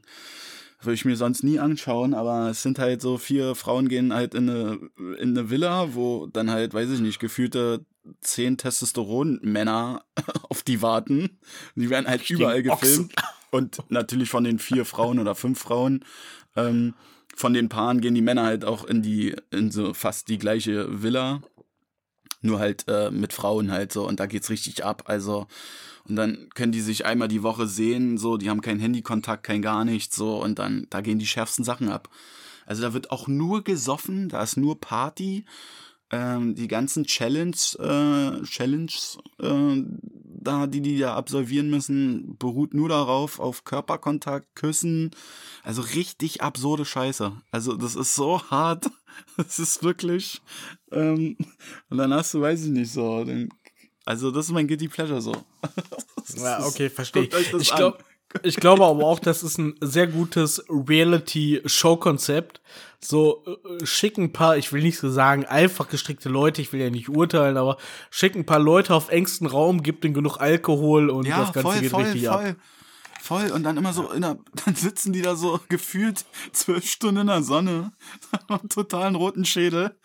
Würde 0.79 0.93
ich 0.93 1.03
mir 1.03 1.17
sonst 1.17 1.43
nie 1.43 1.59
anschauen, 1.59 2.13
aber 2.13 2.51
es 2.51 2.63
sind 2.63 2.79
halt 2.79 3.01
so 3.01 3.17
vier 3.17 3.53
Frauen 3.53 3.89
gehen 3.89 4.13
halt 4.13 4.33
in 4.33 4.49
eine, 4.49 4.79
in 5.19 5.37
eine 5.37 5.49
Villa, 5.49 5.93
wo 5.93 6.27
dann 6.27 6.49
halt, 6.49 6.73
weiß 6.73 6.89
ich 6.91 7.01
nicht, 7.01 7.19
gefühlte 7.19 7.85
zehn 8.21 8.57
Testosteron-Männer 8.57 10.05
auf 10.43 10.63
die 10.63 10.81
warten. 10.81 11.37
Die 11.75 11.89
werden 11.89 12.07
halt 12.07 12.29
überall 12.29 12.63
gefilmt. 12.63 13.13
Und 13.51 13.79
natürlich 13.89 14.29
von 14.29 14.43
den 14.43 14.59
vier 14.59 14.85
Frauen 14.85 15.19
oder 15.19 15.35
fünf 15.35 15.59
Frauen, 15.59 16.03
ähm, 16.55 16.93
von 17.35 17.53
den 17.53 17.69
Paaren 17.69 18.01
gehen 18.01 18.15
die 18.15 18.21
Männer 18.21 18.43
halt 18.43 18.65
auch 18.65 18.83
in 18.83 19.01
die, 19.01 19.35
in 19.51 19.71
so 19.71 19.93
fast 19.93 20.27
die 20.27 20.39
gleiche 20.39 21.03
Villa. 21.03 21.41
Nur 22.41 22.59
halt 22.59 22.85
äh, 22.87 23.09
mit 23.09 23.33
Frauen 23.33 23.71
halt 23.71 23.91
so 23.91 24.07
und 24.07 24.19
da 24.19 24.25
geht's 24.25 24.49
richtig 24.49 24.85
ab. 24.85 25.03
Also, 25.05 25.47
und 26.07 26.15
dann 26.15 26.49
können 26.55 26.71
die 26.71 26.81
sich 26.81 27.05
einmal 27.05 27.27
die 27.27 27.43
Woche 27.43 27.67
sehen, 27.67 28.17
so, 28.17 28.37
die 28.37 28.49
haben 28.49 28.61
keinen 28.61 28.79
Handykontakt, 28.79 29.43
kein 29.43 29.61
gar 29.61 29.85
nichts, 29.85 30.15
so, 30.15 30.41
und 30.41 30.59
dann, 30.59 30.87
da 30.89 31.01
gehen 31.01 31.19
die 31.19 31.27
schärfsten 31.27 31.65
Sachen 31.65 31.89
ab. 31.89 32.09
Also 32.65 32.81
da 32.83 32.93
wird 32.93 33.11
auch 33.11 33.27
nur 33.27 33.63
gesoffen, 33.63 34.29
da 34.29 34.43
ist 34.43 34.57
nur 34.57 34.79
Party. 34.79 35.45
Ähm, 36.09 36.55
die 36.55 36.67
ganzen 36.67 37.03
Challenge, 37.05 37.55
äh, 37.79 38.43
Challenges, 38.43 39.17
äh, 39.41 39.83
da, 40.39 40.67
die 40.67 40.81
die 40.81 40.99
da 40.99 41.15
absolvieren 41.15 41.69
müssen, 41.69 42.37
beruht 42.37 42.73
nur 42.73 42.89
darauf, 42.89 43.39
auf 43.39 43.63
Körperkontakt, 43.63 44.55
Küssen. 44.55 45.11
Also 45.63 45.81
richtig 45.81 46.41
absurde 46.41 46.85
Scheiße. 46.85 47.33
Also 47.51 47.75
das 47.75 47.95
ist 47.95 48.15
so 48.15 48.41
hart. 48.49 48.89
Das 49.35 49.57
ist 49.57 49.81
wirklich. 49.81 50.43
Ähm, 50.91 51.37
und 51.89 51.97
dann 51.97 52.13
hast 52.13 52.35
du, 52.35 52.41
weiß 52.41 52.65
ich 52.65 52.69
nicht, 52.69 52.91
so. 52.91 53.23
Den, 53.23 53.49
also 54.05 54.29
das 54.29 54.45
ist 54.45 54.51
mein 54.51 54.67
Guilty 54.67 54.89
Pleasure 54.89 55.21
so. 55.21 55.31
Ja, 56.37 56.63
okay, 56.63 56.89
verstehe 56.89 57.23
ich. 57.23 57.29
Das 57.29 57.71
Ich, 58.43 58.57
glaube 58.57 58.85
aber 58.85 59.05
auch, 59.05 59.19
das 59.19 59.41
ist 59.43 59.57
ein 59.57 59.75
sehr 59.81 60.07
gutes 60.07 60.63
Reality-Show-Konzept. 60.69 62.61
So 62.99 63.43
äh, 63.45 63.85
schick 63.85 64.17
ein 64.17 64.33
paar, 64.33 64.57
ich 64.57 64.73
will 64.73 64.81
nicht 64.81 64.97
so 64.97 65.09
sagen, 65.09 65.45
einfach 65.45 65.87
gestrickte 65.87 66.29
Leute, 66.29 66.61
ich 66.61 66.73
will 66.73 66.81
ja 66.81 66.89
nicht 66.89 67.09
urteilen, 67.09 67.57
aber 67.57 67.77
schick 68.09 68.35
ein 68.35 68.45
paar 68.45 68.59
Leute 68.59 68.93
auf 68.93 69.09
engstem 69.09 69.47
Raum, 69.47 69.83
gib 69.83 70.01
denen 70.01 70.13
genug 70.13 70.37
Alkohol 70.39 71.09
und 71.09 71.25
Ja, 71.25 71.39
das 71.41 71.53
Ganze 71.53 71.71
voll, 71.71 71.79
geht 71.79 71.91
voll, 71.91 72.03
richtig 72.03 72.27
voll. 72.27 72.45
ab. 72.49 72.55
Voll. 73.21 73.51
Und 73.51 73.63
dann 73.63 73.77
immer 73.77 73.93
so 73.93 74.11
in 74.11 74.21
der, 74.21 74.37
dann 74.65 74.75
sitzen 74.75 75.13
die 75.13 75.21
da 75.21 75.35
so 75.35 75.59
gefühlt 75.69 76.25
zwölf 76.53 76.89
Stunden 76.89 77.21
in 77.21 77.27
der 77.27 77.43
Sonne, 77.43 77.91
haben 78.49 78.69
totalen 78.69 79.15
roten 79.15 79.45
Schädel, 79.45 79.97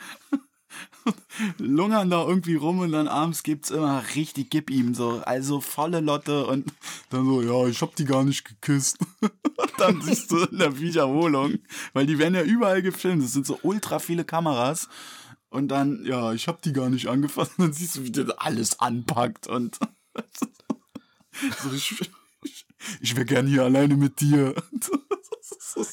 lungern 1.58 2.10
da 2.10 2.26
irgendwie 2.26 2.54
rum 2.54 2.80
und 2.80 2.92
dann 2.92 3.08
abends 3.08 3.42
gibt's 3.42 3.70
immer 3.70 4.02
richtig 4.14 4.50
gib 4.50 4.70
ihm 4.70 4.94
so, 4.94 5.22
also 5.24 5.60
volle 5.60 6.00
Lotte 6.00 6.46
und 6.46 6.72
dann 7.10 7.24
so, 7.24 7.42
ja, 7.42 7.68
ich 7.68 7.82
hab 7.82 7.96
die 7.96 8.04
gar 8.04 8.24
nicht 8.24 8.44
geküsst. 8.44 8.98
Und 9.56 9.72
dann 9.78 10.00
siehst 10.02 10.30
du 10.32 10.38
in 10.38 10.58
der 10.58 10.80
Wiederholung, 10.80 11.58
weil 11.92 12.06
die 12.06 12.18
werden 12.18 12.34
ja 12.34 12.42
überall 12.42 12.82
gefilmt, 12.82 13.22
es 13.22 13.32
sind 13.32 13.46
so 13.46 13.58
ultra 13.62 13.98
viele 13.98 14.24
Kameras. 14.24 14.88
Und 15.50 15.68
dann, 15.68 16.04
ja, 16.06 16.32
ich 16.32 16.48
hab 16.48 16.62
die 16.62 16.72
gar 16.72 16.88
nicht 16.88 17.08
angefasst. 17.08 17.52
Und 17.58 17.66
dann 17.66 17.72
siehst 17.72 17.96
du, 17.96 18.04
wie 18.04 18.10
der 18.10 18.42
alles 18.42 18.80
anpackt 18.80 19.46
und 19.46 19.78
so, 21.62 21.72
ich, 21.72 21.94
ich, 23.00 23.16
wäre 23.16 23.24
gern 23.24 23.46
hier 23.46 23.64
alleine 23.64 23.96
mit 23.96 24.20
dir. 24.20 24.54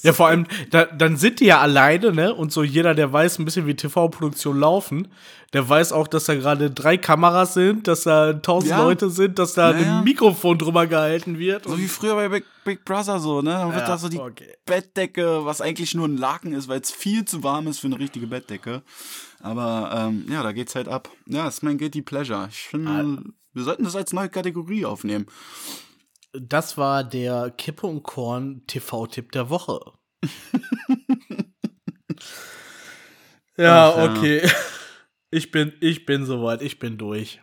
Ja, 0.03 0.13
vor 0.13 0.27
allem, 0.27 0.45
da, 0.71 0.85
dann 0.85 1.17
sind 1.17 1.39
die 1.39 1.45
ja 1.45 1.59
alleine, 1.59 2.11
ne? 2.11 2.33
Und 2.33 2.51
so 2.51 2.63
jeder, 2.63 2.95
der 2.95 3.11
weiß 3.11 3.39
ein 3.39 3.45
bisschen, 3.45 3.65
wie 3.67 3.75
TV-Produktionen 3.75 4.59
laufen, 4.59 5.07
der 5.53 5.67
weiß 5.67 5.93
auch, 5.93 6.07
dass 6.07 6.25
da 6.25 6.35
gerade 6.35 6.69
drei 6.71 6.97
Kameras 6.97 7.53
sind, 7.53 7.87
dass 7.87 8.03
da 8.03 8.33
tausend 8.33 8.71
Ja. 8.71 8.83
Leute 8.83 9.09
sind, 9.09 9.39
dass 9.39 9.53
da 9.53 9.71
Naja. 9.73 9.97
ein 9.99 10.03
Mikrofon 10.03 10.57
drüber 10.57 10.85
gehalten 10.87 11.39
wird. 11.39 11.65
So 11.65 11.77
wie 11.77 11.87
früher 11.87 12.15
bei 12.15 12.29
Big, 12.29 12.45
Big 12.63 12.85
Brother 12.85 13.19
so, 13.19 13.41
ne? 13.41 13.51
Dann 13.51 13.69
wird 13.69 13.81
Ja, 13.81 13.87
da 13.87 13.97
so 13.97 14.09
die 14.09 14.19
okay. 14.19 14.53
Bettdecke, 14.65 15.45
was 15.45 15.61
eigentlich 15.61 15.95
nur 15.95 16.07
ein 16.07 16.17
Laken 16.17 16.53
ist, 16.53 16.67
weil 16.67 16.81
es 16.81 16.91
viel 16.91 17.25
zu 17.25 17.43
warm 17.43 17.67
ist 17.67 17.79
für 17.79 17.87
eine 17.87 17.97
richtige 17.99 18.27
Bettdecke. 18.27 18.83
Aber 19.41 19.91
ähm, 20.09 20.25
ja, 20.29 20.43
da 20.43 20.51
geht's 20.51 20.75
halt 20.75 20.87
ab. 20.87 21.09
Ja, 21.25 21.47
ist 21.47 21.63
mein 21.63 21.77
Guilty 21.77 22.01
Pleasure. 22.01 22.47
Ich 22.51 22.67
finde, 22.67 23.23
wir 23.53 23.63
sollten 23.63 23.83
das 23.85 23.95
als 23.95 24.13
neue 24.13 24.29
Kategorie 24.29 24.85
aufnehmen. 24.85 25.25
Das 26.33 26.77
war 26.77 27.03
der 27.03 27.51
Kippe 27.51 27.87
und 27.87 28.03
Korn 28.03 28.63
TV-Tipp 28.67 29.31
der 29.31 29.49
Woche. 29.49 29.79
ja, 33.57 33.89
Ach, 33.91 33.97
ja. 33.97 34.11
okay. 34.11 34.49
Ich 35.31 35.51
bin, 35.51 35.73
ich 35.79 36.07
bin 36.07 36.25
soweit, 36.25 36.63
ich 36.63 36.79
bin 36.79 36.97
durch. 36.97 37.39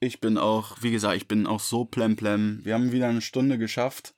Ich 0.00 0.22
bin 0.22 0.38
auch, 0.38 0.78
wie 0.80 0.90
gesagt, 0.90 1.18
ich 1.18 1.28
bin 1.28 1.46
auch 1.46 1.60
so 1.60 1.84
plemplem. 1.84 2.64
Wir 2.64 2.72
haben 2.72 2.92
wieder 2.92 3.08
eine 3.08 3.20
Stunde 3.20 3.58
geschafft. 3.58 4.14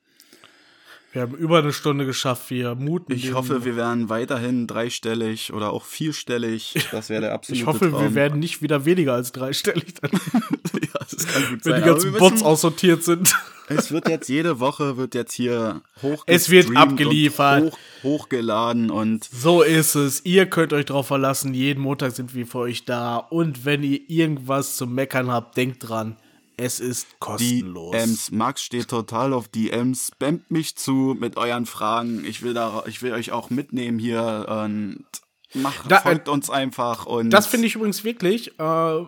Wir 1.11 1.23
haben 1.23 1.35
über 1.35 1.57
eine 1.59 1.73
Stunde 1.73 2.05
geschafft, 2.05 2.51
wir 2.51 2.75
muten. 2.75 3.11
Ich 3.13 3.33
hoffe, 3.33 3.65
wir 3.65 3.75
werden 3.75 4.09
weiterhin 4.09 4.67
dreistellig 4.67 5.51
oder 5.53 5.71
auch 5.73 5.83
vierstellig. 5.85 6.75
Das 6.91 7.09
wäre 7.09 7.21
der 7.21 7.33
absolute 7.33 7.61
ich 7.61 7.65
hoffe, 7.67 7.89
Traum. 7.89 8.01
wir 8.01 8.13
werden 8.15 8.37
nicht 8.39 8.61
wieder 8.61 8.85
weniger 8.85 9.15
als 9.15 9.31
dreistellig, 9.31 9.93
dann, 10.01 10.11
ja, 10.13 10.99
das 11.09 11.27
kann 11.27 11.43
gut 11.49 11.65
wenn 11.65 11.71
sein. 11.71 11.81
die 11.81 11.89
aber 11.89 11.91
ganzen 11.93 12.11
Bots 12.13 12.31
müssen- 12.33 12.45
aussortiert 12.45 13.03
sind. 13.03 13.35
Es 13.71 13.91
wird 13.91 14.09
jetzt 14.09 14.29
jede 14.29 14.59
Woche 14.59 14.97
wird 14.97 15.13
jetzt 15.13 15.33
hier 15.33 15.81
hoch 16.01 16.23
Es 16.25 16.49
wird 16.49 16.75
abgeliefert. 16.75 17.71
Hoch, 17.71 17.77
hochgeladen 18.03 18.89
und 18.89 19.25
So 19.25 19.61
ist 19.61 19.93
es. 19.95 20.25
Ihr 20.25 20.47
könnt 20.47 20.73
euch 20.73 20.85
drauf 20.85 21.05
verlassen. 21.07 21.53
Jeden 21.53 21.81
Montag 21.81 22.13
sind 22.15 22.33
wir 22.33 22.47
für 22.47 22.57
euch 22.59 22.85
da. 22.85 23.17
Und 23.17 23.65
wenn 23.65 23.83
ihr 23.83 23.99
irgendwas 24.09 24.75
zu 24.75 24.87
meckern 24.87 25.31
habt, 25.31 25.55
denkt 25.55 25.87
dran, 25.87 26.15
es 26.59 26.79
ist 26.79 27.19
kostenlos. 27.19 27.91
DMs. 27.95 28.31
Max 28.31 28.61
steht 28.61 28.87
total 28.89 29.33
auf 29.33 29.47
DMs. 29.47 30.11
Spamt 30.13 30.51
mich 30.51 30.75
zu 30.75 31.15
mit 31.19 31.37
euren 31.37 31.65
Fragen. 31.65 32.25
Ich 32.25 32.41
will 32.41 32.53
da, 32.53 32.83
ich 32.85 33.01
will 33.01 33.13
euch 33.13 33.31
auch 33.31 33.49
mitnehmen 33.49 33.97
hier 33.99 34.45
und 34.49 35.05
macht, 35.53 35.89
Da- 35.89 35.99
folgt 36.01 36.27
uns 36.29 36.49
einfach 36.49 37.05
und 37.05 37.29
Das 37.31 37.47
finde 37.47 37.67
ich 37.67 37.75
übrigens 37.75 38.03
wirklich. 38.03 38.59
Äh, 38.59 39.05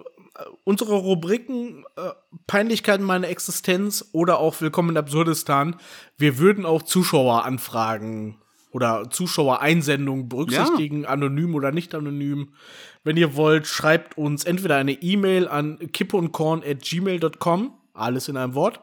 unsere 0.64 0.94
Rubriken 0.96 1.84
äh, 1.98 2.10
Peinlichkeiten 2.48 3.06
meiner 3.06 3.28
Existenz 3.28 4.06
oder 4.14 4.40
auch 4.40 4.60
Willkommen 4.62 4.92
in 4.92 4.98
Absurdistan. 4.98 5.76
Wir 6.18 6.38
würden 6.38 6.66
auch 6.66 6.82
Zuschaueranfragen 6.84 8.38
oder 8.72 9.10
Zuschauereinsendungen 9.10 10.30
berücksichtigen, 10.30 11.06
anonym 11.06 11.56
oder 11.56 11.72
nicht 11.72 11.94
anonym. 11.94 12.54
Wenn 13.04 13.18
ihr 13.18 13.36
wollt, 13.36 13.68
schreibt 13.68 14.18
uns 14.18 14.44
entweder 14.44 14.78
eine 14.78 14.94
E-Mail 14.94 15.48
an 15.48 15.80
kippeundkorn.gmail.com, 15.92 17.74
alles 17.94 18.28
in 18.28 18.38
einem 18.38 18.56
Wort. 18.56 18.80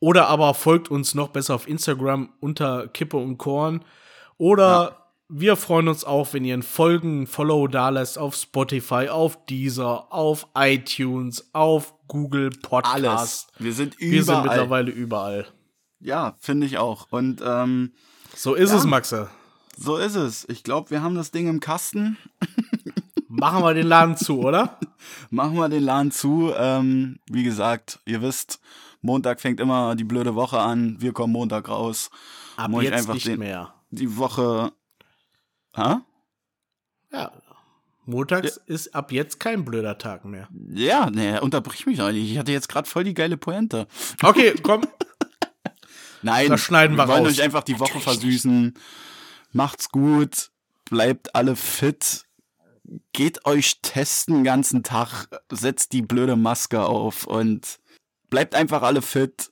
Oder 0.00 0.28
aber 0.28 0.54
folgt 0.54 0.90
uns 0.90 1.14
noch 1.14 1.28
besser 1.28 1.54
auf 1.54 1.68
Instagram 1.68 2.30
unter 2.40 2.88
Kippe 2.88 3.16
und 3.16 3.38
Korn. 3.38 3.84
Oder 4.36 5.02
wir 5.28 5.56
freuen 5.56 5.88
uns 5.88 6.04
auch, 6.04 6.34
wenn 6.34 6.44
ihr 6.44 6.54
ein 6.54 6.62
Folgen, 6.62 7.26
Follow 7.26 7.66
da 7.68 7.88
lässt 7.88 8.18
auf 8.18 8.34
Spotify, 8.34 9.08
auf 9.08 9.46
Deezer, 9.46 10.12
auf 10.12 10.46
iTunes, 10.54 11.48
auf 11.54 11.94
Google 12.08 12.50
Podcast. 12.50 12.94
alles. 12.94 13.46
Wir 13.58 13.72
sind 13.72 13.94
überall. 13.94 14.12
Wir 14.12 14.24
sind 14.24 14.42
mittlerweile 14.42 14.90
überall. 14.90 15.46
ja, 16.00 16.36
finde 16.40 16.66
ich 16.66 16.78
auch. 16.78 17.06
Und 17.10 17.40
ähm, 17.44 17.92
So 18.34 18.54
ist 18.54 18.70
Ja. 18.70 18.76
es, 18.78 18.84
Maxe. 18.84 19.28
so 19.76 19.96
ist 19.96 20.14
es. 20.16 20.48
Ich 20.48 20.62
glaube, 20.64 20.90
wir 20.90 21.02
haben 21.02 21.14
das 21.14 21.30
Ding 21.30 21.48
im 21.48 21.60
Kasten. 21.60 22.16
Machen 23.28 23.62
wir 23.62 23.72
den 23.74 23.86
Laden 23.86 24.16
zu, 24.16 24.40
oder? 24.40 24.78
Machen 25.30 25.54
wir 25.56 25.68
den 25.68 25.82
Laden 25.82 26.10
zu. 26.12 26.52
Ähm, 26.56 27.18
wie 27.30 27.44
gesagt, 27.44 27.98
ihr 28.04 28.20
wisst, 28.22 28.60
Montag 29.00 29.40
fängt 29.40 29.58
immer 29.60 29.94
die 29.96 30.04
blöde 30.04 30.34
Woche 30.34 30.60
an. 30.60 30.96
Wir 31.00 31.12
kommen 31.12 31.32
Montag 31.32 31.68
raus. 31.68 32.10
Ab 32.56 32.70
Muss 32.70 32.84
jetzt 32.84 32.92
einfach 32.94 33.14
nicht 33.14 33.26
den- 33.26 33.38
mehr. 33.38 33.72
Die 33.90 34.16
Woche. 34.16 34.72
Hä? 35.74 35.96
Ja. 37.12 37.32
Montags 38.04 38.56
ist 38.66 38.94
ab 38.94 39.12
jetzt 39.12 39.38
kein 39.38 39.64
blöder 39.64 39.96
Tag 39.96 40.24
mehr. 40.24 40.48
Ja, 40.70 41.08
ne, 41.08 41.40
unterbrich 41.40 41.86
mich 41.86 41.98
doch 41.98 42.10
nicht. 42.10 42.30
Ich 42.32 42.36
hatte 42.38 42.50
jetzt 42.52 42.68
gerade 42.68 42.88
voll 42.88 43.04
die 43.04 43.14
geile 43.14 43.36
Pointe. 43.36 43.86
Okay, 44.22 44.54
komm. 44.62 44.82
Nein, 46.22 46.48
Das 46.48 46.60
schneiden 46.60 46.96
wir 46.96 47.08
wollen 47.08 47.24
raus. 47.24 47.32
euch 47.32 47.42
einfach 47.42 47.62
die 47.64 47.78
Woche 47.78 48.00
versüßen. 48.00 48.74
Macht's 49.52 49.90
gut. 49.90 50.50
Bleibt 50.84 51.34
alle 51.34 51.56
fit. 51.56 52.24
Geht 53.12 53.44
euch 53.46 53.80
testen 53.82 54.34
den 54.36 54.44
ganzen 54.44 54.82
Tag. 54.82 55.28
Setzt 55.50 55.92
die 55.92 56.02
blöde 56.02 56.36
Maske 56.36 56.82
auf 56.84 57.26
und 57.26 57.78
bleibt 58.30 58.54
einfach 58.54 58.82
alle 58.82 59.02
fit. 59.02 59.50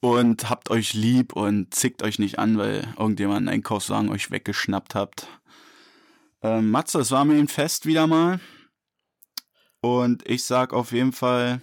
Und 0.00 0.50
habt 0.50 0.70
euch 0.70 0.92
lieb 0.92 1.32
und 1.32 1.74
zickt 1.74 2.02
euch 2.02 2.18
nicht 2.18 2.38
an, 2.38 2.58
weil 2.58 2.86
irgendjemand 2.98 3.38
einen 3.38 3.48
Einkaufswagen 3.48 4.10
euch 4.10 4.30
weggeschnappt 4.30 4.94
habt. 4.94 5.26
Ähm, 6.42 6.70
Matze, 6.70 7.00
es 7.00 7.10
war 7.10 7.24
mir 7.24 7.38
ein 7.38 7.48
Fest 7.48 7.86
wieder 7.86 8.06
mal. 8.06 8.38
Und 9.80 10.28
ich 10.28 10.44
sag 10.44 10.72
auf 10.72 10.92
jeden 10.92 11.12
Fall 11.12 11.60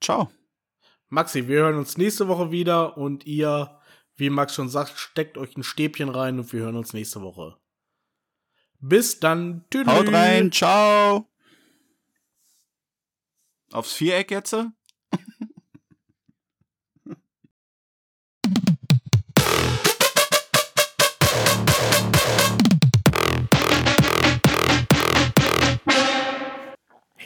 Ciao. 0.00 0.30
Maxi, 1.16 1.48
wir 1.48 1.60
hören 1.60 1.76
uns 1.76 1.96
nächste 1.96 2.28
Woche 2.28 2.50
wieder 2.50 2.98
und 2.98 3.24
ihr, 3.24 3.80
wie 4.16 4.28
Max 4.28 4.54
schon 4.54 4.68
sagt, 4.68 4.98
steckt 4.98 5.38
euch 5.38 5.56
ein 5.56 5.62
Stäbchen 5.62 6.10
rein 6.10 6.38
und 6.38 6.52
wir 6.52 6.60
hören 6.60 6.76
uns 6.76 6.92
nächste 6.92 7.22
Woche. 7.22 7.56
Bis 8.80 9.18
dann. 9.18 9.64
Tschüss. 9.70 9.86
Haut 9.86 10.12
rein, 10.12 10.52
ciao. 10.52 11.26
Aufs 13.72 13.94
Viereck 13.94 14.30
jetzt? 14.30 14.54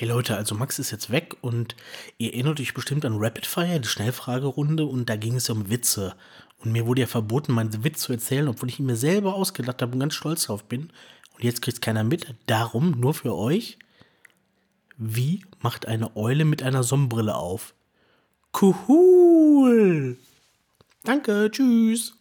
Hey 0.00 0.08
Leute, 0.08 0.34
also 0.34 0.54
Max 0.54 0.78
ist 0.78 0.92
jetzt 0.92 1.10
weg 1.10 1.36
und 1.42 1.76
ihr 2.16 2.32
erinnert 2.32 2.58
euch 2.58 2.72
bestimmt 2.72 3.04
an 3.04 3.18
Rapid 3.18 3.44
Fire, 3.44 3.80
die 3.80 3.86
Schnellfragerunde, 3.86 4.86
und 4.86 5.10
da 5.10 5.16
ging 5.16 5.34
es 5.36 5.48
ja 5.48 5.54
um 5.54 5.68
Witze. 5.68 6.14
Und 6.60 6.72
mir 6.72 6.86
wurde 6.86 7.02
ja 7.02 7.06
verboten, 7.06 7.52
meinen 7.52 7.84
Witz 7.84 8.00
zu 8.00 8.12
erzählen, 8.14 8.48
obwohl 8.48 8.70
ich 8.70 8.80
ihn 8.80 8.86
mir 8.86 8.96
selber 8.96 9.34
ausgedacht 9.34 9.82
habe 9.82 9.92
und 9.92 10.00
ganz 10.00 10.14
stolz 10.14 10.44
drauf 10.44 10.64
bin. 10.64 10.90
Und 11.34 11.44
jetzt 11.44 11.60
kriegt 11.60 11.82
keiner 11.82 12.02
mit. 12.02 12.34
Darum, 12.46 12.92
nur 12.92 13.12
für 13.12 13.36
euch, 13.36 13.78
wie 14.96 15.44
macht 15.60 15.84
eine 15.84 16.16
Eule 16.16 16.46
mit 16.46 16.62
einer 16.62 16.82
Sonnenbrille 16.82 17.34
auf? 17.34 17.74
Cool. 18.58 20.16
Danke, 21.04 21.50
tschüss. 21.52 22.14